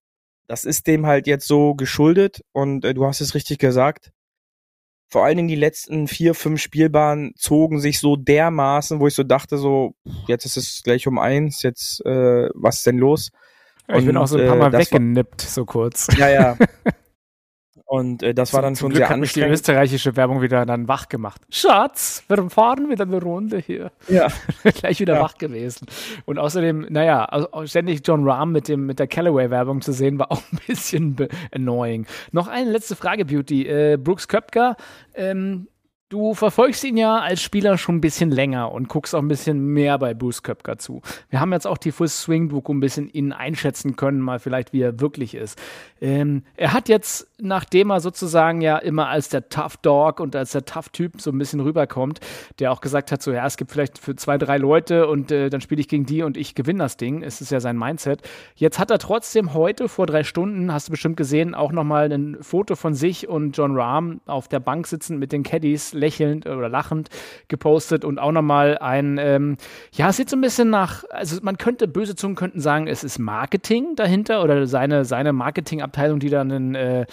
das 0.48 0.64
ist 0.64 0.88
dem 0.88 1.06
halt 1.06 1.28
jetzt 1.28 1.46
so 1.46 1.76
geschuldet 1.76 2.42
und 2.50 2.84
äh, 2.84 2.92
du 2.92 3.06
hast 3.06 3.20
es 3.20 3.36
richtig 3.36 3.58
gesagt. 3.58 4.10
Vor 5.06 5.24
allen 5.24 5.36
Dingen 5.36 5.48
die 5.48 5.54
letzten 5.54 6.08
vier, 6.08 6.34
fünf 6.34 6.60
Spielbahnen 6.60 7.34
zogen 7.36 7.78
sich 7.78 8.00
so 8.00 8.16
dermaßen, 8.16 8.98
wo 8.98 9.06
ich 9.06 9.14
so 9.14 9.22
dachte, 9.22 9.58
so, 9.58 9.94
jetzt 10.26 10.44
ist 10.44 10.56
es 10.56 10.82
gleich 10.82 11.06
um 11.06 11.20
eins, 11.20 11.62
jetzt, 11.62 12.04
äh, 12.04 12.48
was 12.52 12.78
ist 12.78 12.86
denn 12.86 12.98
los? 12.98 13.30
Ich 13.86 13.94
und, 13.94 14.06
bin 14.06 14.16
auch 14.16 14.26
so 14.26 14.38
ein 14.38 14.48
paar 14.48 14.56
Mal 14.56 14.74
äh, 14.74 14.78
weggenippt, 14.78 15.40
so 15.40 15.64
kurz. 15.64 16.08
Ja, 16.18 16.28
ja. 16.28 16.56
Und 17.88 18.24
äh, 18.24 18.34
das 18.34 18.52
war 18.52 18.62
dann 18.62 18.74
schon 18.74 18.90
Glück 18.90 18.98
sehr 18.98 19.08
hat 19.08 19.18
mich 19.18 19.32
die 19.32 19.42
österreichische 19.42 20.16
Werbung 20.16 20.42
wieder 20.42 20.66
dann 20.66 20.88
wach 20.88 21.08
gemacht. 21.08 21.40
Schatz, 21.50 22.24
wir 22.26 22.50
fahren 22.50 22.90
wieder 22.90 23.04
eine 23.04 23.22
Runde 23.22 23.58
hier. 23.58 23.92
Ja. 24.08 24.26
Gleich 24.74 24.98
wieder 24.98 25.14
ja. 25.14 25.20
wach 25.20 25.38
gewesen. 25.38 25.86
Und 26.24 26.38
außerdem, 26.38 26.86
naja, 26.90 27.24
also 27.24 27.48
ständig 27.64 28.02
John 28.04 28.28
Rahm 28.28 28.50
mit, 28.50 28.66
dem, 28.66 28.86
mit 28.86 28.98
der 28.98 29.06
Callaway-Werbung 29.06 29.82
zu 29.82 29.92
sehen, 29.92 30.18
war 30.18 30.32
auch 30.32 30.42
ein 30.52 30.58
bisschen 30.66 31.16
annoying. 31.52 32.06
Noch 32.32 32.48
eine 32.48 32.70
letzte 32.70 32.96
Frage, 32.96 33.24
Beauty. 33.24 33.68
Äh, 33.68 33.98
Brooks 33.98 34.26
Köpker, 34.26 34.76
ähm, 35.14 35.68
Du 36.08 36.34
verfolgst 36.34 36.84
ihn 36.84 36.96
ja 36.96 37.18
als 37.18 37.42
Spieler 37.42 37.76
schon 37.78 37.96
ein 37.96 38.00
bisschen 38.00 38.30
länger 38.30 38.70
und 38.70 38.88
guckst 38.88 39.12
auch 39.12 39.18
ein 39.18 39.26
bisschen 39.26 39.58
mehr 39.58 39.98
bei 39.98 40.14
Bruce 40.14 40.44
Köpker 40.44 40.78
zu. 40.78 41.02
Wir 41.30 41.40
haben 41.40 41.52
jetzt 41.52 41.66
auch 41.66 41.78
die 41.78 41.90
Full 41.90 42.06
Swing 42.06 42.48
Doku 42.48 42.72
ein 42.72 42.78
bisschen 42.78 43.08
ihn 43.08 43.32
einschätzen 43.32 43.96
können, 43.96 44.20
mal 44.20 44.38
vielleicht 44.38 44.72
wie 44.72 44.82
er 44.82 45.00
wirklich 45.00 45.34
ist. 45.34 45.60
Ähm, 46.00 46.44
er 46.54 46.72
hat 46.74 46.88
jetzt, 46.88 47.26
nachdem 47.38 47.90
er 47.90 48.00
sozusagen 48.00 48.62
ja 48.62 48.78
immer 48.78 49.08
als 49.08 49.28
der 49.28 49.48
Tough 49.48 49.76
Dog 49.78 50.20
und 50.20 50.34
als 50.34 50.52
der 50.52 50.64
Tough 50.64 50.88
Typ 50.88 51.20
so 51.20 51.30
ein 51.30 51.38
bisschen 51.38 51.60
rüberkommt, 51.60 52.20
der 52.58 52.72
auch 52.72 52.80
gesagt 52.80 53.12
hat, 53.12 53.22
so 53.22 53.30
ja, 53.32 53.44
es 53.44 53.56
gibt 53.56 53.72
vielleicht 53.72 53.98
für 53.98 54.16
zwei, 54.16 54.38
drei 54.38 54.56
Leute 54.56 55.06
und 55.06 55.30
äh, 55.30 55.50
dann 55.50 55.60
spiele 55.60 55.80
ich 55.80 55.88
gegen 55.88 56.06
die 56.06 56.22
und 56.22 56.36
ich 56.36 56.54
gewinne 56.54 56.78
das 56.78 56.96
Ding. 56.96 57.22
Es 57.22 57.40
ist 57.40 57.50
ja 57.50 57.60
sein 57.60 57.76
Mindset. 57.76 58.22
Jetzt 58.54 58.78
hat 58.78 58.90
er 58.90 58.98
trotzdem 58.98 59.52
heute 59.52 59.88
vor 59.88 60.06
drei 60.06 60.24
Stunden, 60.24 60.72
hast 60.72 60.88
du 60.88 60.92
bestimmt 60.92 61.16
gesehen, 61.18 61.54
auch 61.54 61.72
nochmal 61.72 62.10
ein 62.10 62.38
Foto 62.40 62.74
von 62.74 62.94
sich 62.94 63.28
und 63.28 63.56
John 63.56 63.76
Rahm 63.76 64.20
auf 64.26 64.48
der 64.48 64.60
Bank 64.60 64.86
sitzend 64.86 65.20
mit 65.20 65.32
den 65.32 65.42
Caddies 65.42 65.92
lächelnd 65.92 66.46
oder 66.46 66.70
lachend 66.70 67.10
gepostet 67.48 68.04
und 68.04 68.18
auch 68.18 68.32
nochmal 68.32 68.78
ein, 68.78 69.18
ähm, 69.20 69.56
ja, 69.92 70.08
es 70.08 70.16
sieht 70.16 70.30
so 70.30 70.36
ein 70.36 70.40
bisschen 70.40 70.70
nach, 70.70 71.04
also 71.10 71.38
man 71.42 71.58
könnte, 71.58 71.86
böse 71.86 72.14
Zungen 72.14 72.36
könnten 72.36 72.60
sagen, 72.60 72.86
es 72.86 73.04
ist 73.04 73.18
Marketing 73.18 73.94
dahinter 73.94 74.42
oder 74.42 74.66
seine, 74.66 75.04
seine 75.04 75.34
Marketingabteilung, 75.34 76.18
die 76.18 76.30
dann 76.30 76.50
einen 76.50 76.74
äh, 76.74 77.06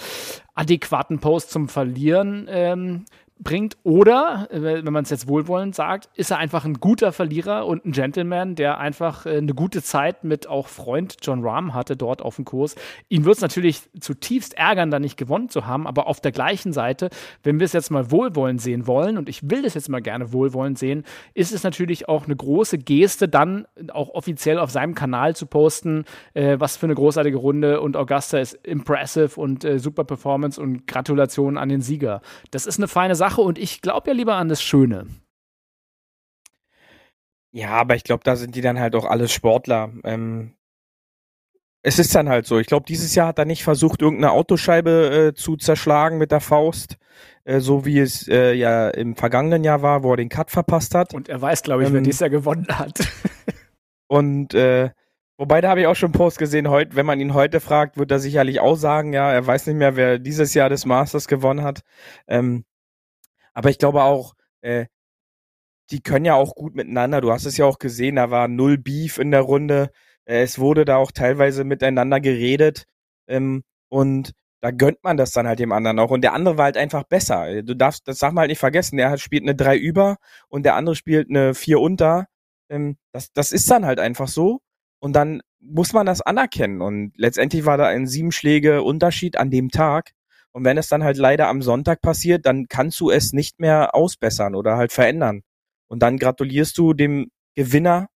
adäquaten 0.56 1.20
Post 1.20 1.52
zum 1.52 1.68
Verlieren 1.68 2.48
ähm, 2.50 3.06
bringt. 3.40 3.78
Oder, 3.84 4.48
äh, 4.52 4.62
wenn 4.62 4.94
man 4.94 5.04
es 5.04 5.10
jetzt 5.10 5.28
wohlwollend 5.28 5.76
sagt, 5.76 6.10
ist 6.16 6.32
er 6.32 6.38
einfach 6.38 6.66
ein 6.66 6.76
guter 6.76 7.12
Verlierer 7.12 7.66
und 7.68 7.86
ein 7.86 7.92
Gentleman, 7.92 8.56
der 8.56 8.78
einfach 8.78 9.26
äh, 9.26 9.38
eine 9.38 9.54
gute 9.54 9.84
Zeit 9.84 10.24
mit 10.24 10.48
auch 10.48 10.68
Freund 10.68 11.18
John 11.22 11.44
Rahm 11.44 11.74
hatte 11.74 11.98
dort 11.98 12.22
auf 12.22 12.38
dem 12.38 12.46
Kurs. 12.46 12.76
Ihn 13.10 13.26
wird 13.26 13.36
es 13.36 13.42
natürlich 13.42 13.82
zutiefst 14.00 14.58
ärgern, 14.58 14.92
da 14.92 15.00
nicht 15.00 15.18
gewonnen 15.18 15.50
zu 15.50 15.66
haben, 15.66 15.88
aber 15.88 16.08
auf 16.08 16.22
der 16.22 16.32
gleichen 16.32 16.74
Seite, 16.74 17.10
wenn 17.44 17.60
wir 17.60 17.66
es 17.66 17.74
jetzt 17.74 17.92
mal 17.92 18.12
wohlwollend 18.12 18.62
sehen 18.62 18.88
wollen, 18.88 19.18
und 19.18 19.30
ich 19.30 19.50
will 19.50 19.62
das 19.62 19.74
jetzt 19.74 19.90
mal 19.90 20.02
gerne 20.02 20.32
wohlwollend 20.32 20.78
sehen, 20.78 21.04
ist 21.34 21.52
es 21.52 21.64
natürlich 21.64 22.08
auch 22.08 22.26
eine 22.26 22.36
große 22.36 22.78
Geste, 22.78 23.28
dann 23.28 23.66
auch 23.92 24.10
offiziell 24.10 24.60
auf 24.60 24.72
seinem 24.72 24.96
Kanal 24.96 25.36
zu 25.36 25.48
posten, 25.48 26.06
äh, 26.34 26.60
was 26.60 26.78
für 26.78 26.86
eine 26.86 26.96
großartige 26.96 27.38
Runde 27.38 27.82
und 27.82 27.98
Augusta 27.98 28.38
ist 28.38 28.54
impressive 28.66 29.40
und 29.40 29.66
äh, 29.66 29.80
super 29.80 30.04
Performance 30.04 30.62
und 30.62 30.88
Gratulation 30.88 31.58
an 31.58 31.70
den 31.70 31.82
Sieger. 31.82 32.22
Das 32.52 32.66
ist 32.66 32.80
eine 32.80 32.88
feine 32.88 33.16
Sache 33.16 33.23
Sache 33.24 33.42
und 33.42 33.58
ich 33.58 33.82
glaube 33.82 34.10
ja 34.10 34.14
lieber 34.14 34.36
an 34.36 34.50
das 34.50 34.62
Schöne. 34.62 35.08
Ja, 37.54 37.70
aber 37.70 37.96
ich 37.96 38.04
glaube, 38.04 38.24
da 38.26 38.36
sind 38.36 38.54
die 38.54 38.62
dann 38.62 38.80
halt 38.80 38.96
auch 38.96 39.06
alles 39.06 39.32
Sportler. 39.32 39.94
Ähm, 40.04 40.56
es 41.84 42.00
ist 42.00 42.14
dann 42.16 42.28
halt 42.28 42.46
so. 42.46 42.60
Ich 42.60 42.68
glaube, 42.68 42.86
dieses 42.86 43.16
Jahr 43.16 43.28
hat 43.28 43.40
er 43.40 43.46
nicht 43.46 43.64
versucht, 43.64 44.02
irgendeine 44.02 44.34
Autoscheibe 44.34 45.30
äh, 45.30 45.34
zu 45.34 45.56
zerschlagen 45.56 46.18
mit 46.18 46.32
der 46.32 46.42
Faust, 46.42 46.98
äh, 47.46 47.62
so 47.62 47.86
wie 47.86 48.00
es 48.00 48.28
äh, 48.28 48.54
ja 48.56 48.90
im 48.90 49.16
vergangenen 49.16 49.64
Jahr 49.64 49.82
war, 49.82 50.04
wo 50.04 50.12
er 50.12 50.18
den 50.18 50.28
Cut 50.28 50.52
verpasst 50.52 50.94
hat. 50.94 51.14
Und 51.14 51.30
er 51.30 51.42
weiß, 51.42 51.64
glaube 51.64 51.84
ich, 51.84 51.90
ähm, 51.90 51.96
wer 51.96 52.02
dieses 52.02 52.20
Jahr 52.20 52.30
gewonnen 52.30 52.68
hat. 52.72 53.00
und 54.08 54.54
äh, 54.54 54.90
wobei 55.38 55.62
da 55.62 55.70
habe 55.70 55.80
ich 55.80 55.88
auch 55.88 55.96
schon 55.96 56.08
einen 56.08 56.20
Post 56.20 56.40
gesehen, 56.40 56.70
heute, 56.70 56.98
wenn 56.98 57.06
man 57.06 57.22
ihn 57.22 57.34
heute 57.34 57.62
fragt, 57.62 57.96
wird 57.96 58.12
er 58.12 58.20
sicherlich 58.20 58.60
auch 58.60 58.76
sagen, 58.76 59.14
ja, 59.14 59.32
er 59.32 59.48
weiß 59.48 59.68
nicht 59.68 59.78
mehr, 59.78 59.96
wer 59.96 60.20
dieses 60.20 60.54
Jahr 60.54 60.68
des 60.68 60.86
Masters 60.86 61.30
gewonnen 61.30 61.64
hat. 61.64 61.84
Ähm, 62.28 62.66
aber 63.54 63.70
ich 63.70 63.78
glaube 63.78 64.04
auch, 64.04 64.34
äh, 64.62 64.86
die 65.92 66.02
können 66.02 66.26
ja 66.26 66.36
auch 66.36 66.56
gut 66.56 66.76
miteinander. 66.76 67.22
Du 67.22 67.32
hast 67.32 67.46
es 67.46 67.58
ja 67.58 67.66
auch 67.66 67.80
gesehen, 67.80 68.16
da 68.16 68.32
war 68.32 68.48
null 68.48 68.78
Beef 68.78 69.18
in 69.20 69.32
der 69.32 69.42
Runde. 69.42 69.92
Äh, 70.26 70.42
es 70.44 70.60
wurde 70.60 70.86
da 70.86 70.98
auch 70.98 71.12
teilweise 71.12 71.64
miteinander 71.64 72.20
geredet. 72.20 72.86
Ähm, 73.28 73.64
und 73.90 74.32
da 74.62 74.72
gönnt 74.72 75.04
man 75.04 75.18
das 75.18 75.32
dann 75.32 75.48
halt 75.48 75.60
dem 75.60 75.72
anderen 75.74 76.00
auch. 76.00 76.10
Und 76.12 76.22
der 76.22 76.34
andere 76.34 76.58
war 76.58 76.66
halt 76.66 76.78
einfach 76.78 77.04
besser. 77.04 77.64
Du 77.64 77.76
darfst, 77.76 78.08
das 78.08 78.20
sag 78.20 78.34
mal 78.34 78.42
halt 78.42 78.50
nicht 78.50 78.60
vergessen, 78.60 78.98
der 78.98 79.18
spielt 79.18 79.44
eine 79.44 79.56
3 79.56 79.78
über 79.78 80.18
und 80.48 80.64
der 80.64 80.76
andere 80.76 80.96
spielt 80.96 81.30
eine 81.30 81.54
4 81.54 81.80
unter. 81.82 82.28
Ähm, 82.70 82.98
das, 83.12 83.34
das 83.34 83.52
ist 83.52 83.70
dann 83.70 83.86
halt 83.86 84.00
einfach 84.00 84.28
so. 84.28 84.62
Und 85.00 85.14
dann 85.14 85.42
muss 85.60 85.94
man 85.94 86.06
das 86.06 86.22
anerkennen. 86.22 86.82
Und 86.82 87.14
letztendlich 87.18 87.66
war 87.66 87.78
da 87.78 87.88
ein 87.88 88.08
sieben 88.08 88.32
Schläge 88.32 88.84
Unterschied 88.84 89.38
an 89.38 89.52
dem 89.52 89.70
Tag. 89.70 90.12
Und 90.54 90.64
wenn 90.64 90.78
es 90.78 90.88
dann 90.88 91.04
halt 91.04 91.18
leider 91.18 91.48
am 91.48 91.62
Sonntag 91.62 92.02
passiert, 92.02 92.46
dann 92.46 92.68
kannst 92.68 93.00
du 93.00 93.10
es 93.10 93.34
nicht 93.34 93.60
mehr 93.60 93.96
ausbessern 93.96 94.56
oder 94.56 94.78
halt 94.78 94.94
verändern. 94.94 95.42
Und 95.88 96.04
dann 96.04 96.18
gratulierst 96.18 96.78
du 96.78 96.94
dem 96.94 97.32
Gewinner 97.56 98.08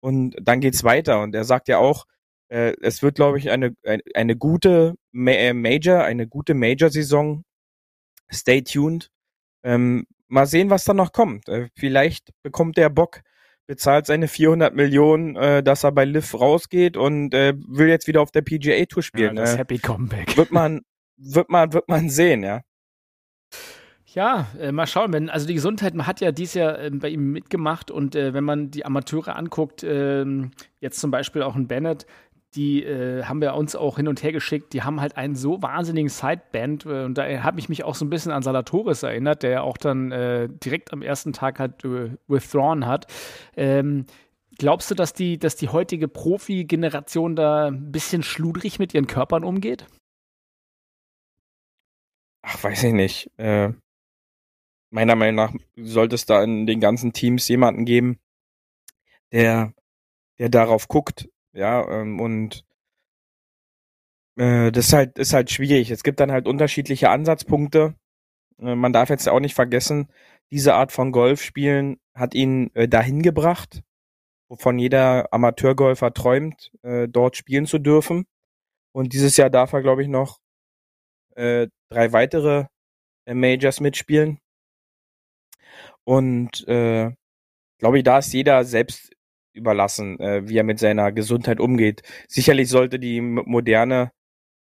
und 0.00 0.36
dann 0.40 0.60
geht's 0.60 0.84
weiter. 0.84 1.20
Und 1.20 1.34
er 1.34 1.44
sagt 1.44 1.68
ja 1.68 1.78
auch, 1.78 2.06
äh, 2.48 2.74
es 2.80 3.02
wird, 3.02 3.16
glaube 3.16 3.38
ich, 3.38 3.50
eine, 3.50 3.74
eine, 3.84 4.02
eine 4.14 4.36
gute 4.36 4.94
Ma 5.12 5.32
äh, 5.32 5.52
Major, 5.52 6.02
eine 6.02 6.26
gute 6.26 6.54
Major-Saison. 6.54 7.44
Stay 8.32 8.62
tuned. 8.62 9.10
Ähm, 9.64 10.06
mal 10.28 10.46
sehen, 10.46 10.70
was 10.70 10.84
da 10.84 10.94
noch 10.94 11.12
kommt. 11.12 11.48
Äh, 11.48 11.68
vielleicht 11.74 12.30
bekommt 12.42 12.76
der 12.76 12.88
Bock, 12.88 13.20
bezahlt 13.66 14.06
seine 14.06 14.28
400 14.28 14.74
Millionen, 14.74 15.36
äh, 15.36 15.62
dass 15.62 15.84
er 15.84 15.92
bei 15.92 16.04
Liv 16.04 16.34
rausgeht 16.34 16.96
und 16.96 17.34
äh, 17.34 17.54
will 17.56 17.88
jetzt 17.88 18.06
wieder 18.06 18.20
auf 18.22 18.30
der 18.30 18.42
PGA 18.42 18.84
Tour 18.86 19.02
spielen. 19.02 19.36
Ja, 19.36 19.42
das 19.42 19.54
äh, 19.54 19.58
Happy 19.58 19.78
Comeback. 19.78 20.36
Wird 20.36 20.50
man, 20.50 20.82
wird 21.20 21.50
man, 21.50 21.72
wird 21.72 21.88
man 21.88 22.08
sehen, 22.08 22.42
ja. 22.42 22.62
Ja, 24.12 24.48
äh, 24.58 24.72
mal 24.72 24.88
schauen. 24.88 25.12
Wenn, 25.12 25.30
also 25.30 25.46
die 25.46 25.54
Gesundheit 25.54 25.94
man 25.94 26.06
hat 26.06 26.20
ja 26.20 26.32
dies 26.32 26.54
Jahr 26.54 26.80
äh, 26.80 26.90
bei 26.90 27.10
ihm 27.10 27.30
mitgemacht 27.30 27.92
und 27.92 28.16
äh, 28.16 28.34
wenn 28.34 28.42
man 28.42 28.70
die 28.70 28.84
Amateure 28.84 29.36
anguckt, 29.36 29.84
ähm, 29.84 30.50
jetzt 30.80 30.98
zum 30.98 31.12
Beispiel 31.12 31.42
auch 31.42 31.54
ein 31.54 31.68
Bennett, 31.68 32.06
die 32.56 32.82
äh, 32.82 33.22
haben 33.22 33.40
wir 33.40 33.54
uns 33.54 33.76
auch 33.76 33.96
hin 33.96 34.08
und 34.08 34.24
her 34.24 34.32
geschickt. 34.32 34.72
Die 34.72 34.82
haben 34.82 35.00
halt 35.00 35.16
einen 35.16 35.36
so 35.36 35.62
wahnsinnigen 35.62 36.08
Sideband 36.08 36.86
äh, 36.86 37.04
und 37.04 37.18
da 37.18 37.24
habe 37.44 37.60
ich 37.60 37.68
mich 37.68 37.84
auch 37.84 37.94
so 37.94 38.04
ein 38.04 38.10
bisschen 38.10 38.32
an 38.32 38.42
Salatoris 38.42 39.04
erinnert, 39.04 39.44
der 39.44 39.50
ja 39.50 39.60
auch 39.62 39.76
dann 39.76 40.10
äh, 40.10 40.48
direkt 40.48 40.92
am 40.92 41.02
ersten 41.02 41.32
Tag 41.32 41.60
halt 41.60 41.84
withdrawn 42.26 42.86
hat. 42.86 43.06
Ähm, 43.56 44.06
glaubst 44.58 44.90
du, 44.90 44.96
dass 44.96 45.12
die, 45.12 45.38
dass 45.38 45.54
die 45.54 45.68
heutige 45.68 46.08
Profi-Generation 46.08 47.36
da 47.36 47.68
ein 47.68 47.92
bisschen 47.92 48.24
schludrig 48.24 48.80
mit 48.80 48.92
ihren 48.92 49.06
Körpern 49.06 49.44
umgeht? 49.44 49.86
Ach, 52.42 52.62
weiß 52.62 52.84
ich 52.84 52.92
nicht. 52.92 53.30
Äh, 53.38 53.72
meiner 54.90 55.16
Meinung 55.16 55.36
nach 55.36 55.54
sollte 55.76 56.14
es 56.14 56.26
da 56.26 56.42
in 56.42 56.66
den 56.66 56.80
ganzen 56.80 57.12
Teams 57.12 57.46
jemanden 57.48 57.84
geben, 57.84 58.18
der, 59.32 59.72
der 60.38 60.48
darauf 60.48 60.88
guckt, 60.88 61.28
ja, 61.52 61.88
ähm, 61.88 62.20
und 62.20 62.64
äh, 64.36 64.72
das 64.72 64.86
ist 64.88 64.92
halt, 64.92 65.18
ist 65.18 65.32
halt 65.32 65.50
schwierig. 65.50 65.90
Es 65.90 66.02
gibt 66.02 66.20
dann 66.20 66.32
halt 66.32 66.46
unterschiedliche 66.46 67.10
Ansatzpunkte. 67.10 67.94
Äh, 68.58 68.74
man 68.74 68.92
darf 68.92 69.10
jetzt 69.10 69.28
auch 69.28 69.40
nicht 69.40 69.54
vergessen, 69.54 70.08
diese 70.50 70.74
Art 70.74 70.92
von 70.92 71.12
Golf 71.12 71.42
spielen 71.42 72.00
hat 72.14 72.34
ihn 72.34 72.70
äh, 72.74 72.88
dahin 72.88 73.22
gebracht, 73.22 73.82
wovon 74.48 74.78
jeder 74.78 75.32
Amateurgolfer 75.32 76.12
träumt, 76.12 76.72
äh, 76.82 77.08
dort 77.08 77.36
spielen 77.36 77.66
zu 77.66 77.78
dürfen. 77.78 78.26
Und 78.92 79.12
dieses 79.12 79.36
Jahr 79.36 79.50
darf 79.50 79.72
er, 79.72 79.82
glaube 79.82 80.02
ich, 80.02 80.08
noch 80.08 80.40
äh, 81.36 81.68
drei 81.90 82.12
weitere 82.12 82.66
äh, 83.26 83.34
Majors 83.34 83.80
mitspielen. 83.80 84.38
Und 86.04 86.66
äh, 86.68 87.12
glaube 87.78 87.98
ich, 87.98 88.04
da 88.04 88.18
ist 88.18 88.32
jeder 88.32 88.64
selbst 88.64 89.12
überlassen, 89.54 90.18
äh, 90.20 90.48
wie 90.48 90.58
er 90.58 90.64
mit 90.64 90.78
seiner 90.78 91.12
Gesundheit 91.12 91.60
umgeht. 91.60 92.02
Sicherlich 92.28 92.68
sollte 92.68 92.98
die 92.98 93.20
moderne 93.20 94.12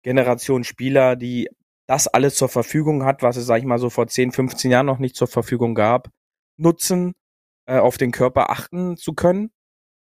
Generation 0.03 0.63
Spieler, 0.63 1.15
die 1.15 1.49
das 1.87 2.07
alles 2.07 2.35
zur 2.35 2.49
Verfügung 2.49 3.05
hat, 3.05 3.23
was 3.23 3.37
es, 3.37 3.45
sag 3.45 3.59
ich 3.59 3.65
mal, 3.65 3.79
so 3.79 3.89
vor 3.89 4.07
10, 4.07 4.31
15 4.31 4.71
Jahren 4.71 4.85
noch 4.87 4.99
nicht 4.99 5.15
zur 5.15 5.27
Verfügung 5.27 5.75
gab, 5.75 6.09
nutzen, 6.57 7.13
äh, 7.67 7.79
auf 7.79 7.97
den 7.97 8.11
Körper 8.11 8.49
achten 8.49 8.97
zu 8.97 9.13
können 9.13 9.51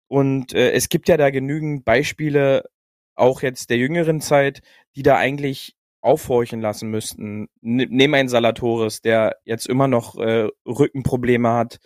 Und 0.08 0.54
äh, 0.54 0.72
es 0.72 0.88
gibt 0.90 1.08
ja 1.08 1.16
da 1.16 1.30
genügend 1.30 1.84
Beispiele, 1.84 2.64
auch 3.16 3.42
jetzt 3.42 3.70
der 3.70 3.78
jüngeren 3.78 4.20
Zeit, 4.20 4.62
die 4.96 5.02
da 5.02 5.16
eigentlich 5.18 5.74
aufhorchen 6.02 6.60
lassen 6.60 6.90
müssten. 6.90 7.48
Nimm 7.60 8.14
einen 8.14 8.28
Salatoris, 8.28 9.00
der 9.00 9.38
jetzt 9.44 9.68
immer 9.68 9.88
noch 9.88 10.16
äh, 10.16 10.48
Rückenprobleme 10.66 11.50
hat. 11.52 11.78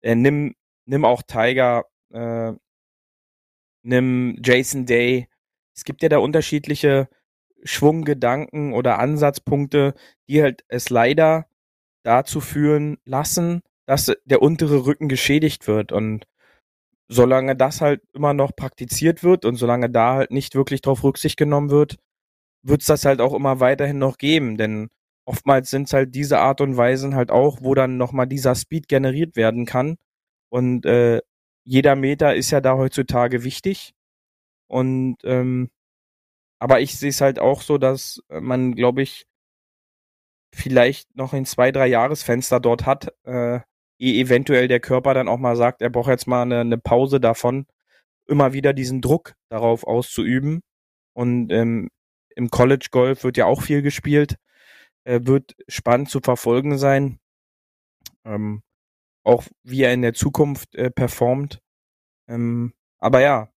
Äh, 0.00 0.14
nimm, 0.14 0.54
nimm 0.86 1.04
auch 1.04 1.22
Tiger, 1.22 1.84
äh, 2.12 2.52
nimm 3.82 4.38
Jason 4.42 4.86
Day. 4.86 5.28
Es 5.74 5.84
gibt 5.84 6.02
ja 6.02 6.08
da 6.08 6.18
unterschiedliche 6.18 7.08
Schwunggedanken 7.64 8.74
oder 8.74 8.98
Ansatzpunkte, 8.98 9.94
die 10.28 10.42
halt 10.42 10.64
es 10.68 10.90
leider 10.90 11.46
dazu 12.04 12.40
führen 12.40 12.98
lassen, 13.04 13.62
dass 13.86 14.12
der 14.24 14.42
untere 14.42 14.86
Rücken 14.86 15.08
geschädigt 15.08 15.66
wird. 15.66 15.90
Und 15.90 16.26
solange 17.08 17.56
das 17.56 17.80
halt 17.80 18.02
immer 18.12 18.34
noch 18.34 18.54
praktiziert 18.54 19.22
wird 19.22 19.44
und 19.44 19.56
solange 19.56 19.90
da 19.90 20.14
halt 20.14 20.30
nicht 20.30 20.54
wirklich 20.54 20.80
drauf 20.80 21.02
Rücksicht 21.04 21.36
genommen 21.36 21.70
wird, 21.70 21.98
wird 22.64 22.80
es 22.82 22.86
das 22.88 23.04
halt 23.04 23.20
auch 23.20 23.34
immer 23.34 23.60
weiterhin 23.60 23.98
noch 23.98 24.18
geben. 24.18 24.56
Denn 24.56 24.90
oftmals 25.24 25.70
sind 25.70 25.88
es 25.88 25.92
halt 25.92 26.14
diese 26.14 26.40
Art 26.40 26.60
und 26.60 26.76
Weisen 26.76 27.14
halt 27.14 27.30
auch, 27.30 27.58
wo 27.62 27.74
dann 27.74 27.96
nochmal 27.98 28.26
dieser 28.26 28.54
Speed 28.54 28.88
generiert 28.88 29.36
werden 29.36 29.66
kann. 29.66 29.96
Und 30.50 30.86
äh, 30.86 31.20
jeder 31.64 31.96
Meter 31.96 32.34
ist 32.34 32.50
ja 32.50 32.60
da 32.60 32.76
heutzutage 32.76 33.44
wichtig. 33.44 33.94
Und 34.68 35.18
ähm, 35.24 35.70
aber 36.58 36.80
ich 36.80 36.98
sehe 36.98 37.10
es 37.10 37.20
halt 37.20 37.38
auch 37.38 37.62
so, 37.62 37.78
dass 37.78 38.22
man, 38.30 38.74
glaube 38.74 39.02
ich, 39.02 39.26
vielleicht 40.54 41.14
noch 41.16 41.32
ein 41.32 41.46
zwei, 41.46 41.72
drei 41.72 41.86
Jahresfenster 41.88 42.60
dort 42.60 42.86
hat, 42.86 43.12
äh, 43.24 43.60
ehe 43.98 44.20
eventuell 44.22 44.68
der 44.68 44.80
Körper 44.80 45.14
dann 45.14 45.28
auch 45.28 45.38
mal 45.38 45.56
sagt, 45.56 45.82
er 45.82 45.90
braucht 45.90 46.08
jetzt 46.08 46.26
mal 46.26 46.42
eine, 46.42 46.60
eine 46.60 46.78
Pause 46.78 47.20
davon, 47.20 47.66
immer 48.26 48.52
wieder 48.52 48.72
diesen 48.72 49.00
Druck 49.00 49.34
darauf 49.50 49.84
auszuüben. 49.84 50.62
Und 51.14 51.52
ähm, 51.52 51.90
im 52.36 52.50
College 52.50 52.88
Golf 52.90 53.24
wird 53.24 53.36
ja 53.36 53.46
auch 53.46 53.62
viel 53.62 53.82
gespielt, 53.82 54.36
äh, 55.04 55.20
wird 55.22 55.54
spannend 55.68 56.10
zu 56.10 56.20
verfolgen 56.20 56.78
sein. 56.78 57.18
Ähm, 58.24 58.62
auch 59.24 59.44
wie 59.62 59.82
er 59.82 59.92
in 59.92 60.02
der 60.02 60.14
Zukunft 60.14 60.74
äh, 60.74 60.90
performt. 60.90 61.60
Ähm, 62.28 62.74
aber 62.98 63.20
ja, 63.20 63.48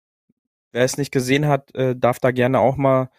wer 0.72 0.84
es 0.84 0.96
nicht 0.96 1.10
gesehen 1.12 1.46
hat, 1.46 1.74
äh, 1.74 1.96
darf 1.96 2.20
da 2.20 2.30
gerne 2.30 2.60
auch 2.60 2.76
mal, 2.76 3.10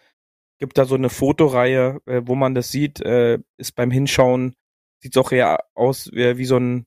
gibt 0.58 0.78
da 0.78 0.84
so 0.84 0.94
eine 0.94 1.10
Fotoreihe, 1.10 2.00
äh, 2.06 2.22
wo 2.24 2.34
man 2.34 2.54
das 2.54 2.70
sieht, 2.70 3.00
äh, 3.00 3.38
ist 3.56 3.74
beim 3.74 3.90
Hinschauen, 3.90 4.54
sieht 5.00 5.16
auch 5.18 5.32
eher 5.32 5.64
aus 5.74 6.10
wie, 6.12 6.38
wie 6.38 6.44
so 6.44 6.56
ein, 6.56 6.86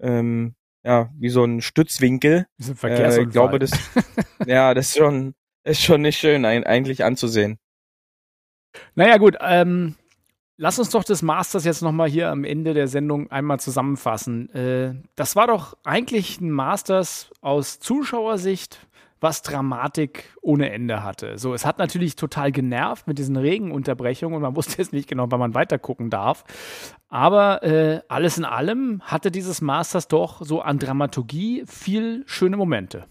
ähm, 0.00 0.54
ja, 0.82 1.10
wie 1.16 1.30
so 1.30 1.44
ein 1.44 1.60
Stützwinkel. 1.60 2.46
So 2.58 2.74
ein 2.82 2.92
äh, 2.92 3.22
ich 3.22 3.30
glaube, 3.30 3.58
das, 3.58 3.72
ja, 4.46 4.74
das 4.74 4.88
ist 4.88 4.98
schon, 4.98 5.34
ist 5.64 5.82
schon 5.82 6.02
nicht 6.02 6.18
schön 6.18 6.44
ein, 6.44 6.64
eigentlich 6.64 7.04
anzusehen. 7.04 7.58
Naja, 8.94 9.18
gut, 9.18 9.36
ähm, 9.40 9.94
Lass 10.56 10.78
uns 10.78 10.90
doch 10.90 11.02
das 11.02 11.22
Masters 11.22 11.64
jetzt 11.64 11.82
nochmal 11.82 12.08
hier 12.08 12.30
am 12.30 12.44
Ende 12.44 12.74
der 12.74 12.86
Sendung 12.86 13.28
einmal 13.32 13.58
zusammenfassen. 13.58 14.54
Äh, 14.54 14.94
das 15.16 15.34
war 15.34 15.48
doch 15.48 15.76
eigentlich 15.82 16.40
ein 16.40 16.52
Masters 16.52 17.32
aus 17.40 17.80
Zuschauersicht, 17.80 18.86
was 19.20 19.42
Dramatik 19.42 20.32
ohne 20.42 20.70
Ende 20.70 21.02
hatte. 21.02 21.38
So, 21.38 21.54
es 21.54 21.66
hat 21.66 21.78
natürlich 21.78 22.14
total 22.14 22.52
genervt 22.52 23.08
mit 23.08 23.18
diesen 23.18 23.36
Regenunterbrechungen 23.36 24.36
und 24.36 24.42
man 24.42 24.54
wusste 24.56 24.78
jetzt 24.78 24.92
nicht 24.92 25.08
genau, 25.08 25.26
wann 25.28 25.40
man 25.40 25.54
weitergucken 25.54 26.08
darf. 26.08 26.44
Aber 27.08 27.64
äh, 27.64 28.02
alles 28.06 28.38
in 28.38 28.44
allem 28.44 29.02
hatte 29.02 29.32
dieses 29.32 29.60
Masters 29.60 30.06
doch 30.06 30.40
so 30.42 30.60
an 30.60 30.78
Dramaturgie 30.78 31.64
viel 31.66 32.22
schöne 32.26 32.56
Momente. 32.56 33.06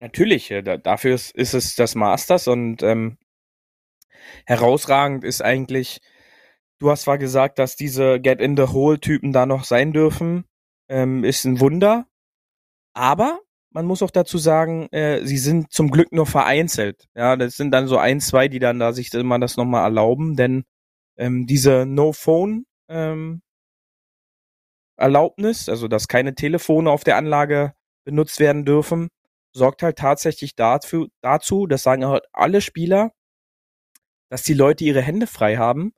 Natürlich, 0.00 0.52
dafür 0.82 1.14
ist, 1.14 1.34
ist 1.34 1.54
es 1.54 1.76
das 1.76 1.94
Masters 1.94 2.46
und 2.48 2.82
ähm, 2.82 3.18
herausragend 4.46 5.24
ist 5.24 5.42
eigentlich, 5.42 6.00
du 6.78 6.90
hast 6.90 7.02
zwar 7.02 7.18
gesagt, 7.18 7.58
dass 7.58 7.76
diese 7.76 8.20
Get 8.20 8.40
in 8.40 8.56
the 8.56 8.64
Hole 8.64 9.00
Typen 9.00 9.32
da 9.32 9.46
noch 9.46 9.64
sein 9.64 9.92
dürfen, 9.92 10.44
ähm, 10.88 11.24
ist 11.24 11.44
ein 11.44 11.60
Wunder. 11.60 12.06
Aber 12.94 13.40
man 13.70 13.86
muss 13.86 14.02
auch 14.02 14.10
dazu 14.10 14.38
sagen, 14.38 14.88
äh, 14.92 15.24
sie 15.24 15.38
sind 15.38 15.72
zum 15.72 15.90
Glück 15.90 16.12
nur 16.12 16.26
vereinzelt. 16.26 17.08
Ja, 17.14 17.36
das 17.36 17.56
sind 17.56 17.72
dann 17.72 17.88
so 17.88 17.98
ein, 17.98 18.20
zwei, 18.20 18.48
die 18.48 18.60
dann 18.60 18.78
da 18.78 18.92
sich 18.92 19.12
immer 19.14 19.38
das 19.38 19.56
nochmal 19.56 19.84
erlauben, 19.84 20.36
denn 20.36 20.64
ähm, 21.16 21.46
diese 21.46 21.84
No-Phone 21.86 22.66
ähm, 22.88 23.42
Erlaubnis, 24.96 25.68
also 25.68 25.88
dass 25.88 26.06
keine 26.06 26.34
Telefone 26.34 26.90
auf 26.90 27.02
der 27.02 27.16
Anlage 27.16 27.74
benutzt 28.04 28.38
werden 28.38 28.64
dürfen, 28.64 29.08
sorgt 29.54 29.82
halt 29.82 29.96
tatsächlich 29.98 30.56
dafür, 30.56 31.08
dazu, 31.22 31.66
das 31.66 31.82
sagen 31.82 32.06
halt 32.06 32.24
alle 32.32 32.60
Spieler, 32.60 33.12
dass 34.30 34.42
die 34.42 34.54
Leute 34.54 34.84
ihre 34.84 35.00
Hände 35.00 35.26
frei 35.26 35.56
haben 35.56 35.92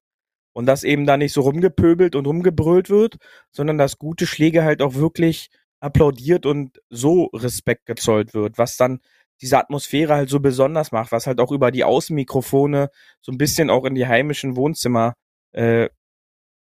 und 0.53 0.67
dass 0.67 0.85
eben 0.85 1.07
da 1.07 1.17
nicht 1.17 1.33
so 1.33 1.41
rumgepöbelt 1.41 2.15
und 2.15 2.27
rumgebrüllt 2.27 2.91
wird, 2.91 3.17
sondern 3.51 3.79
dass 3.79 3.99
gute 3.99 4.27
Schläge 4.27 4.63
halt 4.63 4.83
auch 4.83 4.95
wirklich 4.95 5.49
applaudiert 5.81 6.47
und 6.47 6.81
so 6.91 7.27
Respekt 7.35 7.87
gezollt 7.87 8.35
wird, 8.35 8.59
was 8.59 8.77
dann 8.77 9.01
diese 9.41 9.59
Atmosphäre 9.59 10.15
halt 10.15 10.31
so 10.31 10.41
besonders 10.41 10.93
macht, 10.93 11.13
was 11.13 11.27
halt 11.27 11.41
auch 11.41 11.53
über 11.53 11.71
die 11.71 11.85
Außenmikrofone 11.85 12.91
so 13.21 13.33
ein 13.33 13.39
bisschen 13.39 13.71
auch 13.71 13.85
in 13.85 13.95
die 13.95 14.07
heimischen 14.07 14.57
Wohnzimmer 14.57 15.15
äh, 15.53 15.89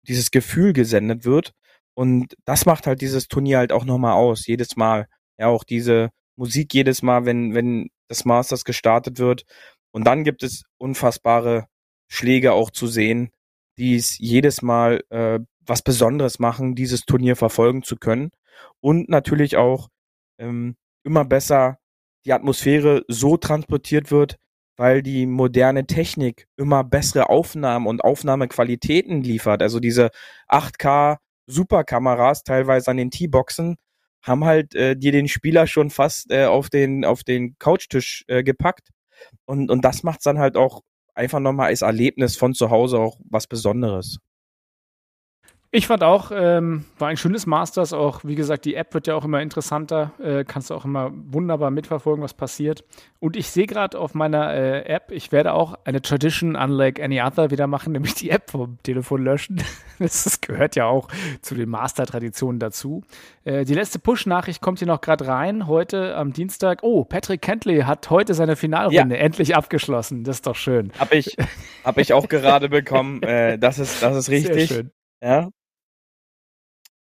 dieses 0.07 0.31
Gefühl 0.31 0.73
gesendet 0.73 1.25
wird. 1.25 1.53
Und 1.93 2.35
das 2.45 2.65
macht 2.65 2.87
halt 2.87 3.01
dieses 3.01 3.27
Turnier 3.27 3.57
halt 3.59 3.71
auch 3.73 3.85
nochmal 3.85 4.13
aus, 4.13 4.47
jedes 4.47 4.75
Mal. 4.77 5.07
Ja, 5.37 5.47
auch 5.47 5.63
diese 5.63 6.11
Musik 6.41 6.73
jedes 6.73 7.03
Mal, 7.03 7.25
wenn, 7.25 7.53
wenn 7.53 7.91
das 8.07 8.25
Masters 8.25 8.65
gestartet 8.65 9.19
wird. 9.19 9.43
Und 9.91 10.05
dann 10.07 10.23
gibt 10.23 10.41
es 10.41 10.63
unfassbare 10.79 11.67
Schläge 12.07 12.53
auch 12.53 12.71
zu 12.71 12.87
sehen, 12.87 13.29
die 13.77 13.95
es 13.95 14.17
jedes 14.17 14.63
Mal 14.63 15.03
äh, 15.11 15.39
was 15.59 15.83
Besonderes 15.83 16.39
machen, 16.39 16.73
dieses 16.73 17.01
Turnier 17.01 17.35
verfolgen 17.35 17.83
zu 17.83 17.95
können 17.95 18.31
und 18.79 19.07
natürlich 19.07 19.55
auch 19.55 19.89
ähm, 20.39 20.77
immer 21.03 21.25
besser 21.25 21.77
die 22.25 22.33
Atmosphäre 22.33 23.03
so 23.07 23.37
transportiert 23.37 24.09
wird, 24.09 24.37
weil 24.77 25.03
die 25.03 25.27
moderne 25.27 25.85
Technik 25.85 26.47
immer 26.57 26.83
bessere 26.83 27.29
Aufnahmen 27.29 27.85
und 27.85 28.03
Aufnahmequalitäten 28.03 29.21
liefert. 29.21 29.61
Also 29.61 29.79
diese 29.79 30.09
8K 30.49 31.17
Superkameras 31.45 32.41
teilweise 32.43 32.89
an 32.89 32.97
den 32.97 33.11
T-Boxen 33.11 33.77
haben 34.21 34.45
halt 34.45 34.75
äh, 34.75 34.95
dir 34.95 35.11
den 35.11 35.27
Spieler 35.27 35.67
schon 35.67 35.89
fast 35.89 36.31
äh, 36.31 36.45
auf 36.45 36.69
den 36.69 37.05
auf 37.05 37.23
den 37.23 37.57
Couchtisch 37.59 38.23
äh, 38.27 38.43
gepackt 38.43 38.89
und 39.45 39.71
und 39.71 39.83
das 39.85 40.03
macht's 40.03 40.23
dann 40.23 40.39
halt 40.39 40.57
auch 40.57 40.81
einfach 41.15 41.39
nochmal 41.39 41.67
als 41.67 41.81
Erlebnis 41.81 42.37
von 42.37 42.53
zu 42.53 42.69
Hause 42.69 42.99
auch 42.99 43.19
was 43.29 43.47
Besonderes. 43.47 44.17
Ich 45.73 45.87
fand 45.87 46.03
auch, 46.03 46.31
ähm, 46.35 46.83
war 46.99 47.07
ein 47.07 47.15
schönes 47.15 47.45
Masters. 47.45 47.93
Auch, 47.93 48.25
wie 48.25 48.35
gesagt, 48.35 48.65
die 48.65 48.75
App 48.75 48.93
wird 48.93 49.07
ja 49.07 49.15
auch 49.15 49.23
immer 49.23 49.41
interessanter. 49.41 50.11
Äh, 50.21 50.43
kannst 50.43 50.69
du 50.69 50.73
auch 50.73 50.83
immer 50.83 51.11
wunderbar 51.13 51.71
mitverfolgen, 51.71 52.21
was 52.21 52.33
passiert. 52.33 52.83
Und 53.19 53.37
ich 53.37 53.49
sehe 53.49 53.67
gerade 53.67 53.97
auf 53.97 54.13
meiner 54.13 54.53
äh, 54.53 54.81
App, 54.81 55.13
ich 55.13 55.31
werde 55.31 55.53
auch 55.53 55.75
eine 55.85 56.01
Tradition 56.01 56.57
unlike 56.57 57.01
any 57.01 57.21
other 57.21 57.51
wieder 57.51 57.67
machen, 57.67 57.93
nämlich 57.93 58.15
die 58.15 58.31
App 58.31 58.51
vom 58.51 58.79
Telefon 58.83 59.23
löschen. 59.23 59.63
das 59.99 60.41
gehört 60.41 60.75
ja 60.75 60.87
auch 60.87 61.07
zu 61.41 61.55
den 61.55 61.69
Master-Traditionen 61.69 62.59
dazu. 62.59 63.05
Äh, 63.45 63.63
die 63.63 63.73
letzte 63.73 63.97
Push-Nachricht 63.97 64.59
kommt 64.59 64.79
hier 64.79 64.89
noch 64.89 64.99
gerade 64.99 65.25
rein. 65.25 65.67
Heute 65.67 66.17
am 66.17 66.33
Dienstag. 66.33 66.79
Oh, 66.81 67.05
Patrick 67.05 67.41
Kentley 67.41 67.83
hat 67.83 68.09
heute 68.09 68.33
seine 68.33 68.57
Finalrunde 68.57 69.15
ja. 69.15 69.21
endlich 69.21 69.55
abgeschlossen. 69.55 70.25
Das 70.25 70.37
ist 70.37 70.47
doch 70.47 70.57
schön. 70.57 70.91
Hab 70.99 71.13
ich, 71.13 71.37
hab 71.85 71.97
ich 71.97 72.11
auch 72.11 72.27
gerade 72.27 72.67
bekommen. 72.67 73.21
Äh, 73.31 73.59
das 73.59 73.77
ist, 73.77 74.01
das 74.01 74.17
ist 74.17 74.29
richtig. 74.29 74.67
Sehr 74.67 74.77
schön. 74.77 74.91
Ja, 75.21 75.49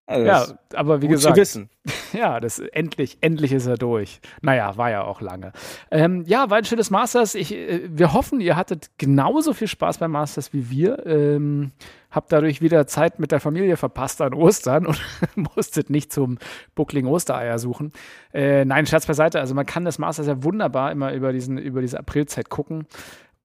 also 0.07 0.27
ja, 0.27 0.47
aber 0.75 1.01
wie 1.01 1.09
gesagt, 1.09 1.35
zu 1.35 1.41
wissen. 1.41 1.71
ja, 2.13 2.39
das 2.39 2.59
endlich, 2.59 3.19
endlich 3.23 3.53
ist 3.53 3.67
er 3.67 3.77
durch. 3.77 4.21
Naja, 4.43 4.77
war 4.77 4.91
ja 4.91 5.03
auch 5.03 5.23
lange. 5.23 5.53
Ähm, 5.91 6.25
ja, 6.27 6.51
war 6.51 6.59
ein 6.59 6.67
schönes 6.67 6.91
Masters. 6.91 7.35
Ich, 7.35 7.55
äh, 7.55 7.89
wir 7.89 8.13
hoffen, 8.13 8.41
ihr 8.41 8.55
hattet 8.55 8.91
genauso 8.99 9.55
viel 9.55 9.69
Spaß 9.69 9.99
beim 9.99 10.11
Masters 10.11 10.53
wie 10.53 10.69
wir. 10.69 11.07
Ähm, 11.07 11.73
habt 12.11 12.33
dadurch 12.33 12.61
wieder 12.61 12.87
Zeit 12.87 13.19
mit 13.19 13.33
der 13.33 13.41
Familie 13.41 13.79
verpasst 13.79 14.21
an 14.21 14.35
Ostern 14.35 14.87
und 14.87 15.01
musstet 15.57 15.89
nicht 15.89 16.13
zum 16.13 16.39
Buckling 16.75 17.07
Ostereier 17.07 17.59
suchen. 17.59 17.93
Äh, 18.35 18.67
nein, 18.67 18.87
Scherz 18.87 19.07
beiseite. 19.07 19.41
Also 19.41 19.55
man 19.55 19.65
kann 19.65 19.87
das 19.87 19.99
Masters 19.99 20.27
ja 20.27 20.43
wunderbar 20.43 20.93
immer 20.93 21.15
über, 21.15 21.33
diesen, 21.33 21.57
über 21.57 21.81
diese 21.81 21.99
Aprilzeit 21.99 22.51
gucken. 22.51 22.87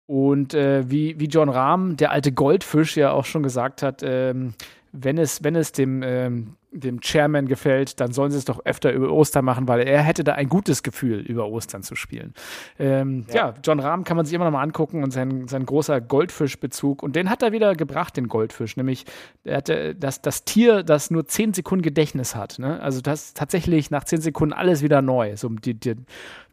Und 0.08 0.56
äh, 0.56 0.90
wie, 0.90 1.20
wie 1.20 1.28
John 1.28 1.50
Rahm, 1.50 1.96
der 1.96 2.12
alte 2.12 2.32
Goldfisch, 2.32 2.98
ja 2.98 3.12
auch 3.12 3.26
schon 3.26 3.44
gesagt 3.44 3.84
hat, 3.84 4.02
ähm, 4.04 4.56
wenn 4.92 5.18
es, 5.18 5.44
wenn 5.44 5.56
es 5.56 5.72
dem, 5.72 6.02
ähm, 6.04 6.56
dem 6.72 7.02
Chairman 7.02 7.48
gefällt, 7.48 8.00
dann 8.00 8.12
sollen 8.12 8.32
sie 8.32 8.38
es 8.38 8.46
doch 8.46 8.64
öfter 8.66 8.92
über 8.92 9.12
Ostern 9.12 9.44
machen, 9.44 9.68
weil 9.68 9.82
er 9.82 10.04
hätte 10.04 10.24
da 10.24 10.34
ein 10.34 10.50
gutes 10.50 10.84
Gefühl, 10.84 11.20
über 11.20 11.48
Ostern 11.48 11.82
zu 11.82 11.96
spielen. 11.96 12.34
Ähm, 12.78 13.26
ja. 13.30 13.36
ja. 13.36 13.54
John 13.64 13.80
Rahm 13.80 14.04
kann 14.04 14.18
man 14.18 14.26
sich 14.26 14.36
immer 14.36 14.46
noch 14.46 14.52
mal 14.52 14.62
angucken 14.62 15.04
und 15.04 15.12
sein, 15.12 15.48
sein 15.48 15.66
großer 15.66 16.00
Goldfischbezug. 16.00 17.02
Und 17.02 17.16
den 17.16 17.30
hat 17.30 17.42
er 17.42 17.52
wieder 17.52 17.76
gebracht, 17.76 18.18
den 18.18 18.28
Goldfisch. 18.28 18.78
Nämlich, 18.78 19.06
er 19.44 19.58
hatte 19.58 19.96
das, 19.96 20.22
das 20.22 20.46
Tier, 20.46 20.84
das 20.84 21.10
nur 21.10 21.26
10 21.26 21.54
Sekunden 21.54 21.82
Gedächtnis 21.82 22.36
hat. 22.36 22.60
Ne? 22.60 22.80
Also 22.82 23.02
das 23.02 23.34
tatsächlich 23.34 23.90
nach 23.90 24.04
10 24.04 24.22
Sekunden 24.22 24.54
alles 24.54 24.84
wieder 24.84 25.02
neu. 25.02 25.36
So 25.38 25.50
die, 25.50 25.74
die, 25.74 25.96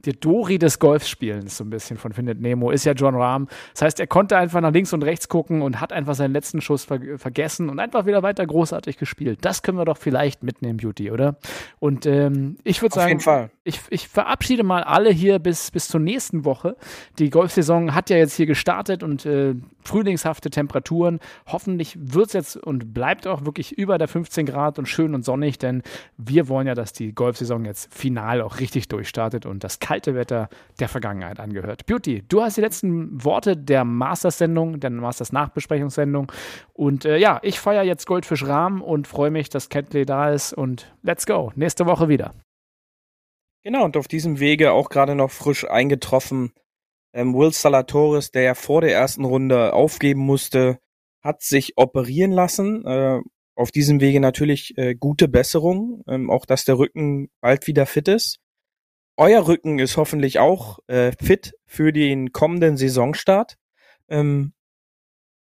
der 0.07 0.15
Dori 0.15 0.59
des 0.59 0.79
Golfspielens, 0.79 1.57
so 1.57 1.65
ein 1.65 1.71
bisschen 1.71 1.97
von 1.97 2.13
Findet 2.13 2.41
Nemo, 2.41 2.71
ist 2.71 2.85
ja 2.85 2.93
John 2.93 3.15
Rahm. 3.15 3.49
Das 3.73 3.83
heißt, 3.83 4.01
er 4.01 4.07
konnte 4.07 4.37
einfach 4.37 4.61
nach 4.61 4.73
links 4.73 4.93
und 4.93 5.03
rechts 5.03 5.29
gucken 5.29 5.63
und 5.63 5.81
hat 5.81 5.93
einfach 5.93 6.15
seinen 6.15 6.33
letzten 6.33 6.61
Schuss 6.61 6.85
ver 6.85 7.01
vergessen 7.19 7.69
und 7.69 7.79
einfach 7.79 8.07
wieder 8.07 8.23
weiter 8.23 8.47
großartig 8.47 8.97
gespielt. 8.97 9.41
Das 9.43 9.63
können 9.63 9.79
wir 9.79 9.85
doch 9.85 9.99
vielleicht 10.07 10.45
mitnehmen, 10.45 10.77
Beauty, 10.77 11.11
oder? 11.11 11.37
Und 11.81 12.07
ähm, 12.07 12.59
ich 12.63 12.81
würde 12.81 12.95
sagen, 12.95 13.07
Auf 13.07 13.09
jeden 13.09 13.21
Fall. 13.21 13.51
Ich, 13.67 13.81
ich 13.91 14.07
verabschiede 14.07 14.63
mal 14.63 14.85
alle 14.85 15.11
hier 15.11 15.41
bis, 15.41 15.73
bis 15.73 15.89
zur 15.89 15.99
nächsten 15.99 16.45
Woche. 16.45 16.77
Die 17.19 17.31
Golfsaison 17.31 17.97
hat 17.97 18.11
ja 18.11 18.17
jetzt 18.17 18.37
hier 18.37 18.47
gestartet 18.47 19.03
und 19.03 19.27
äh, 19.27 19.57
frühlingshafte 19.83 20.51
Temperaturen. 20.51 21.19
Hoffentlich 21.47 21.99
wird 22.01 22.29
es 22.29 22.33
jetzt 22.33 22.57
und 22.57 22.95
bleibt 22.95 23.27
auch 23.27 23.45
wirklich 23.45 23.73
über 23.73 23.99
der 23.99 24.07
15 24.07 24.47
Grad 24.47 24.79
und 24.79 24.87
schön 24.87 25.17
und 25.17 25.25
sonnig, 25.25 25.59
denn 25.59 25.83
wir 26.17 26.49
wollen 26.49 26.69
ja, 26.69 26.77
dass 26.77 26.93
die 26.93 27.13
Golfsaison 27.13 27.65
jetzt 27.65 27.93
final 27.93 28.41
auch 28.41 28.61
richtig 28.61 28.87
durchstartet 28.87 29.47
und 29.47 29.65
das 29.65 29.81
kalte 29.81 30.15
Wetter 30.15 30.49
der 30.79 30.89
Vergangenheit 30.89 31.41
angehört. 31.41 31.87
Beauty, 31.87 32.23
du 32.29 32.43
hast 32.43 32.59
die 32.59 32.61
letzten 32.61 33.25
Worte 33.25 33.57
der 33.57 33.85
Masters-Sendung, 33.85 34.79
der 34.79 34.91
Masters-Nachbesprechungssendung. 34.91 36.31
Und 36.73 37.05
äh, 37.05 37.17
ja, 37.17 37.41
ich 37.43 37.59
feiere 37.59 37.83
jetzt 37.83 38.07
Goldfisch 38.07 38.45
Rahm 38.47 38.81
und 38.81 39.09
freue 39.09 39.33
mich, 39.33 39.49
dass 39.49 39.71
Kentley 39.71 40.07
da 40.07 40.31
ist. 40.31 40.53
Und 40.53 40.95
let's 41.03 41.27
go. 41.27 41.51
Nächste 41.57 41.87
Woche 41.87 42.09
wieder. 42.09 42.31
Genau, 43.67 43.85
und 43.85 43.97
auf 43.97 44.07
diesem 44.07 44.39
Wege 44.39 44.71
auch 44.71 44.91
gerade 44.91 45.17
noch 45.17 45.33
frisch 45.33 45.69
eingetroffen. 45.69 46.53
Ähm, 47.13 47.35
Will 47.35 47.51
Salatoris, 47.51 48.31
der 48.31 48.43
ja 48.43 48.55
vor 48.55 48.81
der 48.81 48.93
ersten 48.93 49.25
Runde 49.25 49.73
aufgeben 49.73 50.21
musste, 50.21 50.79
hat 51.21 51.43
sich 51.43 51.73
operieren 51.77 52.31
lassen. 52.31 52.87
Äh, 52.87 53.19
auf 53.57 53.73
diesem 53.73 54.01
Wege 54.01 54.21
natürlich 54.21 54.79
äh, 54.79 54.95
gute 54.95 55.27
Besserung, 55.27 56.05
ähm, 56.07 56.31
auch 56.31 56.47
dass 56.47 56.65
der 56.65 56.79
Rücken 56.79 57.29
bald 57.41 57.67
wieder 57.67 57.87
fit 57.87 58.07
ist. 58.07 58.39
Euer 59.17 59.49
Rücken 59.49 59.81
ist 59.81 59.97
hoffentlich 59.97 60.39
auch 60.39 60.79
äh, 60.87 61.11
fit 61.21 61.55
für 61.67 61.93
den 61.93 62.31
kommenden 62.31 62.77
Saisonstart. 62.77 63.57
Ähm, 64.09 64.53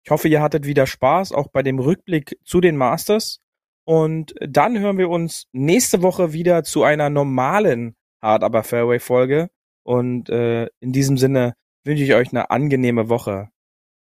ich 0.04 0.10
hoffe, 0.10 0.28
ihr 0.28 0.42
hattet 0.42 0.66
wieder 0.66 0.86
Spaß, 0.86 1.32
auch 1.32 1.48
bei 1.48 1.62
dem 1.62 1.78
Rückblick 1.78 2.36
zu 2.44 2.60
den 2.60 2.76
Masters. 2.76 3.40
Und 3.84 4.34
dann 4.46 4.78
hören 4.78 4.98
wir 4.98 5.08
uns 5.08 5.46
nächste 5.52 6.02
Woche 6.02 6.34
wieder 6.34 6.64
zu 6.64 6.82
einer 6.82 7.08
normalen 7.08 7.96
Hard 8.22 8.44
Aber 8.44 8.62
Fairway 8.62 8.98
Folge. 8.98 9.50
Und 9.82 10.28
äh, 10.28 10.66
in 10.80 10.92
diesem 10.92 11.16
Sinne 11.16 11.54
wünsche 11.84 12.04
ich 12.04 12.14
euch 12.14 12.30
eine 12.30 12.50
angenehme 12.50 13.08
Woche. 13.08 13.48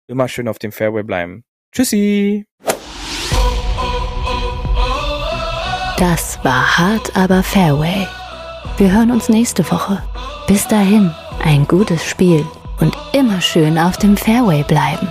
Immer 0.09 0.28
schön 0.28 0.48
auf 0.48 0.59
dem 0.59 0.72
Fairway 0.72 1.02
bleiben. 1.02 1.44
Tschüssi! 1.72 2.46
Das 5.98 6.42
war 6.44 6.78
Hard 6.78 7.16
Aber 7.16 7.42
Fairway 7.42 8.06
wir 8.78 8.92
hören 8.92 9.11
uns 9.11 9.28
nächste 9.28 9.68
Woche. 9.72 10.00
Bis 10.46 10.68
dahin, 10.68 11.12
ein 11.42 11.66
gutes 11.66 12.04
Spiel 12.04 12.46
und 12.78 12.96
immer 13.12 13.40
schön 13.40 13.76
auf 13.76 13.96
dem 13.96 14.16
Fairway 14.16 14.62
bleiben. 14.62 15.09